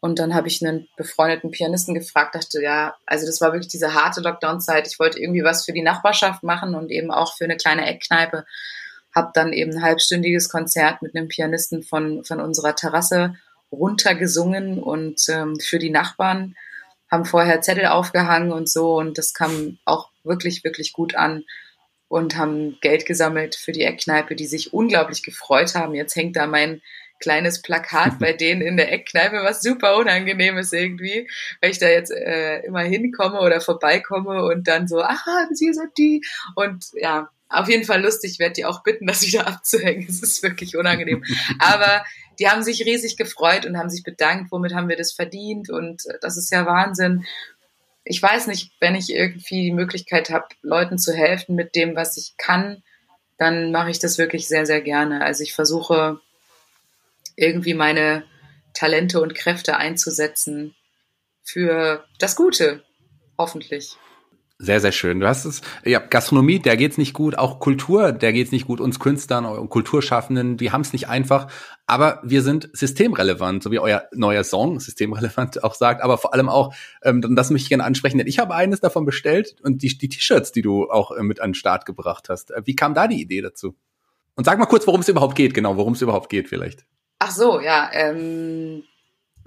und 0.00 0.18
dann 0.20 0.34
habe 0.34 0.46
ich 0.46 0.64
einen 0.64 0.88
befreundeten 0.96 1.50
Pianisten 1.50 1.94
gefragt, 1.94 2.34
dachte, 2.34 2.62
ja, 2.62 2.96
also 3.04 3.26
das 3.26 3.40
war 3.40 3.52
wirklich 3.52 3.68
diese 3.68 3.94
harte 3.94 4.20
Lockdown-Zeit. 4.20 4.86
Ich 4.86 5.00
wollte 5.00 5.18
irgendwie 5.20 5.42
was 5.42 5.64
für 5.64 5.72
die 5.72 5.82
Nachbarschaft 5.82 6.44
machen 6.44 6.76
und 6.76 6.90
eben 6.90 7.10
auch 7.10 7.36
für 7.36 7.44
eine 7.44 7.56
kleine 7.56 7.84
Eckkneipe. 7.86 8.46
Hab 9.12 9.34
dann 9.34 9.52
eben 9.52 9.72
ein 9.72 9.82
halbstündiges 9.82 10.50
Konzert 10.50 11.02
mit 11.02 11.16
einem 11.16 11.26
Pianisten 11.26 11.82
von, 11.82 12.24
von 12.24 12.40
unserer 12.40 12.76
Terrasse 12.76 13.34
runtergesungen 13.72 14.80
und 14.80 15.20
ähm, 15.28 15.58
für 15.60 15.80
die 15.80 15.90
Nachbarn 15.90 16.54
haben 17.10 17.24
vorher 17.24 17.60
Zettel 17.60 17.86
aufgehangen 17.86 18.52
und 18.52 18.68
so 18.68 18.96
und 18.96 19.18
das 19.18 19.34
kam 19.34 19.78
auch 19.84 20.10
wirklich, 20.22 20.62
wirklich 20.62 20.92
gut 20.92 21.14
an. 21.16 21.44
und 22.08 22.36
haben 22.36 22.78
Geld 22.80 23.04
gesammelt 23.04 23.54
für 23.54 23.72
die 23.72 23.82
Eckkneipe, 23.82 24.34
die 24.34 24.46
sich 24.46 24.72
unglaublich 24.72 25.22
gefreut 25.22 25.74
haben. 25.74 25.94
Jetzt 25.94 26.16
hängt 26.16 26.36
da 26.36 26.46
mein 26.46 26.80
kleines 27.18 27.62
Plakat 27.62 28.18
bei 28.18 28.32
denen 28.34 28.62
in 28.62 28.76
der 28.76 28.92
Eckkneipe, 28.92 29.42
was 29.42 29.62
super 29.62 29.96
unangenehm 29.96 30.56
ist 30.58 30.72
irgendwie, 30.72 31.28
weil 31.60 31.70
ich 31.70 31.78
da 31.78 31.88
jetzt 31.88 32.10
äh, 32.10 32.60
immer 32.60 32.82
hinkomme 32.82 33.40
oder 33.40 33.60
vorbeikomme 33.60 34.44
und 34.44 34.68
dann 34.68 34.88
so, 34.88 35.02
ah, 35.02 35.46
sie 35.52 35.72
sind 35.72 35.96
die. 35.98 36.22
Und 36.54 36.86
ja, 36.94 37.28
auf 37.48 37.68
jeden 37.68 37.84
Fall 37.84 38.02
lustig. 38.02 38.32
Ich 38.32 38.38
werde 38.38 38.54
die 38.54 38.64
auch 38.64 38.82
bitten, 38.82 39.06
das 39.08 39.26
wieder 39.26 39.46
abzuhängen. 39.46 40.06
Es 40.08 40.22
ist 40.22 40.42
wirklich 40.42 40.76
unangenehm. 40.76 41.24
Aber 41.58 42.04
die 42.38 42.48
haben 42.48 42.62
sich 42.62 42.84
riesig 42.84 43.16
gefreut 43.16 43.66
und 43.66 43.76
haben 43.76 43.90
sich 43.90 44.02
bedankt, 44.02 44.52
womit 44.52 44.74
haben 44.74 44.88
wir 44.88 44.96
das 44.96 45.12
verdient 45.12 45.70
und 45.70 46.02
das 46.20 46.36
ist 46.36 46.52
ja 46.52 46.66
Wahnsinn. 46.66 47.24
Ich 48.04 48.22
weiß 48.22 48.46
nicht, 48.46 48.72
wenn 48.80 48.94
ich 48.94 49.12
irgendwie 49.12 49.64
die 49.64 49.72
Möglichkeit 49.72 50.30
habe, 50.30 50.46
Leuten 50.62 50.98
zu 50.98 51.12
helfen 51.12 51.56
mit 51.56 51.74
dem, 51.74 51.96
was 51.96 52.16
ich 52.16 52.34
kann, 52.38 52.82
dann 53.38 53.72
mache 53.72 53.90
ich 53.90 53.98
das 53.98 54.18
wirklich 54.18 54.46
sehr, 54.46 54.66
sehr 54.66 54.80
gerne. 54.80 55.22
Also 55.22 55.42
ich 55.42 55.52
versuche 55.52 56.20
irgendwie 57.38 57.74
meine 57.74 58.24
Talente 58.74 59.20
und 59.20 59.34
Kräfte 59.34 59.76
einzusetzen 59.76 60.74
für 61.42 62.04
das 62.18 62.36
Gute, 62.36 62.82
hoffentlich. 63.38 63.96
Sehr, 64.60 64.80
sehr 64.80 64.90
schön. 64.90 65.20
Du 65.20 65.28
hast 65.28 65.44
es, 65.44 65.62
ja, 65.84 66.00
Gastronomie, 66.00 66.58
der 66.58 66.76
geht's 66.76 66.98
nicht 66.98 67.12
gut, 67.12 67.38
auch 67.38 67.60
Kultur, 67.60 68.10
der 68.10 68.32
geht's 68.32 68.50
nicht 68.50 68.66
gut, 68.66 68.80
uns 68.80 68.98
Künstlern 68.98 69.44
und 69.44 69.68
Kulturschaffenden, 69.68 70.56
die 70.56 70.72
haben 70.72 70.80
es 70.80 70.92
nicht 70.92 71.08
einfach, 71.08 71.46
aber 71.86 72.20
wir 72.24 72.42
sind 72.42 72.68
systemrelevant, 72.72 73.62
so 73.62 73.70
wie 73.70 73.78
euer 73.78 74.08
neuer 74.12 74.42
Song 74.42 74.80
systemrelevant 74.80 75.62
auch 75.62 75.74
sagt, 75.74 76.02
aber 76.02 76.18
vor 76.18 76.34
allem 76.34 76.48
auch, 76.48 76.74
ähm, 77.04 77.36
das 77.36 77.50
möchte 77.50 77.66
ich 77.66 77.68
gerne 77.68 77.84
ansprechen, 77.84 78.18
denn 78.18 78.26
ich 78.26 78.40
habe 78.40 78.52
eines 78.52 78.80
davon 78.80 79.04
bestellt 79.04 79.54
und 79.62 79.82
die, 79.82 79.96
die 79.96 80.08
T-Shirts, 80.08 80.50
die 80.50 80.62
du 80.62 80.90
auch 80.90 81.12
äh, 81.12 81.22
mit 81.22 81.40
an 81.40 81.50
den 81.50 81.54
Start 81.54 81.86
gebracht 81.86 82.28
hast. 82.28 82.52
Wie 82.64 82.74
kam 82.74 82.94
da 82.94 83.06
die 83.06 83.22
Idee 83.22 83.42
dazu? 83.42 83.76
Und 84.34 84.44
sag 84.44 84.58
mal 84.58 84.66
kurz, 84.66 84.88
worum 84.88 85.02
es 85.02 85.08
überhaupt 85.08 85.36
geht, 85.36 85.54
genau, 85.54 85.76
worum 85.76 85.92
es 85.92 86.02
überhaupt 86.02 86.30
geht 86.30 86.48
vielleicht. 86.48 86.84
Ach 87.28 87.34
so, 87.34 87.60
ja, 87.60 87.90
ähm, 87.92 88.84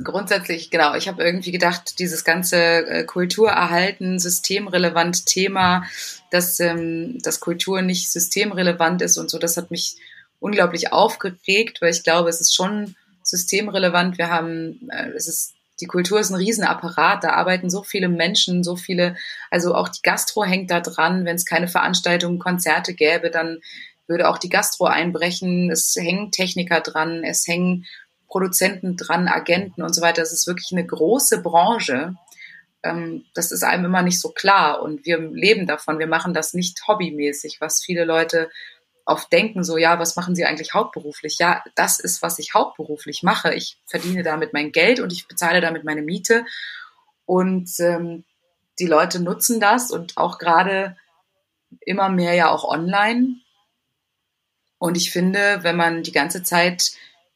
grundsätzlich, 0.04 0.70
genau, 0.70 0.94
ich 0.94 1.08
habe 1.08 1.24
irgendwie 1.24 1.52
gedacht, 1.52 1.98
dieses 1.98 2.24
ganze 2.24 2.58
äh, 2.58 3.04
Kulturerhalten, 3.06 4.20
systemrelevant 4.20 5.26
Thema, 5.26 5.86
dass, 6.30 6.60
ähm, 6.60 7.18
dass 7.24 7.40
Kultur 7.40 7.82
nicht 7.82 8.12
systemrelevant 8.12 9.02
ist 9.02 9.18
und 9.18 9.32
so, 9.32 9.40
das 9.40 9.58
hat 9.58 9.72
mich 9.72 9.96
unglaublich 10.40 10.94
aufgeregt, 10.94 11.82
weil 11.82 11.90
ich 11.90 12.04
glaube, 12.04 12.30
es 12.30 12.40
ist 12.40 12.54
schon 12.54 12.96
systemrelevant. 13.24 14.20
Wir 14.20 14.30
haben, 14.30 14.88
äh, 14.92 15.10
es 15.16 15.28
ist, 15.28 15.56
die 15.80 15.88
Kultur 15.88 16.20
ist 16.20 16.30
ein 16.30 16.36
Riesenapparat, 16.36 17.24
da 17.24 17.32
arbeiten 17.32 17.72
so 17.72 17.82
viele 17.82 18.10
Menschen, 18.10 18.64
so 18.64 18.76
viele, 18.76 19.16
also 19.50 19.74
auch 19.74 19.90
die 19.90 20.04
Gastro 20.04 20.44
hängt 20.44 20.70
da 20.70 20.82
dran. 20.82 21.26
Wenn 21.26 21.36
es 21.36 21.48
keine 21.48 21.68
Veranstaltungen, 21.68 22.38
Konzerte 22.38 22.94
gäbe, 22.94 23.32
dann 23.32 23.58
würde 24.08 24.30
auch 24.30 24.38
die 24.38 24.50
Gastro 24.50 24.86
einbrechen. 24.86 25.72
Es 25.72 25.96
hängen 25.96 26.32
Techniker 26.32 26.82
dran, 26.82 27.24
es 27.24 27.48
hängen 27.48 27.86
Produzenten 28.28 28.98
dran, 28.98 29.28
Agenten 29.28 29.84
und 29.84 29.94
so 29.94 30.02
weiter. 30.02 30.22
Es 30.22 30.32
ist 30.32 30.48
wirklich 30.48 30.72
eine 30.72 30.86
große 30.86 31.42
Branche. 31.42 32.16
Ähm, 32.84 33.26
das 33.34 33.52
ist 33.52 33.64
einem 33.64 33.86
immer 33.86 34.02
nicht 34.02 34.20
so 34.20 34.30
klar 34.30 34.82
und 34.82 35.06
wir 35.06 35.20
leben 35.20 35.68
davon. 35.68 36.00
Wir 36.00 36.08
machen 36.08 36.34
das 36.34 36.54
nicht 36.54 36.88
hobbymäßig, 36.88 37.60
was 37.60 37.84
viele 37.84 38.06
Leute 38.06 38.50
oft 39.06 39.32
denken, 39.32 39.64
so, 39.64 39.78
ja, 39.78 40.00
was 40.00 40.16
machen 40.16 40.36
Sie 40.36 40.46
eigentlich 40.46 40.74
hauptberuflich? 40.74 41.38
Ja, 41.40 41.64
das 41.76 42.00
ist, 42.00 42.22
was 42.22 42.40
ich 42.40 42.54
hauptberuflich 42.54 43.24
mache. 43.24 43.54
Ich 43.54 43.78
verdiene 43.86 44.24
damit 44.24 44.54
mein 44.54 44.72
Geld 44.72 45.00
und 45.00 45.12
ich 45.12 45.28
bezahle 45.28 45.62
damit 45.62 45.84
meine 45.84 46.02
Miete. 46.02 46.46
Und 47.26 47.70
ähm, 47.80 48.24
die 48.80 48.86
Leute 48.86 49.22
nutzen 49.22 49.60
das 49.60 49.92
und 49.92 50.18
auch 50.18 50.38
gerade 50.38 50.96
immer 51.82 52.10
mehr 52.10 52.34
ja 52.34 52.50
auch 52.50 52.64
online. 52.64 53.36
Und 54.82 54.98
ich 54.98 55.12
finde, 55.12 55.60
wenn 55.62 55.76
man 55.76 56.02
die 56.02 56.12
ganze 56.12 56.42
Zeit 56.42 56.94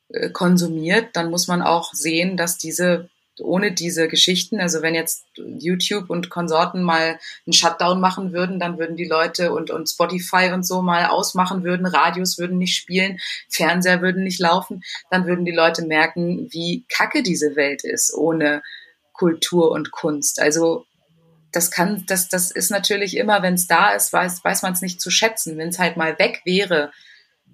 äh, 0.09 0.31
konsumiert, 0.31 1.09
dann 1.13 1.29
muss 1.29 1.47
man 1.47 1.61
auch 1.61 1.93
sehen, 1.93 2.37
dass 2.37 2.57
diese 2.57 3.07
ohne 3.39 3.71
diese 3.71 4.07
Geschichten, 4.07 4.59
also 4.59 4.81
wenn 4.81 4.95
jetzt 4.95 5.25
YouTube 5.35 6.09
und 6.09 6.31
Konsorten 6.31 6.81
mal 6.81 7.19
einen 7.45 7.53
Shutdown 7.53 7.99
machen 7.99 8.33
würden, 8.33 8.59
dann 8.59 8.79
würden 8.79 8.95
die 8.95 9.05
Leute 9.05 9.51
und, 9.51 9.69
und 9.69 9.87
Spotify 9.87 10.51
und 10.53 10.65
so 10.65 10.81
mal 10.81 11.05
ausmachen 11.05 11.63
würden, 11.63 11.85
Radios 11.85 12.39
würden 12.39 12.57
nicht 12.57 12.77
spielen, 12.77 13.19
Fernseher 13.49 14.01
würden 14.01 14.23
nicht 14.23 14.39
laufen, 14.39 14.81
dann 15.11 15.27
würden 15.27 15.45
die 15.45 15.51
Leute 15.51 15.85
merken, 15.85 16.47
wie 16.49 16.85
kacke 16.89 17.21
diese 17.21 17.55
Welt 17.55 17.83
ist 17.83 18.11
ohne 18.15 18.63
Kultur 19.13 19.69
und 19.69 19.91
Kunst. 19.91 20.41
Also 20.41 20.85
das 21.51 21.69
kann, 21.69 22.05
das, 22.07 22.27
das 22.27 22.49
ist 22.49 22.71
natürlich 22.71 23.17
immer, 23.17 23.43
wenn 23.43 23.53
es 23.53 23.67
da 23.67 23.91
ist, 23.91 24.11
weiß, 24.11 24.43
weiß 24.43 24.63
man 24.63 24.73
es 24.73 24.81
nicht 24.81 24.99
zu 24.99 25.11
schätzen. 25.11 25.57
Wenn 25.57 25.69
es 25.69 25.77
halt 25.77 25.95
mal 25.95 26.17
weg 26.17 26.41
wäre, 26.45 26.91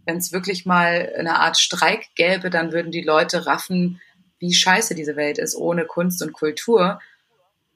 wenn 0.06 0.18
es 0.18 0.32
wirklich 0.32 0.66
mal 0.66 1.14
eine 1.18 1.39
Art 1.39 1.58
Streik 1.58 2.08
gäbe, 2.16 2.49
dann 2.49 2.72
würden 2.72 2.91
die 2.91 3.02
Leute 3.02 3.45
raffen, 3.45 4.02
wie 4.39 4.54
scheiße 4.54 4.95
diese 4.95 5.16
Welt 5.16 5.38
ist 5.38 5.56
ohne 5.56 5.86
Kunst 5.86 6.22
und 6.22 6.34
Kultur. 6.34 6.99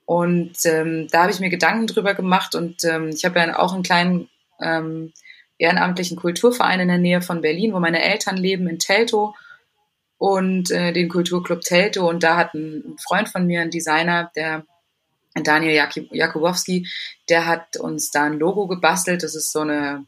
Und 0.06 0.58
ähm, 0.66 1.08
da 1.12 1.24
habe 1.24 1.32
ich 1.32 1.40
mir 1.40 1.50
Gedanken 1.50 1.88
drüber 1.88 2.14
gemacht 2.14 2.56
und 2.56 2.84
ähm, 2.84 3.10
ich 3.10 3.26
habe 3.26 3.40
ja 3.40 3.58
auch 3.58 3.74
einen 3.74 3.84
kleinen 3.84 4.30
ähm, 4.62 5.14
ehrenamtlichen 5.58 6.18
Kulturverein 6.18 6.80
in 6.80 6.88
der 6.88 6.98
Nähe 6.98 7.22
von 7.22 7.42
Berlin, 7.42 7.74
wo 7.74 7.80
meine 7.80 8.04
Eltern 8.04 8.38
leben, 8.38 8.68
in 8.68 8.80
Teltow 8.80 9.36
und 10.18 10.72
äh, 10.72 10.94
den 10.94 11.10
Kulturclub 11.10 11.62
Teltow. 11.62 12.08
Und 12.08 12.24
da 12.24 12.36
hat 12.38 12.54
ein 12.54 12.98
Freund 13.00 13.30
von 13.30 13.46
mir, 13.48 13.62
ein 13.62 13.72
Designer, 13.72 14.32
der 14.36 14.66
Daniel 15.44 15.90
Jakubowski, 16.12 16.88
der 17.30 17.46
hat 17.46 17.78
uns 17.78 18.12
da 18.12 18.24
ein 18.24 18.40
Logo 18.40 18.68
gebastelt. 18.68 19.24
Das 19.24 19.36
ist 19.36 19.52
so 19.52 19.62
eine 19.62 20.06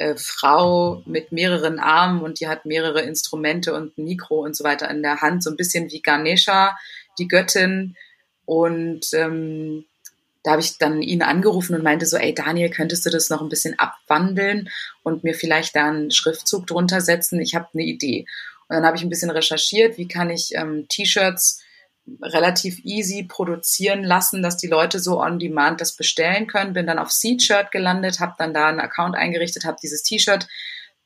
äh, 0.00 0.16
Frau 0.16 1.02
mit 1.04 1.30
mehreren 1.30 1.78
Armen 1.78 2.22
und 2.22 2.40
die 2.40 2.48
hat 2.48 2.64
mehrere 2.64 3.02
Instrumente 3.02 3.74
und 3.74 3.98
ein 3.98 4.04
Mikro 4.04 4.42
und 4.42 4.56
so 4.56 4.64
weiter 4.64 4.90
in 4.90 5.02
der 5.02 5.20
Hand, 5.20 5.44
so 5.44 5.50
ein 5.50 5.56
bisschen 5.56 5.90
wie 5.90 6.00
Ganesha, 6.00 6.76
die 7.18 7.28
Göttin. 7.28 7.96
Und 8.46 9.12
ähm, 9.12 9.84
da 10.42 10.52
habe 10.52 10.62
ich 10.62 10.78
dann 10.78 11.02
ihn 11.02 11.22
angerufen 11.22 11.74
und 11.74 11.82
meinte 11.82 12.06
so, 12.06 12.16
ey 12.16 12.34
Daniel, 12.34 12.70
könntest 12.70 13.04
du 13.04 13.10
das 13.10 13.28
noch 13.28 13.42
ein 13.42 13.50
bisschen 13.50 13.78
abwandeln 13.78 14.70
und 15.02 15.22
mir 15.22 15.34
vielleicht 15.34 15.76
da 15.76 15.88
einen 15.88 16.10
Schriftzug 16.10 16.66
drunter 16.66 17.02
setzen? 17.02 17.38
Ich 17.38 17.54
habe 17.54 17.68
eine 17.74 17.84
Idee. 17.84 18.24
Und 18.68 18.76
dann 18.76 18.86
habe 18.86 18.96
ich 18.96 19.02
ein 19.02 19.10
bisschen 19.10 19.30
recherchiert, 19.30 19.98
wie 19.98 20.08
kann 20.08 20.30
ich 20.30 20.54
ähm, 20.54 20.86
T-Shirts 20.88 21.62
relativ 22.22 22.80
easy 22.84 23.24
produzieren 23.24 24.02
lassen, 24.02 24.42
dass 24.42 24.56
die 24.56 24.66
Leute 24.66 24.98
so 24.98 25.20
on 25.20 25.38
demand 25.38 25.80
das 25.80 25.94
bestellen 25.94 26.46
können. 26.46 26.72
Bin 26.72 26.86
dann 26.86 26.98
auf 26.98 27.10
Seed-Shirt 27.10 27.70
gelandet, 27.70 28.20
habe 28.20 28.34
dann 28.38 28.54
da 28.54 28.68
einen 28.68 28.80
Account 28.80 29.16
eingerichtet, 29.16 29.64
habe 29.64 29.76
dieses 29.82 30.02
T-Shirt 30.02 30.48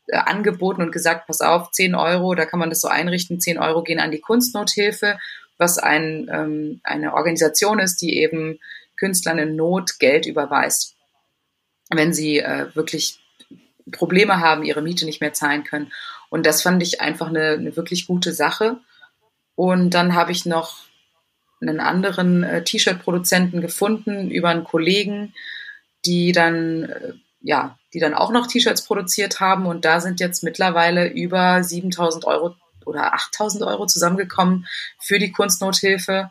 äh, 0.07 0.17
angeboten 0.17 0.83
und 0.83 0.93
gesagt, 0.93 1.27
pass 1.27 1.41
auf, 1.41 1.71
10 1.71 1.95
Euro, 1.95 2.35
da 2.35 2.47
kann 2.47 2.61
man 2.61 2.71
das 2.71 2.81
so 2.81 2.89
einrichten, 2.89 3.41
10 3.41 3.59
Euro 3.59 3.83
gehen 3.83 4.01
an 4.01 4.11
die 4.11 4.21
Kunstnothilfe, 4.21 5.19
was 5.59 5.79
ein, 5.79 6.29
ähm, 6.33 6.81
eine 6.85 7.15
Organisation 7.15 7.79
ist, 7.79 8.01
die 8.01 8.19
eben 8.19 8.59
Künstlern 8.97 9.39
in 9.39 9.57
Not 9.57 9.99
Geld 9.99 10.27
überweist, 10.27 10.95
wenn 11.91 12.13
sie 12.13 12.39
äh, 12.39 12.75
wirklich 12.75 13.19
Probleme 13.93 14.41
haben, 14.41 14.65
ihre 14.65 14.83
Miete 14.83 15.05
nicht 15.05 15.21
mehr 15.21 15.33
zahlen 15.33 15.65
können. 15.65 15.93
Und 16.31 16.47
das 16.47 16.63
fand 16.63 16.83
ich 16.83 17.01
einfach 17.01 17.29
eine, 17.29 17.51
eine 17.51 17.77
wirklich 17.77 18.07
gute 18.07 18.33
Sache. 18.33 18.79
Und 19.57 19.91
dann 19.91 20.15
habe 20.15 20.33
ich 20.33 20.47
noch 20.47 20.85
einen 21.61 21.81
anderen 21.81 22.43
äh, 22.43 22.65
T-Shirt-Produzenten 22.65 23.61
gefunden 23.61 24.31
über 24.31 24.51
einen 24.51 24.65
Kollegen, 24.65 25.35
die 26.05 26.33
dann, 26.33 26.85
äh, 26.85 27.13
ja, 27.41 27.79
die 27.93 28.01
dann 28.01 28.15
auch 28.15 28.31
noch 28.31 28.47
T-Shirts 28.47 28.85
produziert 28.85 29.41
haben. 29.41 29.67
Und 29.67 29.85
da 29.85 30.01
sind 30.01 30.21
jetzt 30.21 30.43
mittlerweile 30.43 31.09
über 31.09 31.63
7000 31.63 32.25
Euro 32.25 32.57
oder 32.85 33.15
8000 33.15 33.63
Euro 33.65 33.87
zusammengekommen 33.87 34.67
für 34.99 35.19
die 35.19 35.33
Kunstnothilfe. 35.33 36.31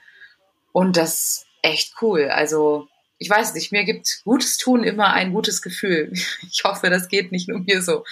Und 0.72 0.98
das 0.98 1.14
ist 1.14 1.46
echt 1.62 1.94
cool. 2.02 2.30
Also, 2.30 2.88
ich 3.18 3.30
weiß 3.30 3.54
nicht, 3.54 3.72
mir 3.72 3.86
gibt 3.86 4.22
Gutes 4.24 4.58
tun 4.58 4.84
immer 4.84 5.14
ein 5.14 5.34
gutes 5.34 5.62
Gefühl. 5.62 6.12
Ich 6.52 6.64
hoffe, 6.66 6.90
das 6.90 7.08
geht 7.08 7.32
nicht 7.32 7.48
nur 7.48 7.60
mir 7.60 7.82
so. 7.82 8.04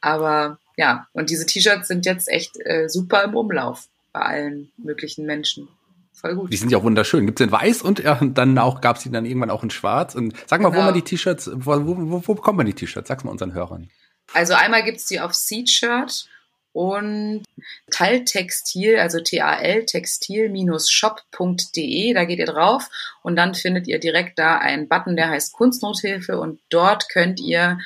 Aber 0.00 0.58
ja, 0.76 1.06
und 1.12 1.28
diese 1.28 1.44
T-Shirts 1.44 1.88
sind 1.88 2.06
jetzt 2.06 2.28
echt 2.28 2.56
äh, 2.64 2.88
super 2.88 3.24
im 3.24 3.36
Umlauf 3.36 3.88
bei 4.12 4.20
allen 4.20 4.72
möglichen 4.76 5.26
Menschen. 5.26 5.68
Voll 6.12 6.36
gut. 6.36 6.52
Die 6.52 6.56
sind 6.56 6.70
ja 6.70 6.78
auch 6.78 6.84
wunderschön. 6.84 7.26
Gibt 7.26 7.40
es 7.40 7.46
in 7.46 7.52
weiß 7.52 7.82
und 7.82 8.00
äh, 8.00 8.16
dann 8.20 8.58
auch 8.58 8.80
gab 8.80 8.96
es 8.96 9.02
die 9.02 9.10
dann 9.10 9.24
irgendwann 9.24 9.50
auch 9.50 9.62
in 9.62 9.70
schwarz. 9.70 10.14
Und 10.14 10.34
sag 10.46 10.60
mal, 10.60 10.70
genau. 10.70 10.82
wo 10.82 10.86
man 10.86 10.94
die 10.94 11.02
T-Shirts, 11.02 11.50
wo, 11.54 11.86
wo, 11.86 12.22
wo 12.26 12.34
bekommt 12.34 12.58
man 12.58 12.66
die 12.66 12.74
T-Shirts? 12.74 13.08
Sag's 13.08 13.24
mal 13.24 13.30
unseren 13.30 13.54
Hörern. 13.54 13.88
Also 14.32 14.54
einmal 14.54 14.84
gibt's 14.84 15.06
die 15.06 15.20
auf 15.20 15.34
Seed-Shirt 15.34 16.28
und 16.72 17.42
Taltextil, 17.90 18.98
also 18.98 19.20
T-A-L 19.20 19.84
textil-shop.de, 19.84 22.14
da 22.14 22.24
geht 22.24 22.38
ihr 22.38 22.46
drauf 22.46 22.88
und 23.22 23.36
dann 23.36 23.54
findet 23.54 23.86
ihr 23.88 24.00
direkt 24.00 24.38
da 24.38 24.56
einen 24.56 24.88
Button, 24.88 25.16
der 25.16 25.28
heißt 25.28 25.52
Kunstnothilfe 25.52 26.40
und 26.40 26.60
dort 26.70 27.10
könnt 27.10 27.40
ihr 27.40 27.76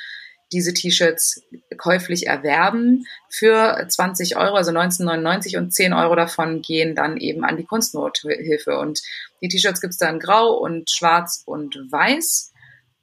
diese 0.51 0.73
T-Shirts 0.73 1.43
käuflich 1.77 2.27
erwerben 2.27 3.05
für 3.29 3.85
20 3.87 4.37
Euro, 4.37 4.55
also 4.55 4.71
19,99 4.71 5.57
und 5.57 5.73
10 5.73 5.93
Euro 5.93 6.15
davon 6.15 6.61
gehen 6.61 6.95
dann 6.95 7.17
eben 7.17 7.43
an 7.43 7.57
die 7.57 7.65
Kunstnothilfe. 7.65 8.77
Und 8.77 9.01
die 9.41 9.49
T-Shirts 9.49 9.81
gibt's 9.81 9.97
dann 9.97 10.19
grau 10.19 10.53
und 10.53 10.89
schwarz 10.89 11.43
und 11.45 11.75
weiß. 11.89 12.53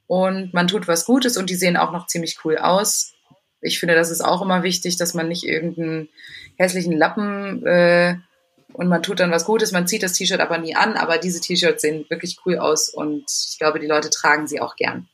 und 0.07 0.53
man 0.53 0.69
tut 0.69 0.87
was 0.87 1.07
Gutes 1.07 1.37
und 1.37 1.49
die 1.49 1.55
sehen 1.55 1.77
auch 1.77 1.93
noch 1.93 2.07
ziemlich 2.07 2.39
cool 2.45 2.59
aus. 2.59 3.15
Ich 3.63 3.81
finde, 3.81 3.95
das 3.95 4.11
ist 4.11 4.21
auch 4.21 4.43
immer 4.43 4.63
wichtig, 4.63 4.99
dass 4.99 5.15
man 5.15 5.29
nicht 5.29 5.45
irgendeinen 5.45 6.11
hässlichen 6.57 6.93
Lappen 6.93 7.65
äh, 7.67 8.17
und 8.75 8.89
man 8.89 9.03
tut 9.03 9.21
dann 9.21 9.31
was 9.31 9.47
Gutes, 9.47 9.73
man 9.73 9.87
zieht 9.87 10.03
das 10.03 10.13
T-Shirt 10.13 10.41
aber 10.41 10.59
nie 10.59 10.77
an, 10.77 10.97
aber 10.97 11.17
diese 11.17 11.41
T-Shirts 11.41 11.81
sehen 11.81 12.05
wirklich 12.11 12.39
cool 12.45 12.59
aus 12.59 12.91
und 12.91 13.25
ich 13.51 13.59
glaube, 13.59 13.81
die 13.81 13.87
Leute 13.87 14.11
tragen 14.11 14.47
sie 14.47 14.61
auch 14.61 14.77
gern. 14.77 15.09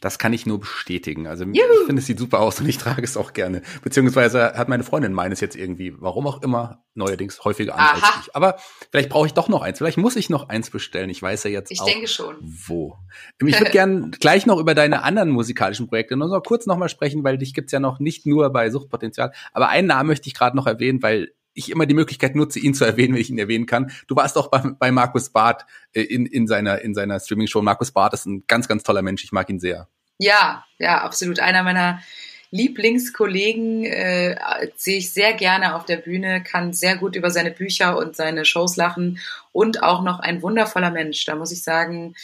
Das 0.00 0.18
kann 0.18 0.32
ich 0.32 0.46
nur 0.46 0.60
bestätigen. 0.60 1.26
Also 1.26 1.44
Juhu. 1.44 1.54
ich 1.54 1.86
finde, 1.86 2.00
es 2.00 2.06
sieht 2.06 2.18
super 2.18 2.40
aus 2.40 2.58
und 2.60 2.68
ich 2.68 2.78
trage 2.78 3.02
es 3.02 3.16
auch 3.16 3.32
gerne. 3.34 3.62
Beziehungsweise 3.82 4.54
hat 4.54 4.68
meine 4.68 4.82
Freundin 4.82 5.12
meines 5.12 5.40
jetzt 5.40 5.56
irgendwie, 5.56 5.94
warum 6.00 6.26
auch 6.26 6.42
immer, 6.42 6.82
neuerdings 6.94 7.44
häufiger 7.44 7.74
an 7.74 7.80
Aha. 7.80 7.92
als 7.94 8.26
ich. 8.26 8.34
Aber 8.34 8.56
vielleicht 8.90 9.10
brauche 9.10 9.26
ich 9.26 9.34
doch 9.34 9.48
noch 9.48 9.62
eins. 9.62 9.78
Vielleicht 9.78 9.98
muss 9.98 10.16
ich 10.16 10.30
noch 10.30 10.48
eins 10.48 10.70
bestellen. 10.70 11.10
Ich 11.10 11.20
weiß 11.20 11.44
ja 11.44 11.50
jetzt 11.50 11.70
ich 11.70 11.80
auch, 11.80 11.86
denke 11.86 12.08
schon. 12.08 12.36
wo. 12.40 12.96
Ich 13.38 13.58
würde 13.58 13.70
gern 13.70 14.10
gleich 14.12 14.46
noch 14.46 14.58
über 14.58 14.74
deine 14.74 15.02
anderen 15.02 15.30
musikalischen 15.30 15.86
Projekte 15.88 16.16
nur 16.16 16.28
noch 16.28 16.42
kurz 16.42 16.66
nochmal 16.66 16.88
sprechen, 16.88 17.22
weil 17.22 17.36
dich 17.36 17.52
gibt's 17.52 17.72
ja 17.72 17.80
noch 17.80 18.00
nicht 18.00 18.26
nur 18.26 18.50
bei 18.50 18.70
Suchtpotenzial. 18.70 19.32
Aber 19.52 19.68
einen 19.68 19.88
Namen 19.88 20.08
möchte 20.08 20.28
ich 20.28 20.34
gerade 20.34 20.56
noch 20.56 20.66
erwähnen, 20.66 21.02
weil 21.02 21.32
ich 21.60 21.70
immer 21.70 21.86
die 21.86 21.94
Möglichkeit 21.94 22.34
nutze, 22.34 22.58
ihn 22.58 22.74
zu 22.74 22.84
erwähnen, 22.84 23.14
wenn 23.14 23.20
ich 23.20 23.30
ihn 23.30 23.38
erwähnen 23.38 23.66
kann. 23.66 23.92
Du 24.08 24.16
warst 24.16 24.36
auch 24.36 24.48
bei, 24.48 24.58
bei 24.78 24.90
Markus 24.90 25.30
Barth 25.30 25.64
äh, 25.92 26.02
in, 26.02 26.26
in 26.26 26.46
seiner, 26.46 26.82
in 26.82 26.94
seiner 26.94 27.20
Streaming-Show. 27.20 27.62
Markus 27.62 27.92
Barth 27.92 28.14
ist 28.14 28.26
ein 28.26 28.44
ganz, 28.46 28.68
ganz 28.68 28.82
toller 28.82 29.02
Mensch. 29.02 29.24
Ich 29.24 29.32
mag 29.32 29.48
ihn 29.48 29.60
sehr. 29.60 29.88
Ja, 30.18 30.64
ja, 30.78 31.00
absolut. 31.02 31.40
Einer 31.40 31.62
meiner 31.62 32.02
Lieblingskollegen 32.50 33.84
äh, 33.84 34.36
sehe 34.76 34.98
ich 34.98 35.12
sehr 35.12 35.34
gerne 35.34 35.76
auf 35.76 35.84
der 35.84 35.96
Bühne, 35.96 36.42
kann 36.42 36.72
sehr 36.72 36.96
gut 36.96 37.14
über 37.14 37.30
seine 37.30 37.52
Bücher 37.52 37.96
und 37.96 38.16
seine 38.16 38.44
Shows 38.44 38.76
lachen 38.76 39.20
und 39.52 39.82
auch 39.82 40.02
noch 40.02 40.18
ein 40.18 40.42
wundervoller 40.42 40.90
Mensch. 40.90 41.24
Da 41.24 41.36
muss 41.36 41.52
ich 41.52 41.62
sagen, 41.62 42.14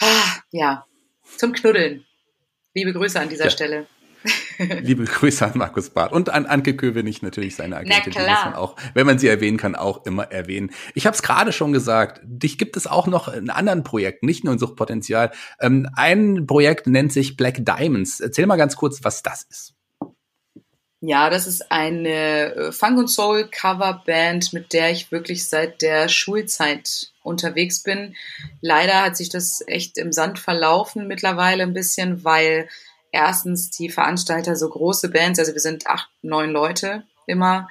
ah, 0.00 0.36
ja, 0.52 0.86
zum 1.36 1.52
Knuddeln. 1.52 2.04
Liebe 2.74 2.92
Grüße 2.92 3.20
an 3.20 3.28
dieser 3.28 3.44
ja. 3.44 3.50
Stelle. 3.50 3.86
Liebe 4.80 5.04
Grüße 5.04 5.44
an 5.44 5.52
Markus 5.54 5.90
Barth 5.90 6.12
und 6.12 6.30
an 6.30 6.46
Anke 6.46 6.76
Kövenich, 6.76 7.22
natürlich 7.22 7.56
seine 7.56 7.76
Agentin, 7.76 8.12
die 8.12 8.18
muss 8.18 8.44
man 8.44 8.54
auch, 8.54 8.76
wenn 8.94 9.06
man 9.06 9.18
sie 9.18 9.28
erwähnen 9.28 9.56
kann, 9.56 9.74
auch 9.74 10.04
immer 10.06 10.30
erwähnen. 10.30 10.70
Ich 10.94 11.06
habe 11.06 11.14
es 11.14 11.22
gerade 11.22 11.52
schon 11.52 11.72
gesagt, 11.72 12.20
dich 12.24 12.58
gibt 12.58 12.76
es 12.76 12.86
auch 12.86 13.06
noch 13.06 13.28
in 13.28 13.50
anderen 13.50 13.84
Projekten, 13.84 14.26
nicht 14.26 14.44
nur 14.44 14.52
in 14.52 14.58
Suchtpotenzial. 14.58 15.32
Ähm, 15.60 15.88
ein 15.96 16.46
Projekt 16.46 16.86
nennt 16.86 17.12
sich 17.12 17.36
Black 17.36 17.64
Diamonds. 17.64 18.20
Erzähl 18.20 18.46
mal 18.46 18.56
ganz 18.56 18.76
kurz, 18.76 19.02
was 19.02 19.22
das 19.22 19.44
ist. 19.44 19.74
Ja, 21.04 21.30
das 21.30 21.48
ist 21.48 21.72
eine 21.72 22.54
äh, 22.54 22.72
Funk 22.72 22.96
und 22.96 23.08
Soul 23.08 23.48
Coverband, 23.50 24.52
mit 24.52 24.72
der 24.72 24.92
ich 24.92 25.10
wirklich 25.10 25.48
seit 25.48 25.82
der 25.82 26.08
Schulzeit 26.08 27.10
unterwegs 27.24 27.82
bin. 27.82 28.14
Leider 28.60 29.02
hat 29.02 29.16
sich 29.16 29.28
das 29.28 29.64
echt 29.66 29.98
im 29.98 30.12
Sand 30.12 30.38
verlaufen 30.38 31.08
mittlerweile 31.08 31.64
ein 31.64 31.74
bisschen, 31.74 32.22
weil 32.22 32.68
erstens 33.12 33.70
die 33.70 33.90
Veranstalter 33.90 34.56
so 34.56 34.68
große 34.68 35.10
Bands, 35.10 35.38
also 35.38 35.52
wir 35.52 35.60
sind 35.60 35.86
acht, 35.86 36.08
neun 36.22 36.50
Leute 36.50 37.04
immer, 37.26 37.68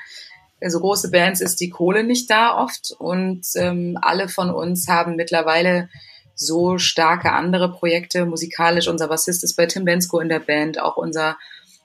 so 0.62 0.66
also 0.66 0.80
große 0.80 1.12
Bands 1.12 1.42
ist 1.42 1.60
die 1.60 1.72
Kohle 1.72 2.04
nicht 2.04 2.30
da 2.30 2.56
oft 2.56 2.96
und 3.00 3.42
ähm, 3.56 3.98
alle 4.00 4.30
von 4.30 4.52
uns 4.52 4.88
haben 4.88 5.16
mittlerweile 5.16 5.90
so 6.36 6.78
starke 6.78 7.32
andere 7.32 7.72
Projekte 7.72 8.26
musikalisch. 8.26 8.88
Unser 8.88 9.08
Bassist 9.08 9.44
ist 9.44 9.56
bei 9.56 9.66
Tim 9.66 9.86
Bensko 9.86 10.20
in 10.20 10.30
der 10.30 10.40
Band, 10.40 10.80
auch 10.80 10.98
unser 10.98 11.38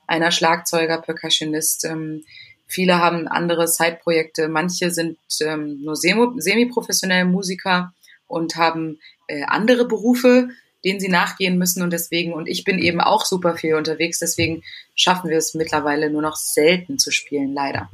einer 0.07 0.31
Schlagzeuger, 0.31 1.01
Percussionist. 1.01 1.87
Ähm, 1.87 2.25
viele 2.67 2.99
haben 2.99 3.29
andere 3.29 3.67
Side-Projekte, 3.67 4.49
manche 4.49 4.91
sind 4.91 5.19
ähm, 5.41 5.81
nur 5.83 5.97
semi-professionelle 5.97 7.25
Musiker 7.25 7.95
und 8.27 8.57
haben 8.57 8.99
äh, 9.27 9.45
andere 9.45 9.87
Berufe, 9.87 10.51
denen 10.85 11.01
sie 11.01 11.09
nachgehen 11.09 11.59
müssen 11.59 11.83
und 11.83 11.93
deswegen, 11.93 12.33
und 12.33 12.49
ich 12.49 12.65
bin 12.65 12.79
eben 12.79 13.01
auch 13.01 13.25
super 13.25 13.57
viel 13.57 13.75
unterwegs, 13.75 14.19
deswegen 14.19 14.63
schaffen 14.95 15.31
wir 15.31 15.39
es 15.39 15.55
mittlerweile 15.55 16.11
nur 16.11 16.23
noch 16.23 16.37
selten 16.37 16.99
zu 16.99 17.11
spielen, 17.11 17.53
leider. 17.53 17.91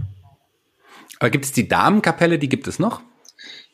Aber 1.19 1.31
gibt 1.31 1.45
es 1.45 1.53
die 1.53 1.69
Damenkapelle, 1.69 2.39
die 2.39 2.49
gibt 2.49 2.67
es 2.67 2.79
noch? 2.79 3.01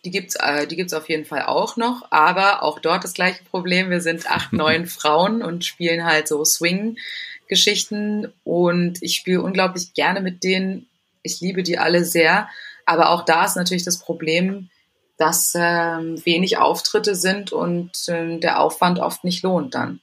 Die 0.05 0.11
gibt's, 0.11 0.37
äh, 0.37 0.67
die 0.67 0.77
gibt's 0.77 0.95
auf 0.95 1.09
jeden 1.09 1.25
Fall 1.25 1.43
auch 1.43 1.77
noch, 1.77 2.07
aber 2.11 2.63
auch 2.63 2.79
dort 2.79 3.05
das 3.05 3.15
gleiche 3.15 3.43
Problem. 3.45 3.91
Wir 3.91 4.01
sind 4.01 4.31
acht, 4.31 4.53
neun 4.55 4.87
Frauen 4.87 5.43
und 5.43 5.65
spielen 5.65 6.05
halt 6.05 6.29
so 6.29 6.45
Swing-Geschichten 6.45 8.33
und 8.45 9.03
ich 9.03 9.17
spiele 9.17 9.43
unglaublich 9.43 9.95
gerne 9.95 10.21
mit 10.21 10.45
denen. 10.45 10.87
Ich 11.23 11.41
liebe 11.41 11.63
die 11.63 11.79
alle 11.79 12.05
sehr, 12.05 12.49
aber 12.87 13.11
auch 13.11 13.25
da 13.25 13.45
ist 13.45 13.57
natürlich 13.57 13.85
das 13.85 13.99
Problem, 13.99 14.71
dass 15.19 15.53
ähm, 15.55 16.25
wenig 16.25 16.59
Auftritte 16.59 17.15
sind 17.15 17.53
und 17.53 17.93
ähm, 18.09 18.41
der 18.41 18.61
Aufwand 18.61 19.01
oft 19.01 19.25
nicht 19.25 19.43
lohnt 19.43 19.75
dann. 19.75 20.01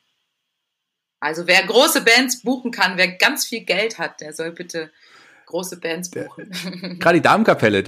Also 1.19 1.47
wer 1.47 1.63
große 1.65 2.01
Bands 2.01 2.41
buchen 2.43 2.71
kann, 2.71 2.97
wer 2.97 3.07
ganz 3.07 3.45
viel 3.45 3.61
Geld 3.61 3.97
hat, 3.97 4.21
der 4.21 4.33
soll 4.33 4.51
bitte 4.51 4.91
große 5.45 5.79
Bands 5.79 6.11
buchen. 6.11 6.51
Gerade 6.99 7.19
die 7.19 7.23
Damenkapelle, 7.23 7.83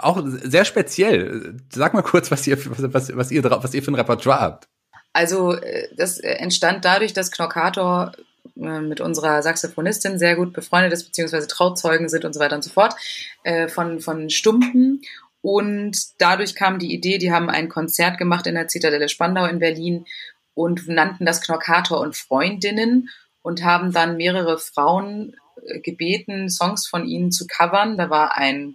auch 0.00 0.22
sehr 0.24 0.64
speziell. 0.64 1.56
Sag 1.72 1.94
mal 1.94 2.02
kurz, 2.02 2.30
was 2.30 2.46
ihr, 2.46 2.58
was, 2.64 3.14
was, 3.14 3.30
ihr, 3.30 3.44
was 3.44 3.74
ihr 3.74 3.82
für 3.82 3.90
ein 3.90 3.96
Repertoire 3.96 4.40
habt. 4.40 4.68
Also 5.12 5.54
äh, 5.54 5.88
das 5.96 6.18
entstand 6.18 6.84
dadurch, 6.84 7.12
dass 7.12 7.30
Knockator 7.30 8.12
äh, 8.56 8.80
mit 8.80 9.00
unserer 9.00 9.42
Saxophonistin 9.42 10.18
sehr 10.18 10.36
gut 10.36 10.52
befreundet 10.52 10.92
ist, 10.92 11.04
beziehungsweise 11.04 11.48
Trauzeugen 11.48 12.08
sind 12.08 12.24
und 12.24 12.34
so 12.34 12.40
weiter 12.40 12.56
und 12.56 12.62
so 12.62 12.70
fort, 12.70 12.94
äh, 13.42 13.68
von, 13.68 14.00
von 14.00 14.30
Stumpen. 14.30 15.02
Und 15.44 16.22
dadurch 16.22 16.54
kam 16.54 16.78
die 16.78 16.94
Idee, 16.94 17.18
die 17.18 17.30
haben 17.30 17.50
ein 17.50 17.68
Konzert 17.68 18.16
gemacht 18.16 18.46
in 18.46 18.54
der 18.54 18.66
Zitadelle 18.66 19.10
Spandau 19.10 19.44
in 19.44 19.58
Berlin 19.58 20.06
und 20.54 20.88
nannten 20.88 21.26
das 21.26 21.42
Knockator 21.42 22.00
und 22.00 22.16
Freundinnen 22.16 23.10
und 23.42 23.62
haben 23.62 23.92
dann 23.92 24.16
mehrere 24.16 24.56
Frauen 24.56 25.36
äh, 25.66 25.80
gebeten, 25.80 26.48
Songs 26.48 26.86
von 26.86 27.04
ihnen 27.04 27.30
zu 27.30 27.46
covern. 27.46 27.98
Da 27.98 28.08
war 28.08 28.38
ein 28.38 28.74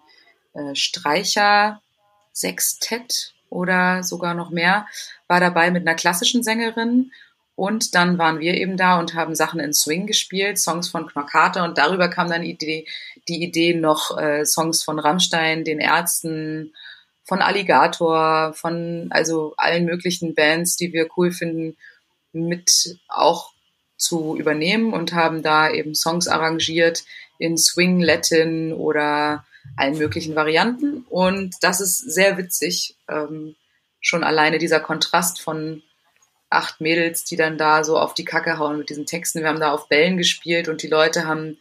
äh, 0.54 0.76
Streicher, 0.76 1.82
Sextett 2.34 3.34
oder 3.50 4.04
sogar 4.04 4.36
noch 4.36 4.52
mehr, 4.52 4.86
war 5.28 5.40
dabei 5.40 5.72
mit 5.72 5.88
einer 5.88 5.96
klassischen 5.96 6.44
Sängerin 6.44 7.12
und 7.60 7.94
dann 7.94 8.18
waren 8.18 8.40
wir 8.40 8.54
eben 8.54 8.78
da 8.78 9.00
und 9.00 9.16
haben 9.16 9.36
Sachen 9.36 9.60
in 9.60 9.74
Swing 9.74 10.08
gespielt, 10.08 10.58
Songs 10.58 10.88
von 10.88 11.08
Knockater 11.08 11.66
und 11.66 11.78
darüber 11.78 12.08
kam 12.08 12.30
dann 12.30 12.44
die 12.44 12.52
Idee, 12.52 12.88
die 13.28 13.44
Idee 13.44 13.74
noch 13.74 14.18
äh, 14.18 14.46
Songs 14.46 14.82
von 14.82 14.98
Rammstein, 14.98 15.66
den 15.66 15.80
Ärzten, 15.80 16.74
von 17.26 17.42
Alligator, 17.42 18.54
von 18.54 19.08
also 19.10 19.56
allen 19.58 19.84
möglichen 19.84 20.36
Bands, 20.36 20.78
die 20.78 20.94
wir 20.94 21.10
cool 21.18 21.34
finden, 21.34 21.76
mit 22.32 22.98
auch 23.10 23.52
zu 23.98 24.38
übernehmen 24.38 24.94
und 24.94 25.12
haben 25.12 25.44
da 25.44 25.70
eben 25.70 25.96
Songs 25.96 26.30
arrangiert 26.30 27.04
in 27.40 27.58
Swing, 27.58 28.00
Latin 28.00 28.72
oder 28.72 29.44
allen 29.76 29.98
möglichen 29.98 30.34
Varianten. 30.34 31.06
Und 31.10 31.56
das 31.60 31.82
ist 31.82 31.98
sehr 31.98 32.38
witzig. 32.38 32.96
Ähm, 33.10 33.56
schon 34.00 34.24
alleine 34.24 34.60
dieser 34.60 34.80
Kontrast 34.80 35.42
von 35.42 35.84
acht 36.50 36.82
Mädels, 36.82 37.24
die 37.24 37.36
dann 37.36 37.58
da 37.58 37.84
so 37.84 37.98
auf 37.98 38.14
die 38.14 38.26
Kacke 38.26 38.58
hauen 38.58 38.78
mit 38.78 38.90
diesen 38.90 39.06
Texten. 39.06 39.42
Wir 39.42 39.50
haben 39.50 39.60
da 39.60 39.72
auf 39.72 39.88
Bällen 39.88 40.18
gespielt 40.18 40.68
und 40.68 40.82
die 40.82 40.88
Leute 40.88 41.26
haben 41.26 41.58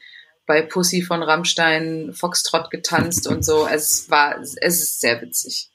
bei 0.47 0.63
Pussy 0.63 1.03
von 1.03 1.23
Rammstein 1.23 2.13
Foxtrott 2.15 2.71
getanzt 2.71 3.27
und 3.27 3.45
so. 3.45 3.67
Es 3.67 4.11
war, 4.11 4.41
es 4.41 4.57
ist 4.57 5.01
sehr 5.01 5.21
witzig. 5.21 5.71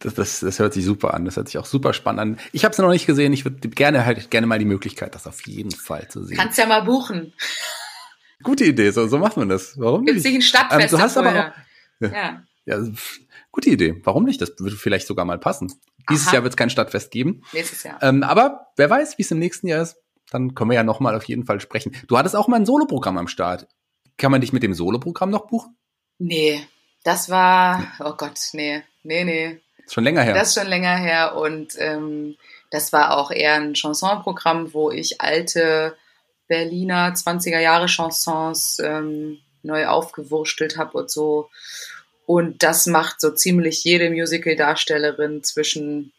Das, 0.00 0.14
das, 0.14 0.40
das 0.40 0.58
hört 0.58 0.74
sich 0.74 0.84
super 0.84 1.14
an. 1.14 1.24
Das 1.24 1.36
hört 1.36 1.48
sich 1.48 1.58
auch 1.58 1.66
super 1.66 1.92
spannend 1.92 2.20
an. 2.20 2.38
Ich 2.52 2.64
habe 2.64 2.72
es 2.72 2.78
noch 2.78 2.90
nicht 2.90 3.06
gesehen. 3.06 3.32
Ich 3.32 3.44
würde 3.44 3.68
gerne 3.68 4.04
halt 4.04 4.30
gerne 4.30 4.46
mal 4.46 4.58
die 4.58 4.64
Möglichkeit, 4.64 5.14
das 5.14 5.26
auf 5.26 5.46
jeden 5.46 5.72
Fall 5.72 6.08
zu 6.08 6.24
sehen. 6.24 6.36
Kannst 6.36 6.58
ja 6.58 6.66
mal 6.66 6.82
buchen. 6.82 7.32
Gute 8.42 8.64
Idee. 8.64 8.90
So, 8.90 9.08
so 9.08 9.18
macht 9.18 9.36
man 9.36 9.48
das. 9.48 9.78
Warum 9.78 10.04
Gibt's 10.04 10.24
nicht? 10.24 10.36
Ein 10.36 10.42
Stadtfest 10.42 10.92
ähm, 10.92 10.98
du 10.98 11.02
hast 11.02 11.16
aber 11.16 11.30
auch, 11.30 11.34
ja. 11.34 11.52
ja. 12.00 12.42
ja. 12.66 12.88
Gute 13.50 13.70
Idee. 13.70 14.00
Warum 14.04 14.24
nicht? 14.24 14.40
Das 14.40 14.52
würde 14.58 14.76
vielleicht 14.76 15.06
sogar 15.06 15.24
mal 15.24 15.38
passen. 15.38 15.72
Dieses 16.10 16.28
Aha. 16.28 16.34
Jahr 16.34 16.42
wird 16.42 16.52
es 16.52 16.56
kein 16.56 16.70
Stadtfest 16.70 17.10
geben. 17.10 17.42
Nächstes 17.52 17.82
Jahr. 17.82 18.02
Ähm, 18.02 18.22
aber 18.22 18.68
wer 18.76 18.88
weiß, 18.88 19.18
wie 19.18 19.22
es 19.22 19.30
im 19.30 19.38
nächsten 19.38 19.68
Jahr 19.68 19.82
ist. 19.82 19.96
Dann 20.30 20.54
können 20.54 20.70
wir 20.70 20.74
ja 20.74 20.82
noch 20.82 21.00
mal 21.00 21.16
auf 21.16 21.24
jeden 21.24 21.46
Fall 21.46 21.60
sprechen. 21.60 21.96
Du 22.06 22.18
hattest 22.18 22.36
auch 22.36 22.48
mal 22.48 22.56
ein 22.56 22.66
Soloprogramm 22.66 23.16
am 23.16 23.28
Start. 23.28 23.66
Kann 24.18 24.30
man 24.30 24.40
dich 24.40 24.52
mit 24.52 24.62
dem 24.62 24.74
Soloprogramm 24.74 25.30
noch 25.30 25.46
buchen? 25.46 25.76
Nee, 26.18 26.66
das 27.04 27.30
war, 27.30 27.86
oh 28.00 28.12
Gott, 28.12 28.38
nee, 28.52 28.82
nee, 29.04 29.24
nee. 29.24 29.60
Ist 29.84 29.94
schon 29.94 30.04
länger 30.04 30.22
her. 30.22 30.34
Das 30.34 30.48
ist 30.48 30.54
schon 30.60 30.66
länger 30.66 30.96
her 30.96 31.36
und 31.36 31.74
ähm, 31.78 32.36
das 32.70 32.92
war 32.92 33.16
auch 33.16 33.30
eher 33.30 33.54
ein 33.54 33.74
Chansonprogramm, 33.74 34.74
wo 34.74 34.90
ich 34.90 35.20
alte 35.20 35.96
Berliner 36.48 37.14
20er 37.14 37.60
Jahre 37.60 37.86
Chansons 37.86 38.78
ähm, 38.80 39.38
neu 39.62 39.86
aufgewurstelt 39.86 40.76
habe 40.76 40.98
und 40.98 41.10
so. 41.10 41.48
Und 42.28 42.62
das 42.62 42.84
macht 42.84 43.22
so 43.22 43.30
ziemlich 43.30 43.84
jede 43.84 44.10
Musical-Darstellerin 44.10 45.42
zwischen 45.42 46.12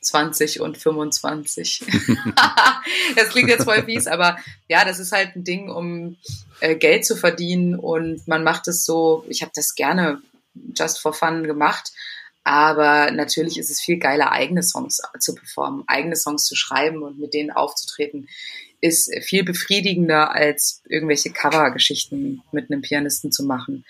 20 0.00 0.60
und 0.60 0.76
25. 0.76 1.84
das 3.14 3.28
klingt 3.28 3.48
jetzt 3.48 3.62
voll 3.62 3.84
fies, 3.84 4.08
aber 4.08 4.38
ja, 4.68 4.84
das 4.84 4.98
ist 4.98 5.12
halt 5.12 5.36
ein 5.36 5.44
Ding, 5.44 5.70
um 5.70 6.16
äh, 6.58 6.74
Geld 6.74 7.06
zu 7.06 7.14
verdienen 7.14 7.76
und 7.76 8.26
man 8.26 8.42
macht 8.42 8.66
es 8.66 8.84
so, 8.84 9.24
ich 9.28 9.42
habe 9.42 9.52
das 9.54 9.76
gerne 9.76 10.20
just 10.76 10.98
for 10.98 11.12
fun 11.12 11.44
gemacht, 11.44 11.92
Aber 12.42 13.12
natürlich 13.12 13.56
ist 13.56 13.70
es 13.70 13.80
viel 13.80 13.98
geiler, 13.98 14.32
eigene 14.32 14.64
Songs 14.64 15.00
zu 15.20 15.36
performen, 15.36 15.84
eigene 15.86 16.16
Songs 16.16 16.44
zu 16.44 16.56
schreiben 16.56 17.04
und 17.04 17.20
mit 17.20 17.34
denen 17.34 17.52
aufzutreten, 17.52 18.28
ist 18.80 19.14
viel 19.22 19.44
befriedigender, 19.44 20.32
als 20.32 20.82
irgendwelche 20.88 21.30
Covergeschichten 21.30 22.42
mit 22.50 22.68
einem 22.68 22.82
Pianisten 22.82 23.30
zu 23.30 23.44
machen. 23.44 23.84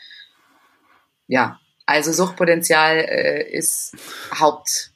Ja, 1.29 1.62
also 1.87 2.13
Suchtpotenzial 2.13 2.99
äh, 2.99 3.51
ist 3.51 3.97
Haupt, 4.39 4.93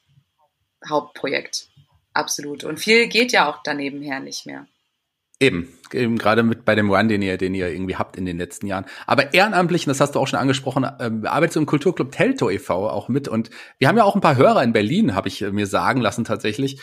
Hauptprojekt. 0.88 1.68
Absolut. 2.12 2.64
Und 2.64 2.78
viel 2.78 3.08
geht 3.08 3.32
ja 3.32 3.50
auch 3.50 3.62
daneben 3.62 4.02
her 4.02 4.20
nicht 4.20 4.46
mehr. 4.46 4.66
Eben, 5.38 5.68
eben 5.92 6.16
gerade 6.16 6.42
mit 6.42 6.64
bei 6.64 6.74
dem 6.74 6.90
Run, 6.90 7.08
den 7.08 7.20
ihr, 7.20 7.36
den 7.36 7.54
ihr 7.54 7.68
irgendwie 7.68 7.96
habt 7.96 8.16
in 8.16 8.24
den 8.24 8.38
letzten 8.38 8.66
Jahren. 8.66 8.86
Aber 9.06 9.34
ehrenamtlich, 9.34 9.86
und 9.86 9.90
das 9.90 10.00
hast 10.00 10.14
du 10.14 10.18
auch 10.18 10.26
schon 10.26 10.38
angesprochen, 10.38 10.86
ähm, 10.98 11.26
arbeitest 11.26 11.56
du 11.56 11.60
im 11.60 11.66
Kulturclub 11.66 12.10
Telto 12.10 12.48
e.V. 12.48 12.88
auch 12.88 13.10
mit. 13.10 13.28
Und 13.28 13.50
wir 13.78 13.88
haben 13.88 13.98
ja 13.98 14.04
auch 14.04 14.14
ein 14.14 14.22
paar 14.22 14.36
Hörer 14.36 14.62
in 14.62 14.72
Berlin, 14.72 15.14
habe 15.14 15.28
ich 15.28 15.42
mir 15.42 15.66
sagen 15.66 16.00
lassen 16.00 16.24
tatsächlich. 16.24 16.80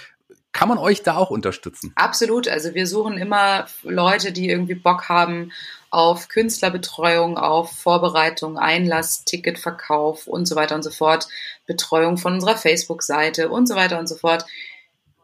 Kann 0.54 0.70
man 0.70 0.78
euch 0.78 1.04
da 1.04 1.18
auch 1.18 1.32
unterstützen? 1.32 1.91
Absolut. 1.95 2.47
Also 2.47 2.74
wir 2.74 2.88
suchen 2.88 3.18
immer 3.18 3.66
Leute, 3.84 4.32
die 4.32 4.49
irgendwie 4.49 4.76
Bock 4.76 5.10
haben 5.10 5.51
auf 5.89 6.30
Künstlerbetreuung, 6.30 7.38
auf 7.38 7.72
Vorbereitung, 7.72 8.58
Einlass, 8.58 9.26
Ticketverkauf 9.26 10.28
und 10.28 10.47
so 10.47 10.56
weiter 10.56 10.76
und 10.76 10.84
so 10.84 10.91
fort, 10.91 11.28
Betreuung 11.66 12.18
von 12.18 12.34
unserer 12.34 12.56
Facebook-Seite 12.56 13.49
und 13.49 13.68
so 13.68 13.76
weiter 13.76 13.99
und 13.99 14.08
so 14.08 14.16
fort 14.16 14.45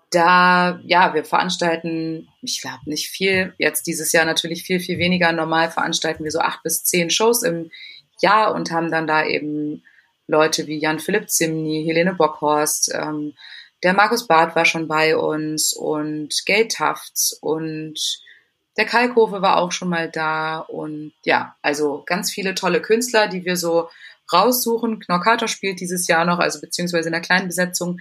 da, 0.09 0.80
ja, 0.86 1.13
wir 1.13 1.23
veranstalten, 1.23 2.27
ich 2.41 2.61
glaube 2.61 2.82
nicht 2.86 3.09
viel, 3.09 3.53
jetzt 3.57 3.86
dieses 3.86 4.11
Jahr 4.11 4.25
natürlich 4.25 4.63
viel, 4.63 4.80
viel 4.80 4.97
weniger. 4.97 5.32
Normal 5.32 5.69
veranstalten 5.69 6.23
wir 6.23 6.32
so 6.32 6.39
acht 6.39 6.63
bis 6.63 6.84
zehn 6.84 7.09
Shows 7.09 7.43
im 7.43 7.69
Jahr 8.19 8.55
und 8.55 8.71
haben 8.71 8.91
dann 8.91 9.07
da 9.07 9.25
eben 9.25 9.84
Leute 10.27 10.67
wie 10.67 10.80
Jan-Philipp 10.80 11.30
Zimny, 11.30 11.84
Helene 11.86 12.15
Bockhorst, 12.15 12.91
ähm, 12.93 13.34
der 13.84 13.93
Markus 13.93 14.27
Barth 14.27 14.55
war 14.55 14.65
schon 14.65 14.88
bei 14.88 15.15
uns 15.15 15.73
und 15.73 16.34
Gay 16.45 16.67
Tafts 16.67 17.34
und 17.41 17.99
der 18.77 18.86
Kalkofe 18.86 19.41
war 19.41 19.57
auch 19.57 19.71
schon 19.71 19.89
mal 19.89 20.09
da 20.09 20.59
und 20.59 21.13
ja, 21.23 21.55
also 21.61 22.03
ganz 22.05 22.32
viele 22.32 22.55
tolle 22.55 22.82
Künstler, 22.82 23.27
die 23.27 23.43
wir 23.45 23.57
so 23.57 23.89
raussuchen. 24.32 24.99
Knorkator 24.99 25.47
spielt 25.47 25.80
dieses 25.80 26.07
Jahr 26.07 26.25
noch, 26.25 26.39
also 26.39 26.61
beziehungsweise 26.61 27.09
in 27.09 27.13
der 27.13 27.21
kleinen 27.21 27.47
Besetzung 27.47 27.99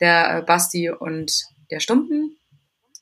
der 0.00 0.38
äh, 0.38 0.42
Basti 0.42 0.90
und 0.90 1.44
der 1.70 1.80
Stumpen 1.80 2.36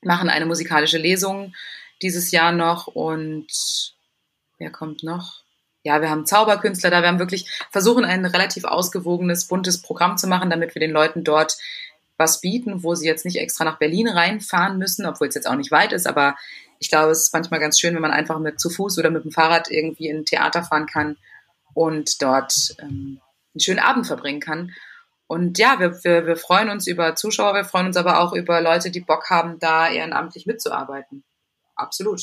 machen 0.03 0.29
eine 0.29 0.47
musikalische 0.47 0.99
Lesung 0.99 1.55
dieses 2.03 2.31
Jahr 2.31 2.53
noch 2.53 2.87
und 2.87 3.47
wer 4.59 4.70
kommt 4.70 5.03
noch? 5.03 5.43
Ja, 5.83 6.01
wir 6.01 6.11
haben 6.11 6.27
Zauberkünstler 6.27 6.91
da. 6.91 7.01
Wir 7.01 7.09
haben 7.09 7.20
wirklich 7.20 7.49
versuchen, 7.70 8.05
ein 8.05 8.24
relativ 8.24 8.64
ausgewogenes, 8.64 9.47
buntes 9.47 9.81
Programm 9.83 10.18
zu 10.18 10.27
machen, 10.27 10.51
damit 10.51 10.74
wir 10.74 10.81
den 10.81 10.91
Leuten 10.91 11.22
dort 11.22 11.57
was 12.19 12.41
bieten, 12.41 12.83
wo 12.83 12.95
sie 12.95 13.07
jetzt 13.07 13.25
nicht 13.25 13.39
extra 13.39 13.64
nach 13.64 13.79
Berlin 13.79 14.09
reinfahren 14.09 14.79
müssen, 14.79 15.07
obwohl 15.07 15.29
es 15.29 15.35
jetzt 15.35 15.47
auch 15.47 15.57
nicht 15.57 15.71
weit 15.71 15.93
ist. 15.93 16.07
Aber 16.07 16.37
ich 16.79 16.91
glaube, 16.91 17.12
es 17.12 17.25
ist 17.25 17.33
manchmal 17.33 17.61
ganz 17.61 17.81
schön, 17.81 17.95
wenn 17.95 18.03
man 18.03 18.11
einfach 18.11 18.39
mit 18.39 18.61
zu 18.61 18.71
Fuß 18.71 18.99
oder 18.99 19.11
mit 19.11 19.25
dem 19.25 19.33
Fahrrad 19.33 19.71
irgendwie 19.71 20.09
in 20.09 20.19
ein 20.19 20.25
Theater 20.25 20.62
fahren 20.62 20.87
kann 20.87 21.17
und 21.75 22.23
dort 22.23 22.75
ähm, 22.81 23.21
einen 23.55 23.61
schönen 23.61 23.79
Abend 23.81 24.07
verbringen 24.07 24.41
kann. 24.41 24.73
Und 25.27 25.59
ja, 25.59 25.81
wir, 25.81 26.05
wir, 26.05 26.27
wir 26.27 26.37
freuen 26.37 26.71
uns 26.71 26.87
über 26.87 27.17
Zuschauer, 27.17 27.55
wir 27.55 27.64
freuen 27.64 27.87
uns 27.87 27.97
aber 27.97 28.21
auch 28.21 28.33
über 28.33 28.61
Leute, 28.61 28.91
die 28.91 29.01
Bock 29.01 29.29
haben, 29.29 29.59
da 29.59 29.89
ehrenamtlich 29.89 30.47
mitzuarbeiten. 30.47 31.25
Absolut. 31.75 32.23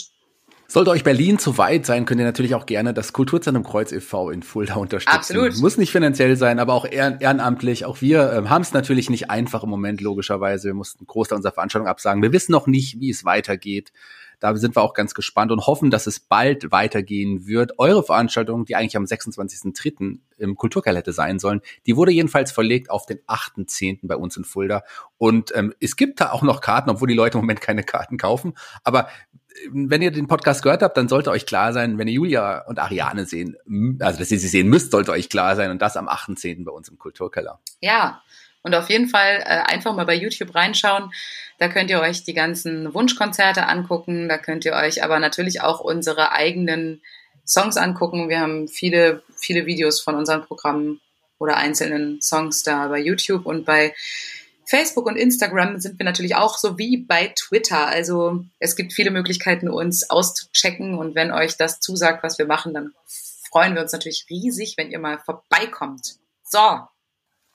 Sollte 0.73 0.89
euch 0.89 1.03
Berlin 1.03 1.37
zu 1.37 1.59
weit 1.59 1.85
sein, 1.85 2.05
könnt 2.05 2.19
ihr 2.19 2.25
natürlich 2.25 2.55
auch 2.55 2.65
gerne 2.65 2.95
das 2.95 3.13
Kulturzentrum 3.13 3.63
Kreuz 3.63 3.91
e.V. 3.91 4.31
in 4.31 4.41
Fulda 4.41 4.73
unterstützen. 4.73 5.15
Absolut. 5.15 5.55
Muss 5.59 5.77
nicht 5.77 5.91
finanziell 5.91 6.35
sein, 6.35 6.57
aber 6.57 6.73
auch 6.73 6.85
ehrenamtlich. 6.85 7.85
Auch 7.85 8.01
wir 8.01 8.33
äh, 8.33 8.49
haben 8.49 8.63
es 8.63 8.73
natürlich 8.73 9.11
nicht 9.11 9.29
einfach 9.29 9.61
im 9.61 9.69
Moment, 9.69 10.01
logischerweise. 10.01 10.69
Wir 10.69 10.73
mussten 10.73 11.05
Großteil 11.05 11.35
unserer 11.35 11.51
Veranstaltung 11.51 11.87
absagen. 11.87 12.23
Wir 12.23 12.33
wissen 12.33 12.53
noch 12.53 12.65
nicht, 12.65 12.99
wie 12.99 13.11
es 13.11 13.23
weitergeht. 13.23 13.93
Da 14.43 14.53
sind 14.57 14.75
wir 14.75 14.81
auch 14.81 14.93
ganz 14.93 15.13
gespannt 15.13 15.53
und 15.53 15.67
hoffen, 15.67 15.89
dass 15.89 16.05
es 16.05 16.19
bald 16.19 16.69
weitergehen 16.73 17.47
wird. 17.47 17.79
Eure 17.79 18.03
Veranstaltung, 18.03 18.65
die 18.65 18.75
eigentlich 18.75 18.97
am 18.97 19.05
26.03. 19.05 20.19
im 20.37 20.55
Kulturkeller 20.57 20.97
hätte 20.97 21.13
sein 21.13 21.39
sollen, 21.39 21.61
die 21.85 21.95
wurde 21.95 22.11
jedenfalls 22.11 22.51
verlegt 22.51 22.89
auf 22.89 23.05
den 23.05 23.19
8.10. 23.19 23.99
bei 24.03 24.17
uns 24.17 24.35
in 24.35 24.43
Fulda. 24.43 24.83
Und 25.17 25.55
ähm, 25.55 25.73
es 25.79 25.95
gibt 25.95 26.19
da 26.19 26.31
auch 26.31 26.41
noch 26.41 26.59
Karten, 26.59 26.89
obwohl 26.89 27.07
die 27.07 27.13
Leute 27.13 27.37
im 27.37 27.43
Moment 27.45 27.61
keine 27.61 27.83
Karten 27.83 28.17
kaufen. 28.17 28.53
Aber 28.83 29.07
ähm, 29.65 29.89
wenn 29.89 30.01
ihr 30.01 30.11
den 30.11 30.27
Podcast 30.27 30.61
gehört 30.61 30.81
habt, 30.81 30.97
dann 30.97 31.07
sollte 31.07 31.31
euch 31.31 31.45
klar 31.45 31.71
sein, 31.71 31.97
wenn 31.97 32.09
ihr 32.09 32.15
Julia 32.15 32.65
und 32.67 32.79
Ariane 32.79 33.25
sehen, 33.25 33.55
also 34.01 34.19
dass 34.19 34.29
ihr 34.29 34.39
sie 34.39 34.49
sehen 34.49 34.67
müsst, 34.67 34.91
sollte 34.91 35.13
euch 35.13 35.29
klar 35.29 35.55
sein 35.55 35.71
und 35.71 35.81
das 35.81 35.95
am 35.95 36.09
8.10. 36.09 36.65
bei 36.65 36.71
uns 36.73 36.89
im 36.89 36.97
Kulturkeller. 36.97 37.61
Ja, 37.79 38.21
und 38.63 38.73
auf 38.75 38.89
jeden 38.89 39.07
Fall 39.07 39.41
äh, 39.41 39.71
einfach 39.71 39.93
mal 39.93 40.05
bei 40.05 40.15
YouTube 40.15 40.55
reinschauen. 40.55 41.11
Da 41.59 41.67
könnt 41.67 41.89
ihr 41.89 41.99
euch 41.99 42.23
die 42.23 42.33
ganzen 42.33 42.93
Wunschkonzerte 42.93 43.67
angucken. 43.67 44.27
Da 44.27 44.37
könnt 44.37 44.65
ihr 44.65 44.73
euch 44.73 45.03
aber 45.03 45.19
natürlich 45.19 45.61
auch 45.61 45.79
unsere 45.79 46.31
eigenen 46.31 47.01
Songs 47.45 47.77
angucken. 47.77 48.29
Wir 48.29 48.39
haben 48.39 48.67
viele, 48.67 49.21
viele 49.37 49.65
Videos 49.65 50.01
von 50.01 50.15
unseren 50.15 50.45
Programmen 50.45 51.01
oder 51.39 51.57
einzelnen 51.57 52.21
Songs 52.21 52.63
da 52.63 52.87
bei 52.87 52.99
YouTube 52.99 53.45
und 53.45 53.65
bei 53.65 53.93
Facebook 54.65 55.05
und 55.05 55.17
Instagram 55.17 55.79
sind 55.79 55.99
wir 55.99 56.05
natürlich 56.05 56.35
auch 56.35 56.57
so 56.57 56.77
wie 56.77 56.97
bei 56.97 57.33
Twitter. 57.35 57.85
Also 57.87 58.45
es 58.59 58.75
gibt 58.75 58.93
viele 58.93 59.11
Möglichkeiten, 59.11 59.67
uns 59.67 60.09
auszuchecken. 60.09 60.97
Und 60.97 61.15
wenn 61.15 61.31
euch 61.31 61.57
das 61.57 61.81
zusagt, 61.81 62.23
was 62.23 62.37
wir 62.37 62.45
machen, 62.45 62.73
dann 62.73 62.93
freuen 63.51 63.75
wir 63.75 63.81
uns 63.81 63.91
natürlich 63.91 64.25
riesig, 64.29 64.75
wenn 64.77 64.89
ihr 64.89 64.99
mal 64.99 65.19
vorbeikommt. 65.19 66.15
So, 66.43 66.79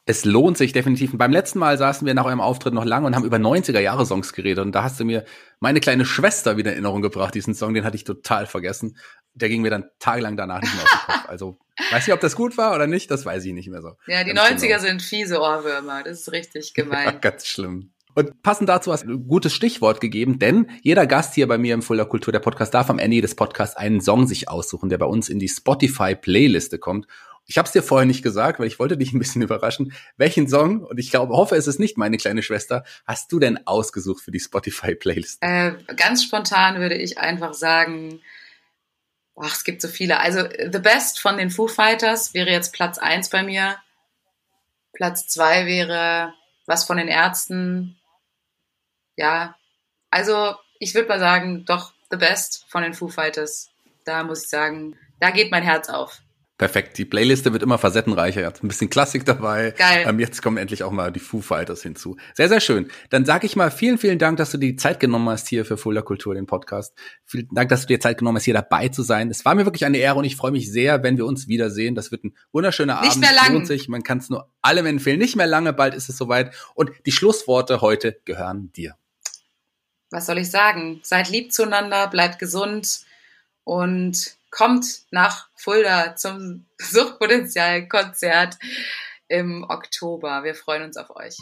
es 0.09 0.25
lohnt 0.25 0.57
sich 0.57 0.73
definitiv. 0.73 1.13
Und 1.13 1.19
beim 1.19 1.33
letzten 1.33 1.59
Mal 1.59 1.77
saßen 1.77 2.07
wir 2.07 2.15
nach 2.15 2.25
eurem 2.25 2.41
Auftritt 2.41 2.73
noch 2.73 2.87
lange 2.87 3.07
und 3.07 3.15
haben 3.15 3.27
über 3.27 3.37
90er 3.37 3.79
Jahre 3.79 4.07
Songs 4.07 4.33
geredet. 4.33 4.65
Und 4.65 4.73
da 4.73 4.83
hast 4.83 4.99
du 4.99 5.05
mir 5.05 5.27
meine 5.61 5.81
kleine 5.81 6.07
Schwester 6.07 6.57
wieder 6.57 6.71
in 6.71 6.77
Erinnerung 6.77 7.03
gebracht, 7.03 7.35
diesen 7.35 7.55
Song, 7.55 7.75
den 7.75 7.85
hatte 7.85 7.97
ich 7.97 8.05
total 8.05 8.47
vergessen. 8.47 8.97
Der 9.35 9.51
ging 9.51 9.61
mir 9.61 9.71
dann 9.71 9.85
tagelang 9.99 10.39
danach 10.39 10.63
nicht 10.63 10.75
mehr 10.75 10.85
aus 10.85 10.91
dem 10.91 11.13
Kopf. 11.13 11.29
Also, 11.29 11.59
weiß 11.91 12.07
nicht, 12.07 12.15
ob 12.15 12.21
das 12.21 12.37
gut 12.37 12.57
war 12.57 12.75
oder 12.75 12.87
nicht, 12.87 13.11
das 13.11 13.27
weiß 13.27 13.45
ich 13.45 13.53
nicht 13.53 13.69
mehr 13.69 13.83
so. 13.83 13.93
Ja, 14.07 14.25
die 14.25 14.33
ganz 14.33 14.63
90er 14.63 14.67
genau. 14.67 14.81
sind 14.81 15.03
fiese 15.03 15.43
Ohrwürmer. 15.43 16.03
Das 16.03 16.21
ist 16.21 16.33
richtig 16.33 16.73
gemein. 16.75 17.05
Ja, 17.05 17.11
ganz 17.13 17.47
schlimm. 17.47 17.93
Und 18.15 18.43
passend 18.43 18.71
dazu 18.71 18.91
hast 18.91 19.05
du 19.05 19.11
ein 19.11 19.29
gutes 19.29 19.53
Stichwort 19.53 20.01
gegeben, 20.01 20.39
denn 20.39 20.71
jeder 20.83 21.07
Gast 21.07 21.35
hier 21.35 21.47
bei 21.47 21.59
mir 21.59 21.75
im 21.75 21.83
Fuller 21.83 22.07
Kultur, 22.07 22.33
der 22.33 22.41
Podcast, 22.41 22.73
darf 22.73 22.89
am 22.89 22.99
Ende 22.99 23.21
des 23.21 23.37
Podcasts 23.37 23.77
einen 23.77 24.01
Song 24.01 24.27
sich 24.27 24.49
aussuchen, 24.49 24.89
der 24.89 24.97
bei 24.97 25.07
uns 25.07 25.29
in 25.29 25.39
die 25.39 25.49
Spotify-Playliste 25.49 26.79
kommt. 26.79 27.07
Ich 27.49 27.57
habe 27.57 27.67
es 27.67 27.73
dir 27.73 27.83
vorher 27.83 28.05
nicht 28.05 28.23
gesagt, 28.23 28.61
weil 28.61 28.67
ich 28.67 28.79
wollte 28.79 28.99
dich 28.99 29.13
ein 29.13 29.19
bisschen 29.19 29.43
überraschen. 29.43 29.95
Welchen 30.19 30.49
Song, 30.49 30.85
und 30.85 30.99
ich 30.99 31.11
glaube, 31.11 31.35
hoffe, 31.35 31.57
es 31.57 31.67
ist 31.67 31.81
nicht 31.81 31.97
meine 31.97 32.19
kleine 32.19 32.43
Schwester, 32.43 32.85
hast 33.07 33.33
du 33.33 33.41
denn 33.41 33.67
ausgesucht 33.67 34.23
für 34.23 34.31
die 34.31 34.39
Spotify-Playlist? 34.39 35.39
Äh, 35.41 35.73
ganz 35.97 36.23
spontan 36.23 36.79
würde 36.79 36.95
ich 36.95 37.19
einfach 37.19 37.55
sagen, 37.55 38.21
ach, 39.35 39.55
es 39.55 39.65
gibt 39.65 39.81
so 39.81 39.89
viele. 39.89 40.21
Also 40.21 40.43
The 40.43 40.79
Best 40.79 41.21
von 41.21 41.39
den 41.39 41.51
Foo 41.51 41.69
Fighters 41.69 42.35
wäre 42.35 42.51
jetzt 42.51 42.75
Platz 42.75 42.99
eins 42.99 43.31
bei 43.31 43.43
mir. 43.43 43.77
Platz 44.93 45.27
zwei 45.27 45.65
wäre 45.65 46.35
was 46.67 46.85
von 46.85 46.99
den 46.99 47.09
Ärzten. 47.09 47.99
Ja, 49.17 49.57
also 50.11 50.55
ich 50.79 50.95
würde 50.95 51.09
mal 51.09 51.19
sagen, 51.19 51.65
doch 51.65 51.95
The 52.11 52.19
Best 52.19 52.67
von 52.69 52.83
den 52.83 52.93
Foo 52.93 53.09
Fighters. 53.09 53.71
Da 54.05 54.23
muss 54.23 54.45
ich 54.45 54.51
sagen, 54.51 54.99
da 55.19 55.31
geht 55.31 55.51
mein 55.51 55.63
Herz 55.63 55.89
auf. 55.89 56.21
Perfekt. 56.59 56.99
Die 56.99 57.05
Playliste 57.05 57.53
wird 57.53 57.63
immer 57.63 57.79
facettenreicher. 57.79 58.41
Jetzt 58.41 58.65
ein 58.65 58.69
bisschen 58.69 58.91
Klassik 58.91 59.25
dabei. 59.25 59.71
Geil. 59.79 60.05
Ähm, 60.09 60.19
jetzt 60.19 60.43
kommen 60.43 60.57
endlich 60.57 60.83
auch 60.83 60.91
mal 60.91 61.13
die 61.13 61.21
Foo 61.21 61.41
Fighters 61.41 61.85
hinzu. 61.85 62.17
Sehr, 62.35 62.49
sehr 62.49 62.59
schön. 62.59 62.91
Dann 63.11 63.25
sage 63.25 63.47
ich 63.47 63.55
mal 63.55 63.71
vielen, 63.71 63.97
vielen 63.97 64.19
Dank, 64.19 64.39
dass 64.39 64.51
du 64.51 64.59
die 64.59 64.75
Zeit 64.75 64.99
genommen 64.99 65.29
hast 65.29 65.47
hier 65.47 65.65
für 65.65 65.77
Fulda 65.77 66.03
Kultur, 66.03 66.35
den 66.35 66.47
Podcast. 66.47 66.95
Vielen 67.25 67.47
Dank, 67.53 67.69
dass 67.69 67.83
du 67.83 67.87
dir 67.87 68.01
Zeit 68.01 68.19
genommen 68.19 68.39
hast, 68.39 68.45
hier 68.45 68.55
dabei 68.55 68.89
zu 68.89 69.05
sein. 69.05 69.31
Es 69.31 69.45
war 69.45 69.55
mir 69.55 69.67
wirklich 69.67 69.85
eine 69.85 69.99
Ehre 69.99 70.19
und 70.19 70.25
ich 70.25 70.35
freue 70.35 70.51
mich 70.51 70.69
sehr, 70.73 71.05
wenn 71.05 71.17
wir 71.17 71.27
uns 71.27 71.47
wiedersehen. 71.47 71.95
Das 71.95 72.11
wird 72.11 72.25
ein 72.25 72.35
wunderschöner 72.51 72.97
Abend. 72.97 73.09
Nicht 73.09 73.21
mehr 73.21 73.33
lang. 73.33 73.53
Lohnt 73.53 73.69
sich. 73.69 73.89
Man 73.89 74.03
kann 74.03 74.19
es 74.19 74.29
nur 74.29 74.51
allem 74.61 74.87
empfehlen. 74.87 75.21
Nicht 75.21 75.37
mehr 75.37 75.47
lange, 75.47 75.73
bald 75.73 75.95
ist 75.95 76.09
es 76.09 76.17
soweit. 76.17 76.53
Und 76.75 76.91
die 77.07 77.13
Schlussworte 77.13 77.83
heute 77.83 78.21
gehören 78.25 78.73
dir. 78.73 78.97
Was 80.11 80.27
soll 80.27 80.39
ich 80.39 80.51
sagen? 80.51 80.99
Seid 81.05 81.31
lieb 81.31 81.53
zueinander, 81.53 82.09
bleibt 82.09 82.41
gesund 82.41 83.03
und 83.63 84.38
kommt 84.59 85.03
nach 85.13 85.49
Fulda 85.55 86.17
zum 86.17 86.67
Suchtpotenzial-Konzert 86.79 88.57
im 89.29 89.65
Oktober. 89.69 90.43
Wir 90.43 90.57
freuen 90.57 90.83
uns 90.83 90.97
auf 90.97 91.15
euch. 91.15 91.37